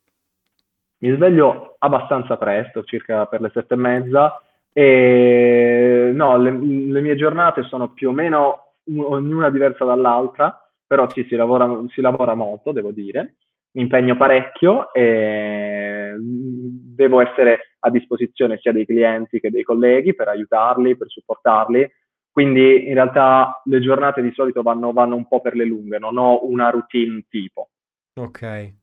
Mi 1.03 1.13
sveglio 1.15 1.75
abbastanza 1.79 2.37
presto, 2.37 2.83
circa 2.83 3.25
per 3.25 3.41
le 3.41 3.51
sette 3.53 3.73
e 3.73 3.77
mezza, 3.77 4.41
e 4.71 6.11
no, 6.13 6.37
le, 6.37 6.51
le 6.51 7.01
mie 7.01 7.15
giornate 7.15 7.63
sono 7.63 7.89
più 7.89 8.09
o 8.09 8.13
meno 8.13 8.75
ognuna 8.85 9.49
diversa 9.49 9.83
dall'altra, 9.83 10.57
però 10.87 11.09
sì, 11.09 11.25
si 11.27 11.35
lavora, 11.35 11.69
si 11.89 11.99
lavora 11.99 12.35
molto, 12.35 12.71
devo 12.71 12.91
dire 12.91 13.35
mi 13.73 13.81
impegno 13.81 14.15
parecchio 14.15 14.93
e 14.93 16.15
devo 16.19 17.21
essere 17.21 17.75
a 17.79 17.89
disposizione 17.89 18.57
sia 18.59 18.71
dei 18.71 18.85
clienti 18.85 19.39
che 19.39 19.49
dei 19.49 19.63
colleghi 19.63 20.13
per 20.13 20.27
aiutarli, 20.27 20.95
per 20.95 21.09
supportarli. 21.09 21.91
Quindi 22.31 22.87
in 22.87 22.93
realtà 22.93 23.61
le 23.65 23.79
giornate 23.79 24.21
di 24.21 24.31
solito 24.33 24.61
vanno, 24.61 24.91
vanno 24.91 25.15
un 25.15 25.27
po' 25.27 25.41
per 25.41 25.55
le 25.55 25.65
lunghe, 25.65 25.99
non 25.99 26.17
ho 26.17 26.47
una 26.47 26.69
routine 26.69 27.25
tipo. 27.29 27.69
Ok, 28.15 28.73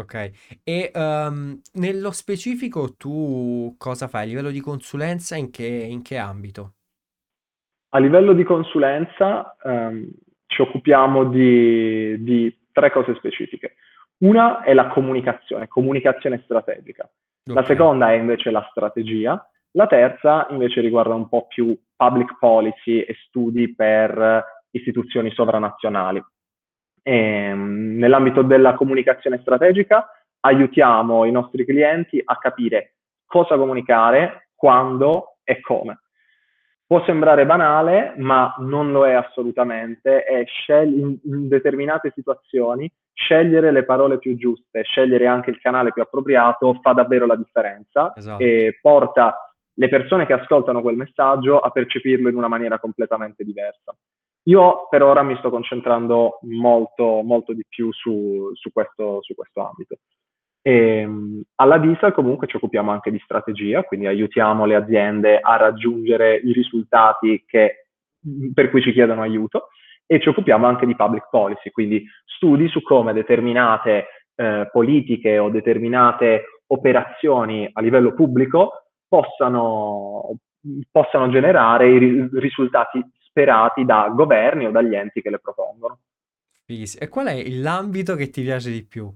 ok. 0.00 0.58
E 0.62 0.90
um, 0.94 1.60
nello 1.74 2.10
specifico 2.10 2.94
tu 2.96 3.74
cosa 3.78 4.08
fai? 4.08 4.22
A 4.22 4.26
livello 4.26 4.50
di 4.50 4.60
consulenza 4.60 5.36
in 5.36 5.50
che, 5.50 5.66
in 5.66 6.02
che 6.02 6.16
ambito? 6.16 6.72
A 7.90 7.98
livello 7.98 8.32
di 8.32 8.42
consulenza 8.42 9.56
um, 9.62 10.10
ci 10.46 10.62
occupiamo 10.62 11.24
di, 11.24 12.22
di 12.22 12.58
tre 12.72 12.90
cose 12.90 13.14
specifiche. 13.14 13.76
Una 14.18 14.62
è 14.62 14.74
la 14.74 14.88
comunicazione, 14.88 15.68
comunicazione 15.68 16.40
strategica. 16.44 17.08
La 17.46 17.64
seconda 17.64 18.10
è 18.10 18.14
invece 18.14 18.50
la 18.50 18.66
strategia. 18.70 19.48
La 19.72 19.86
terza 19.86 20.46
invece 20.50 20.80
riguarda 20.80 21.14
un 21.14 21.28
po' 21.28 21.46
più 21.46 21.78
public 21.94 22.38
policy 22.38 23.00
e 23.00 23.14
studi 23.26 23.74
per 23.74 24.44
istituzioni 24.70 25.30
sovranazionali. 25.32 26.24
Ehm, 27.06 27.98
nell'ambito 27.98 28.40
della 28.40 28.74
comunicazione 28.74 29.38
strategica 29.42 30.08
aiutiamo 30.40 31.26
i 31.26 31.30
nostri 31.30 31.66
clienti 31.66 32.20
a 32.24 32.38
capire 32.38 32.94
cosa 33.26 33.56
comunicare, 33.56 34.48
quando 34.54 35.36
e 35.44 35.60
come. 35.60 36.00
Può 36.86 37.04
sembrare 37.04 37.44
banale, 37.46 38.14
ma 38.16 38.54
non 38.58 38.92
lo 38.92 39.06
è 39.06 39.12
assolutamente 39.12 40.24
e 40.24 40.46
in 40.84 41.18
determinate 41.48 42.12
situazioni 42.14 42.90
scegliere 43.12 43.70
le 43.70 43.84
parole 43.84 44.18
più 44.18 44.36
giuste, 44.36 44.82
scegliere 44.82 45.26
anche 45.26 45.50
il 45.50 45.60
canale 45.60 45.92
più 45.92 46.02
appropriato 46.02 46.78
fa 46.82 46.92
davvero 46.92 47.26
la 47.26 47.36
differenza 47.36 48.12
esatto. 48.14 48.42
e 48.42 48.78
porta 48.80 49.54
le 49.74 49.88
persone 49.88 50.26
che 50.26 50.34
ascoltano 50.34 50.82
quel 50.82 50.96
messaggio 50.96 51.58
a 51.58 51.70
percepirlo 51.70 52.28
in 52.28 52.36
una 52.36 52.48
maniera 52.48 52.78
completamente 52.78 53.44
diversa. 53.44 53.94
Io 54.44 54.88
per 54.90 55.02
ora 55.02 55.22
mi 55.22 55.36
sto 55.36 55.50
concentrando 55.50 56.38
molto, 56.42 57.22
molto 57.22 57.52
di 57.52 57.64
più 57.68 57.90
su, 57.92 58.50
su, 58.54 58.70
questo, 58.72 59.22
su 59.22 59.34
questo 59.34 59.66
ambito. 59.66 59.96
E, 60.60 60.98
ehm, 60.98 61.42
alla 61.56 61.78
Diesel 61.78 62.12
comunque 62.12 62.46
ci 62.46 62.56
occupiamo 62.56 62.90
anche 62.90 63.10
di 63.10 63.20
strategia, 63.24 63.82
quindi 63.84 64.06
aiutiamo 64.06 64.66
le 64.66 64.74
aziende 64.74 65.38
a 65.40 65.56
raggiungere 65.56 66.36
i 66.36 66.52
risultati 66.52 67.44
che, 67.46 67.86
per 68.52 68.70
cui 68.70 68.82
ci 68.82 68.92
chiedono 68.92 69.22
aiuto 69.22 69.68
e 70.06 70.20
ci 70.20 70.28
occupiamo 70.28 70.66
anche 70.66 70.86
di 70.86 70.96
public 70.96 71.28
policy, 71.30 71.70
quindi 71.70 72.04
studi 72.24 72.68
su 72.68 72.82
come 72.82 73.14
determinate 73.14 74.06
eh, 74.34 74.68
politiche 74.70 75.38
o 75.38 75.48
determinate 75.48 76.60
operazioni 76.66 77.68
a 77.72 77.80
livello 77.80 78.12
pubblico 78.12 78.88
possano, 79.08 80.36
possano 80.90 81.30
generare 81.30 81.88
i 81.88 82.28
risultati 82.32 83.02
sperati 83.34 83.84
da 83.84 84.08
governi 84.14 84.66
o 84.66 84.70
dagli 84.70 84.94
enti 84.94 85.20
che 85.20 85.30
le 85.30 85.40
propongono. 85.40 85.98
E 86.66 87.08
qual 87.08 87.26
è 87.26 87.42
l'ambito 87.50 88.14
che 88.14 88.30
ti 88.30 88.42
piace 88.42 88.70
di 88.70 88.84
più? 88.84 89.12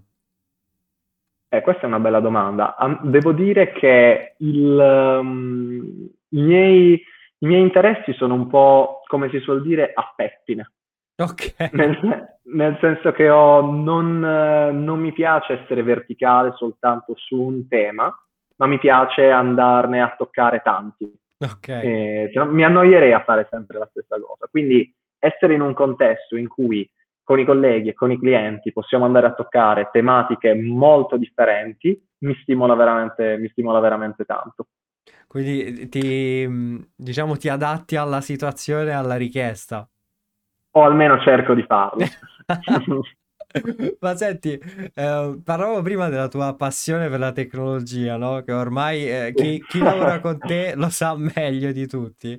Eh, 1.48 1.62
questa 1.62 1.82
è 1.82 1.86
una 1.86 2.00
bella 2.00 2.20
domanda. 2.20 2.76
devo 3.02 3.32
dire 3.32 3.72
che 3.72 4.34
il, 4.38 5.18
um, 5.20 6.08
i, 6.30 6.42
miei, 6.42 7.02
i, 7.38 7.46
miei, 7.46 7.62
interessi 7.62 8.12
sono 8.14 8.34
un 8.34 8.48
po', 8.48 9.00
come 9.06 9.30
si 9.30 9.38
suol 9.38 9.62
dire, 9.62 9.92
a 9.94 10.12
pettine. 10.14 10.72
Ok. 11.16 11.70
Nel, 11.72 12.38
nel 12.52 12.76
senso 12.80 13.12
che 13.12 13.30
ho, 13.30 13.62
non, 13.62 14.18
non 14.18 15.00
mi 15.00 15.12
piace 15.12 15.60
essere 15.60 15.82
verticale 15.82 16.52
soltanto 16.56 17.14
su 17.16 17.40
un 17.40 17.66
tema, 17.66 18.14
ma 18.56 18.66
mi 18.66 18.78
piace 18.78 19.30
andarne 19.30 20.02
a 20.02 20.14
toccare 20.18 20.60
tanti. 20.62 21.10
Ok. 21.38 21.68
Eh, 21.68 22.30
mi 22.46 22.64
annoierei 22.64 23.12
a 23.12 23.22
fare 23.22 23.46
sempre 23.50 23.78
la 23.78 23.88
stessa 23.90 24.16
cosa. 24.20 24.46
Quindi 24.50 24.92
essere 25.18 25.54
in 25.54 25.60
un 25.60 25.74
contesto 25.74 26.36
in 26.36 26.48
cui 26.48 26.88
con 27.22 27.38
i 27.38 27.44
colleghi 27.44 27.90
e 27.90 27.94
con 27.94 28.10
i 28.10 28.18
clienti 28.18 28.72
possiamo 28.72 29.04
andare 29.04 29.26
a 29.26 29.34
toccare 29.34 29.90
tematiche 29.92 30.54
molto 30.54 31.16
differenti 31.16 32.00
mi 32.20 32.34
stimola 32.42 32.74
veramente, 32.74 33.36
mi 33.38 33.48
stimola 33.48 33.80
veramente 33.80 34.24
tanto. 34.24 34.68
Quindi 35.26 35.88
ti, 35.88 36.88
diciamo, 36.96 37.36
ti 37.36 37.48
adatti 37.48 37.96
alla 37.96 38.20
situazione, 38.20 38.92
alla 38.92 39.16
richiesta. 39.16 39.88
O 40.70 40.82
almeno 40.82 41.20
cerco 41.20 41.54
di 41.54 41.62
farlo. 41.64 42.04
Ma 44.00 44.16
senti, 44.16 44.52
eh, 44.94 45.38
parlavo 45.42 45.82
prima 45.82 46.08
della 46.08 46.28
tua 46.28 46.54
passione 46.54 47.08
per 47.08 47.18
la 47.18 47.32
tecnologia, 47.32 48.16
no? 48.16 48.42
Che 48.42 48.52
ormai 48.52 49.08
eh, 49.08 49.32
chi, 49.34 49.62
chi 49.66 49.78
lavora 49.78 50.20
con 50.20 50.38
te 50.46 50.74
lo 50.74 50.90
sa 50.90 51.16
meglio 51.16 51.72
di 51.72 51.86
tutti. 51.86 52.38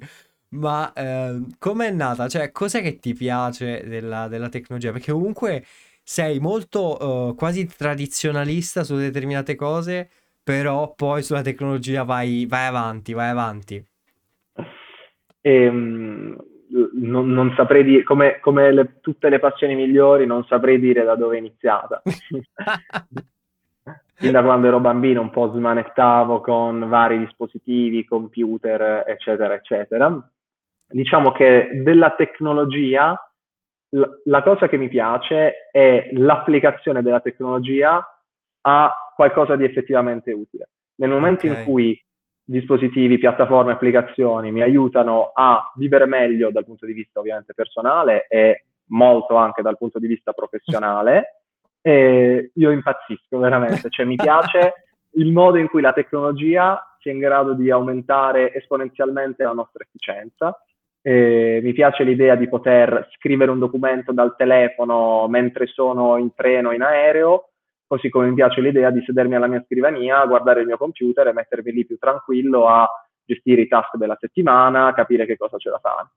Ma 0.51 0.91
eh, 0.93 1.41
com'è 1.57 1.91
nata? 1.91 2.27
Cioè, 2.27 2.51
cos'è 2.51 2.81
che 2.81 2.97
ti 2.99 3.13
piace 3.13 3.87
della, 3.87 4.27
della 4.27 4.49
tecnologia? 4.49 4.91
Perché 4.91 5.11
comunque 5.11 5.65
sei 6.03 6.39
molto 6.39 7.29
uh, 7.29 7.35
quasi 7.35 7.67
tradizionalista 7.67 8.83
su 8.83 8.95
determinate 8.95 9.55
cose, 9.55 10.09
però 10.43 10.93
poi 10.95 11.21
sulla 11.21 11.43
tecnologia 11.43 12.03
vai, 12.03 12.45
vai 12.47 12.65
avanti, 12.65 13.13
vai 13.13 13.29
avanti. 13.29 13.85
E, 15.41 15.67
um, 15.67 16.35
non, 16.93 17.29
non, 17.29 17.53
saprei 17.55 17.83
dire, 17.83 18.03
come, 18.03 18.39
come 18.39 18.71
le, 18.71 18.99
tutte 19.01 19.29
le 19.29 19.39
passioni 19.39 19.75
migliori, 19.75 20.25
non 20.25 20.43
saprei 20.45 20.79
dire 20.79 21.03
da 21.03 21.15
dove 21.15 21.35
è 21.35 21.39
iniziata. 21.39 22.01
Fin 24.13 24.31
da 24.31 24.43
quando 24.43 24.67
ero 24.67 24.79
bambino 24.79 25.21
un 25.21 25.29
po' 25.29 25.51
smanettavo 25.51 26.41
con 26.41 26.89
vari 26.89 27.19
dispositivi, 27.19 28.05
computer, 28.05 29.05
eccetera, 29.07 29.53
eccetera. 29.53 30.29
Diciamo 30.85 31.31
che 31.31 31.69
della 31.83 32.11
tecnologia 32.15 33.17
la 34.25 34.43
cosa 34.43 34.67
che 34.67 34.77
mi 34.77 34.87
piace 34.87 35.69
è 35.71 36.09
l'applicazione 36.13 37.01
della 37.01 37.21
tecnologia 37.21 38.05
a 38.61 38.93
qualcosa 39.15 39.55
di 39.55 39.63
effettivamente 39.63 40.31
utile. 40.31 40.69
Nel 40.95 41.09
momento 41.09 41.47
okay. 41.47 41.57
in 41.57 41.65
cui 41.65 42.05
dispositivi, 42.49 43.19
piattaforme, 43.19 43.73
applicazioni 43.73 44.51
mi 44.51 44.63
aiutano 44.63 45.31
a 45.33 45.71
vivere 45.75 46.05
meglio 46.05 46.49
dal 46.51 46.65
punto 46.65 46.87
di 46.87 46.93
vista 46.93 47.19
ovviamente 47.19 47.53
personale 47.53 48.25
e 48.27 48.63
molto 48.87 49.35
anche 49.35 49.61
dal 49.61 49.77
punto 49.77 49.99
di 49.99 50.07
vista 50.07 50.33
professionale, 50.33 51.41
eh, 51.81 52.51
io 52.51 52.71
impazzisco 52.71 53.37
veramente, 53.37 53.89
cioè 53.89 54.05
mi 54.05 54.15
piace 54.15 54.85
il 55.13 55.31
modo 55.31 55.57
in 55.57 55.67
cui 55.67 55.81
la 55.81 55.93
tecnologia 55.93 56.81
sia 56.99 57.11
in 57.11 57.19
grado 57.19 57.53
di 57.53 57.69
aumentare 57.69 58.53
esponenzialmente 58.53 59.43
la 59.43 59.53
nostra 59.53 59.83
efficienza, 59.83 60.59
eh, 61.01 61.59
mi 61.61 61.71
piace 61.71 62.03
l'idea 62.03 62.35
di 62.35 62.49
poter 62.49 63.09
scrivere 63.15 63.51
un 63.51 63.59
documento 63.59 64.11
dal 64.11 64.35
telefono 64.35 65.27
mentre 65.27 65.67
sono 65.67 66.17
in 66.17 66.33
treno 66.33 66.69
o 66.69 66.73
in 66.73 66.81
aereo, 66.81 67.48
così 67.89 68.09
come 68.09 68.27
mi 68.27 68.35
piace 68.35 68.61
l'idea 68.61 68.91
di 68.91 69.01
sedermi 69.03 69.33
alla 69.33 69.47
mia 69.47 69.63
scrivania, 69.65 70.23
guardare 70.27 70.61
il 70.61 70.67
mio 70.67 70.77
computer 70.77 71.25
e 71.25 71.33
mettermi 71.33 71.71
lì 71.71 71.87
più 71.87 71.97
tranquillo 71.97 72.67
a 72.67 72.87
gestire 73.25 73.61
i 73.61 73.67
task 73.67 73.95
della 73.95 74.15
settimana, 74.19 74.93
capire 74.93 75.25
che 75.25 75.35
cosa 75.35 75.57
c'è 75.57 75.71
da 75.71 75.79
fare. 75.79 76.09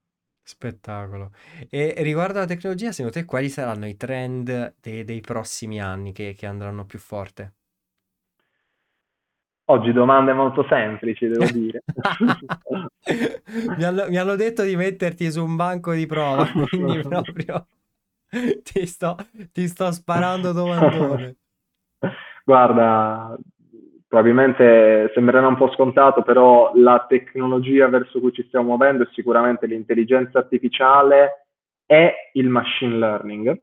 Spettacolo. 0.42 1.30
E 1.70 1.94
riguardo 1.98 2.36
alla 2.36 2.46
tecnologia, 2.46 2.92
secondo 2.92 3.16
te 3.18 3.24
quali 3.24 3.48
saranno 3.48 3.86
i 3.86 3.96
trend 3.96 4.74
dei, 4.82 5.04
dei 5.04 5.20
prossimi 5.22 5.80
anni 5.80 6.12
che, 6.12 6.34
che 6.36 6.44
andranno 6.44 6.84
più 6.84 6.98
forte? 6.98 7.54
Oggi 9.66 9.92
domande 9.92 10.34
molto 10.34 10.66
semplici, 10.68 11.26
devo 11.26 11.50
dire. 11.50 11.84
mi, 13.78 13.82
hanno, 13.82 14.08
mi, 14.10 14.18
hanno, 14.18 14.36
detto 14.36 14.62
di 14.62 14.76
metterti 14.76 15.30
su 15.32 15.42
un 15.42 15.56
banco 15.56 15.94
di 15.94 16.04
prova, 16.04 16.46
quindi 16.68 17.00
proprio 17.00 17.66
ti 18.62 18.84
sto, 18.84 19.16
ti 19.52 19.66
sto 19.68 19.90
sparando 19.90 20.52
domandone. 20.52 21.36
Guarda, 22.44 23.36
probabilmente 24.06 25.10
sembrerà 25.14 25.46
un 25.46 25.56
po' 25.56 25.72
scontato, 25.72 26.22
però 26.22 26.72
la 26.74 27.04
tecnologia 27.08 27.88
verso 27.88 28.20
cui 28.20 28.32
ci 28.32 28.44
stiamo 28.46 28.66
muovendo 28.66 29.04
è 29.04 29.08
sicuramente 29.12 29.66
l'intelligenza 29.66 30.38
artificiale 30.38 31.46
e 31.86 32.30
il 32.32 32.48
machine 32.48 32.96
learning 32.96 33.60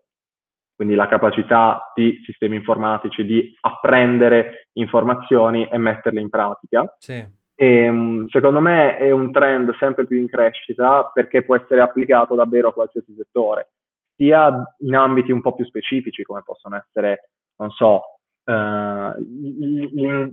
quindi 0.79 0.95
la 0.95 1.09
capacità 1.09 1.91
di 1.93 2.21
sistemi 2.23 2.55
informatici 2.55 3.25
di 3.25 3.53
apprendere 3.59 4.69
informazioni 4.77 5.67
e 5.67 5.77
metterle 5.77 6.21
in 6.21 6.29
pratica. 6.29 6.95
Sì. 6.97 7.15
E, 7.53 7.83
ehm, 7.83 8.27
secondo 8.29 8.61
me 8.61 8.95
è 8.95 9.11
un 9.11 9.29
trend 9.33 9.75
sempre 9.77 10.07
più 10.07 10.15
in 10.15 10.29
crescita 10.29 11.11
perché 11.13 11.43
può 11.43 11.57
essere 11.57 11.81
applicato 11.81 12.33
davvero 12.33 12.69
a 12.69 12.73
qualsiasi 12.73 13.13
settore, 13.13 13.71
sia 14.15 14.73
in 14.77 14.95
ambiti 14.95 15.33
un 15.33 15.41
po' 15.41 15.53
più 15.53 15.65
specifici 15.65 16.23
come 16.23 16.43
possono 16.45 16.77
essere, 16.77 17.31
non 17.57 17.71
so, 17.71 18.18
uh, 18.49 19.13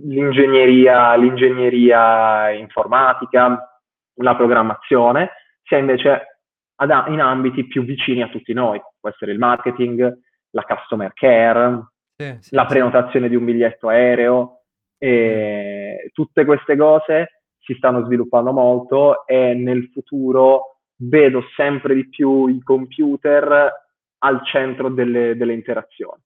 l'ingegneria, 0.03 1.15
l'ingegneria 1.15 2.49
informatica, 2.51 3.81
la 4.15 4.35
programmazione, 4.35 5.31
sia 5.63 5.77
invece 5.77 6.39
ad, 6.75 6.89
in 7.07 7.19
ambiti 7.21 7.67
più 7.67 7.83
vicini 7.83 8.23
a 8.23 8.29
tutti 8.29 8.53
noi, 8.53 8.81
può 8.99 9.09
essere 9.09 9.31
il 9.31 9.39
marketing, 9.39 10.19
la 10.51 10.63
customer 10.63 11.11
care, 11.13 11.89
sì, 12.15 12.37
sì, 12.39 12.55
la 12.55 12.65
prenotazione 12.65 13.29
di 13.29 13.35
un 13.35 13.45
biglietto 13.45 13.89
aereo, 13.89 14.61
tutte 14.97 16.45
queste 16.45 16.75
cose 16.75 17.43
si 17.59 17.75
stanno 17.75 18.03
sviluppando 18.05 18.51
molto 18.51 19.27
e 19.27 19.53
nel 19.53 19.89
futuro 19.91 20.77
vedo 20.95 21.43
sempre 21.55 21.93
di 21.93 22.09
più 22.09 22.47
i 22.47 22.61
computer 22.63 23.71
al 24.19 24.43
centro 24.45 24.89
delle, 24.89 25.35
delle 25.35 25.53
interazioni. 25.53 26.21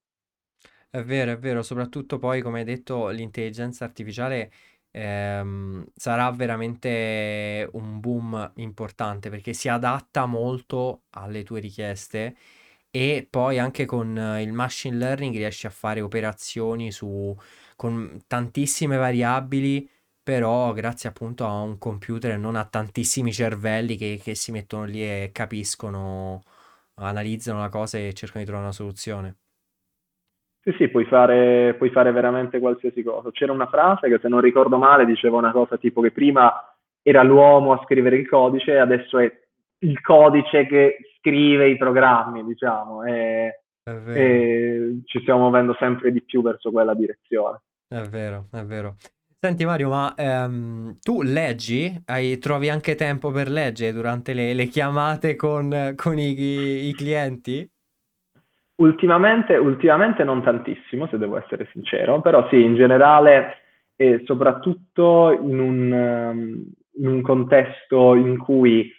È 0.93 1.01
vero, 1.03 1.31
è 1.31 1.37
vero, 1.39 1.61
soprattutto 1.63 2.17
poi, 2.17 2.41
come 2.41 2.59
hai 2.59 2.65
detto, 2.65 3.07
l'intelligenza 3.09 3.85
artificiale 3.85 4.51
ehm, 4.91 5.85
sarà 5.95 6.29
veramente 6.31 7.69
un 7.73 8.01
boom 8.01 8.51
importante 8.55 9.29
perché 9.29 9.53
si 9.53 9.69
adatta 9.69 10.25
molto 10.25 11.03
alle 11.11 11.43
tue 11.43 11.61
richieste 11.61 12.35
e 12.89 13.25
poi 13.29 13.57
anche 13.57 13.85
con 13.85 14.17
il 14.41 14.51
machine 14.51 14.97
learning 14.97 15.33
riesci 15.35 15.65
a 15.65 15.69
fare 15.69 16.01
operazioni 16.01 16.91
su, 16.91 17.33
con 17.77 18.23
tantissime 18.27 18.97
variabili, 18.97 19.89
però 20.21 20.73
grazie 20.73 21.07
appunto 21.07 21.45
a 21.47 21.61
un 21.61 21.77
computer 21.77 22.31
e 22.31 22.37
non 22.37 22.57
a 22.57 22.65
tantissimi 22.65 23.31
cervelli 23.31 23.95
che, 23.95 24.19
che 24.21 24.35
si 24.35 24.51
mettono 24.51 24.83
lì 24.83 25.01
e 25.03 25.29
capiscono, 25.31 26.41
analizzano 26.95 27.59
la 27.61 27.69
cosa 27.69 27.97
e 27.97 28.13
cercano 28.13 28.39
di 28.41 28.45
trovare 28.45 28.67
una 28.67 28.75
soluzione. 28.75 29.40
Sì, 30.63 30.73
sì, 30.77 30.89
puoi 30.89 31.05
fare, 31.05 31.73
puoi 31.75 31.89
fare 31.89 32.11
veramente 32.11 32.59
qualsiasi 32.59 33.01
cosa. 33.01 33.31
C'era 33.31 33.51
una 33.51 33.67
frase 33.67 34.07
che 34.07 34.19
se 34.21 34.27
non 34.27 34.41
ricordo 34.41 34.77
male 34.77 35.05
diceva 35.05 35.37
una 35.37 35.51
cosa 35.51 35.77
tipo 35.77 36.01
che 36.01 36.11
prima 36.11 36.53
era 37.01 37.23
l'uomo 37.23 37.73
a 37.73 37.81
scrivere 37.83 38.17
il 38.17 38.29
codice, 38.29 38.77
adesso 38.77 39.17
è 39.17 39.31
il 39.79 40.01
codice 40.01 40.67
che 40.67 40.97
scrive 41.17 41.67
i 41.67 41.77
programmi, 41.77 42.45
diciamo, 42.45 43.03
e, 43.03 43.61
e, 43.83 45.01
ci 45.05 45.19
stiamo 45.21 45.41
muovendo 45.41 45.75
sempre 45.79 46.11
di 46.11 46.21
più 46.21 46.43
verso 46.43 46.71
quella 46.71 46.93
direzione. 46.93 47.61
È 47.87 48.01
vero, 48.03 48.47
è 48.51 48.63
vero. 48.63 48.95
Senti 49.39 49.65
Mario, 49.65 49.89
ma 49.89 50.13
ehm, 50.15 50.97
tu 51.01 51.23
leggi? 51.23 51.91
Hai, 52.05 52.37
trovi 52.37 52.69
anche 52.69 52.93
tempo 52.93 53.31
per 53.31 53.49
leggere 53.49 53.91
durante 53.91 54.33
le, 54.33 54.53
le 54.53 54.67
chiamate 54.67 55.35
con, 55.35 55.93
con 55.95 56.19
i, 56.19 56.87
i, 56.87 56.93
clienti? 56.93 57.67
Ultimamente, 58.81 59.55
ultimamente 59.57 60.23
non 60.23 60.41
tantissimo, 60.41 61.07
se 61.07 61.19
devo 61.19 61.37
essere 61.37 61.69
sincero, 61.71 62.19
però 62.19 62.47
sì, 62.49 62.63
in 62.63 62.75
generale 62.75 63.57
e 63.95 64.23
soprattutto 64.25 65.31
in 65.31 65.59
un, 65.59 65.91
um, 65.91 66.63
in 66.93 67.07
un 67.07 67.21
contesto 67.21 68.15
in 68.15 68.39
cui 68.39 68.91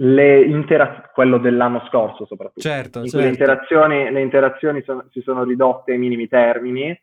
le 0.00 0.42
interazioni, 0.42 1.08
quello 1.12 1.38
dell'anno 1.38 1.84
scorso 1.88 2.26
soprattutto, 2.26 2.60
certo, 2.60 3.02
certo. 3.02 3.18
Le 3.18 3.26
interazioni, 3.26 4.10
le 4.12 4.20
interazioni 4.20 4.82
son, 4.82 5.08
si 5.10 5.20
sono 5.22 5.42
ridotte 5.42 5.90
ai 5.90 5.98
minimi 5.98 6.28
termini 6.28 6.96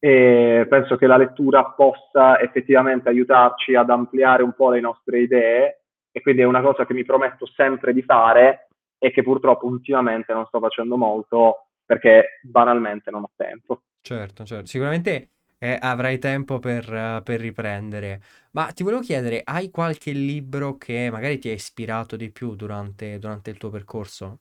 e 0.00 0.66
penso 0.68 0.96
che 0.96 1.06
la 1.06 1.16
lettura 1.16 1.66
possa 1.66 2.40
effettivamente 2.40 3.08
aiutarci 3.08 3.76
ad 3.76 3.90
ampliare 3.90 4.42
un 4.42 4.54
po' 4.54 4.70
le 4.70 4.80
nostre 4.80 5.20
idee 5.20 5.82
e 6.10 6.20
quindi 6.20 6.42
è 6.42 6.46
una 6.46 6.62
cosa 6.62 6.84
che 6.84 6.94
mi 6.94 7.04
prometto 7.04 7.46
sempre 7.46 7.92
di 7.92 8.02
fare 8.02 8.69
e 9.02 9.10
che 9.10 9.22
purtroppo 9.22 9.66
ultimamente 9.66 10.32
non 10.32 10.44
sto 10.46 10.60
facendo 10.60 10.96
molto 10.96 11.68
perché 11.84 12.38
banalmente 12.42 13.10
non 13.10 13.22
ho 13.22 13.30
tempo. 13.34 13.82
Certo, 14.00 14.44
certo. 14.44 14.66
Sicuramente 14.66 15.30
eh, 15.58 15.76
avrai 15.80 16.18
tempo 16.18 16.58
per, 16.58 16.88
uh, 16.88 17.22
per 17.22 17.40
riprendere. 17.40 18.20
Ma 18.52 18.66
ti 18.66 18.82
volevo 18.82 19.02
chiedere, 19.02 19.42
hai 19.44 19.70
qualche 19.70 20.12
libro 20.12 20.76
che 20.76 21.08
magari 21.10 21.38
ti 21.38 21.48
ha 21.48 21.52
ispirato 21.52 22.16
di 22.16 22.30
più 22.30 22.54
durante, 22.54 23.18
durante 23.18 23.50
il 23.50 23.58
tuo 23.58 23.70
percorso? 23.70 24.38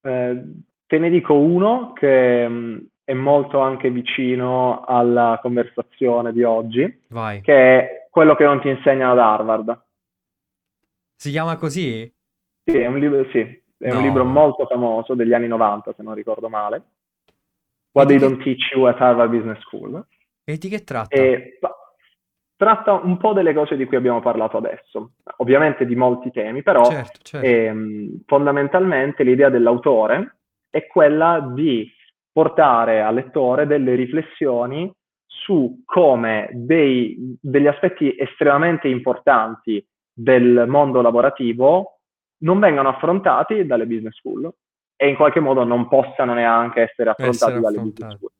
Eh, 0.00 0.42
te 0.86 0.98
ne 0.98 1.10
dico 1.10 1.34
uno 1.34 1.92
che 1.92 2.46
mh, 2.46 2.54
mm, 2.54 2.78
è 3.04 3.12
molto 3.14 3.60
anche 3.60 3.90
vicino 3.90 4.84
alla 4.84 5.38
conversazione 5.42 6.32
di 6.32 6.42
oggi, 6.42 7.02
Vai. 7.08 7.40
che 7.40 7.54
è 7.54 8.06
quello 8.10 8.34
che 8.34 8.44
non 8.44 8.60
ti 8.60 8.68
insegnano 8.68 9.12
ad 9.12 9.18
Harvard. 9.18 9.82
Si 11.16 11.30
chiama 11.30 11.56
così? 11.56 12.10
Sì, 12.64 12.78
è 12.78 12.86
un 12.86 12.98
libro, 12.98 13.24
sì, 13.30 13.40
è 13.78 13.90
no. 13.90 13.98
un 13.98 14.02
libro 14.02 14.24
molto 14.24 14.66
famoso 14.66 15.14
degli 15.14 15.34
anni 15.34 15.48
90, 15.48 15.92
se 15.94 16.02
non 16.02 16.14
ricordo 16.14 16.48
male. 16.48 16.82
What 17.92 18.08
they 18.08 18.18
don't 18.18 18.42
teach 18.42 18.72
you 18.74 18.86
at 18.86 19.00
Harvard 19.00 19.30
Business 19.30 19.60
School. 19.60 20.04
E 20.42 20.56
di 20.56 20.68
che 20.68 20.82
tratta? 20.82 21.14
E, 21.14 21.58
tratta 22.56 22.92
un 22.94 23.16
po' 23.18 23.32
delle 23.32 23.52
cose 23.52 23.76
di 23.76 23.84
cui 23.84 23.96
abbiamo 23.96 24.20
parlato 24.20 24.56
adesso, 24.56 25.12
ovviamente 25.36 25.84
di 25.84 25.94
molti 25.94 26.30
temi, 26.30 26.62
però 26.62 26.84
certo, 26.84 27.18
certo. 27.22 27.46
Ehm, 27.46 28.22
fondamentalmente 28.26 29.22
l'idea 29.22 29.50
dell'autore 29.50 30.38
è 30.70 30.86
quella 30.86 31.40
di 31.52 31.88
portare 32.32 33.02
al 33.02 33.14
lettore 33.14 33.66
delle 33.66 33.94
riflessioni 33.94 34.92
su 35.26 35.82
come 35.84 36.48
dei, 36.52 37.36
degli 37.40 37.66
aspetti 37.66 38.16
estremamente 38.18 38.88
importanti 38.88 39.84
del 40.12 40.64
mondo 40.66 41.00
lavorativo 41.00 42.00
non 42.44 42.60
vengano 42.60 42.88
affrontati 42.88 43.66
dalle 43.66 43.86
business 43.86 44.16
school 44.16 44.50
e 44.96 45.08
in 45.08 45.16
qualche 45.16 45.40
modo 45.40 45.64
non 45.64 45.88
possano 45.88 46.34
neanche 46.34 46.82
essere 46.82 47.10
affrontati 47.10 47.36
essere 47.36 47.60
dalle 47.60 47.76
affrontati. 47.76 47.90
business 47.90 48.16
school. 48.16 48.30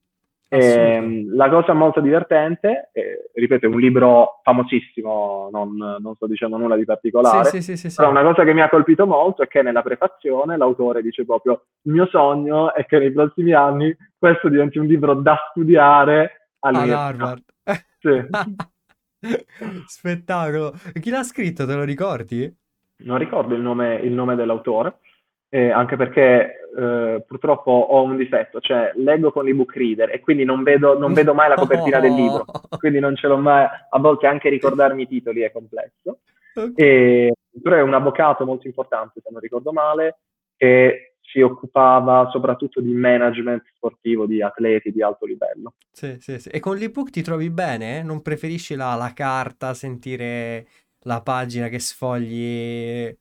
E, 0.46 0.58
ehm, 0.58 1.34
la 1.34 1.48
cosa 1.48 1.72
molto 1.72 2.00
divertente, 2.00 2.90
eh, 2.92 3.30
ripeto, 3.34 3.66
è 3.66 3.68
un 3.68 3.80
libro 3.80 4.40
famosissimo, 4.44 5.48
non, 5.50 5.74
non, 5.74 6.14
sto 6.14 6.28
dicendo 6.28 6.56
nulla 6.56 6.76
di 6.76 6.84
particolare, 6.84 7.48
sì, 7.48 7.60
sì, 7.60 7.76
sì, 7.76 7.92
però 7.92 8.10
una 8.10 8.22
cosa 8.22 8.44
che 8.44 8.52
mi 8.52 8.60
ha 8.60 8.68
colpito 8.68 9.04
molto 9.04 9.42
è 9.42 9.48
che 9.48 9.62
nella 9.62 9.82
prefazione 9.82 10.56
l'autore 10.56 11.02
dice 11.02 11.24
proprio 11.24 11.64
il 11.82 11.92
mio 11.92 12.06
sogno 12.06 12.72
è 12.72 12.84
che 12.86 12.98
nei 12.98 13.10
prossimi 13.10 13.52
anni 13.52 13.96
questo 14.16 14.48
diventi 14.48 14.78
un 14.78 14.86
libro 14.86 15.14
da 15.14 15.36
studiare 15.50 16.50
all'Harvard. 16.60 17.42
Sì. 17.98 18.24
Spettacolo. 19.86 20.74
Chi 21.00 21.10
l'ha 21.10 21.24
scritto, 21.24 21.66
te 21.66 21.74
lo 21.74 21.82
ricordi? 21.82 22.54
Non 22.98 23.18
ricordo 23.18 23.54
il 23.54 23.60
nome, 23.60 23.96
il 23.96 24.12
nome 24.12 24.36
dell'autore, 24.36 24.98
eh, 25.48 25.70
anche 25.70 25.96
perché 25.96 26.68
eh, 26.76 27.24
purtroppo 27.26 27.70
ho 27.70 28.02
un 28.02 28.16
difetto, 28.16 28.60
cioè 28.60 28.92
leggo 28.96 29.30
con 29.30 29.44
l'ebook 29.44 29.76
reader 29.76 30.10
e 30.10 30.20
quindi 30.20 30.44
non 30.44 30.62
vedo, 30.62 30.98
non 30.98 31.12
vedo 31.12 31.34
mai 31.34 31.48
la 31.48 31.54
copertina 31.54 32.00
del 32.00 32.12
libro, 32.12 32.44
quindi 32.78 32.98
non 32.98 33.14
ce 33.16 33.28
l'ho 33.28 33.36
mai, 33.36 33.64
a 33.64 33.98
volte 33.98 34.26
anche 34.26 34.48
ricordarmi 34.48 35.02
i 35.02 35.08
titoli 35.08 35.42
è 35.42 35.52
complesso. 35.52 36.20
Okay. 36.54 36.72
E, 36.74 37.32
però 37.62 37.76
è 37.76 37.82
un 37.82 37.94
avvocato 37.94 38.44
molto 38.44 38.66
importante, 38.66 39.20
se 39.22 39.28
non 39.30 39.40
ricordo 39.40 39.72
male, 39.72 40.18
che 40.56 41.14
si 41.20 41.40
occupava 41.40 42.28
soprattutto 42.30 42.80
di 42.80 42.92
management 42.92 43.64
sportivo 43.74 44.26
di 44.26 44.40
atleti 44.40 44.92
di 44.92 45.02
alto 45.02 45.26
livello. 45.26 45.74
Sì, 45.90 46.16
sì, 46.20 46.38
sì. 46.38 46.48
E 46.48 46.60
con 46.60 46.76
l'ebook 46.76 47.10
ti 47.10 47.22
trovi 47.22 47.50
bene? 47.50 48.02
Non 48.02 48.22
preferisci 48.22 48.76
la, 48.76 48.94
la 48.94 49.12
carta, 49.12 49.74
sentire 49.74 50.66
la 51.04 51.22
pagina 51.22 51.68
che 51.68 51.78
sfogli 51.78 53.16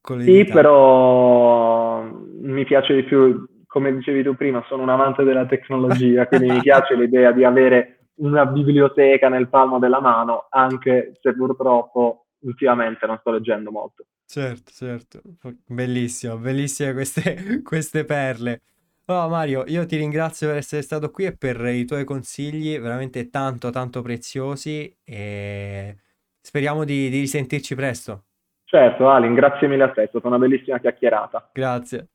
con 0.00 0.18
le 0.18 0.24
Sì, 0.24 0.44
dita? 0.44 0.50
però 0.50 2.02
mi 2.02 2.64
piace 2.64 2.94
di 2.94 3.04
più, 3.04 3.44
come 3.66 3.94
dicevi 3.94 4.22
tu 4.22 4.36
prima, 4.36 4.62
sono 4.68 4.82
un 4.82 4.90
amante 4.90 5.22
della 5.24 5.46
tecnologia, 5.46 6.26
quindi 6.28 6.50
mi 6.50 6.60
piace 6.62 6.94
l'idea 6.94 7.32
di 7.32 7.42
avere 7.44 8.08
una 8.16 8.44
biblioteca 8.44 9.28
nel 9.28 9.48
palmo 9.48 9.78
della 9.78 10.00
mano, 10.00 10.46
anche 10.50 11.14
se 11.20 11.34
purtroppo 11.34 12.26
ultimamente 12.40 13.06
non 13.06 13.18
sto 13.18 13.30
leggendo 13.30 13.70
molto. 13.70 14.04
Certo, 14.24 14.70
certo, 14.72 15.20
bellissimo, 15.66 16.38
bellissime 16.38 16.92
queste, 16.92 17.62
queste 17.64 18.04
perle. 18.04 18.62
Oh, 19.06 19.28
Mario, 19.28 19.64
io 19.66 19.84
ti 19.86 19.96
ringrazio 19.96 20.46
per 20.48 20.56
essere 20.58 20.82
stato 20.82 21.10
qui 21.10 21.24
e 21.24 21.36
per 21.36 21.60
i 21.66 21.84
tuoi 21.84 22.04
consigli, 22.04 22.78
veramente 22.78 23.28
tanto, 23.28 23.70
tanto 23.70 24.02
preziosi 24.02 24.96
e 25.02 25.96
speriamo 26.40 26.84
di, 26.84 27.08
di 27.08 27.20
risentirci 27.20 27.74
presto. 27.74 28.24
Certo, 28.64 29.08
Alin, 29.08 29.34
grazie 29.34 29.66
mille 29.66 29.82
a 29.82 29.90
te, 29.90 30.04
è 30.04 30.06
stata 30.08 30.28
una 30.28 30.38
bellissima 30.38 30.78
chiacchierata. 30.78 31.50
Grazie. 31.52 32.08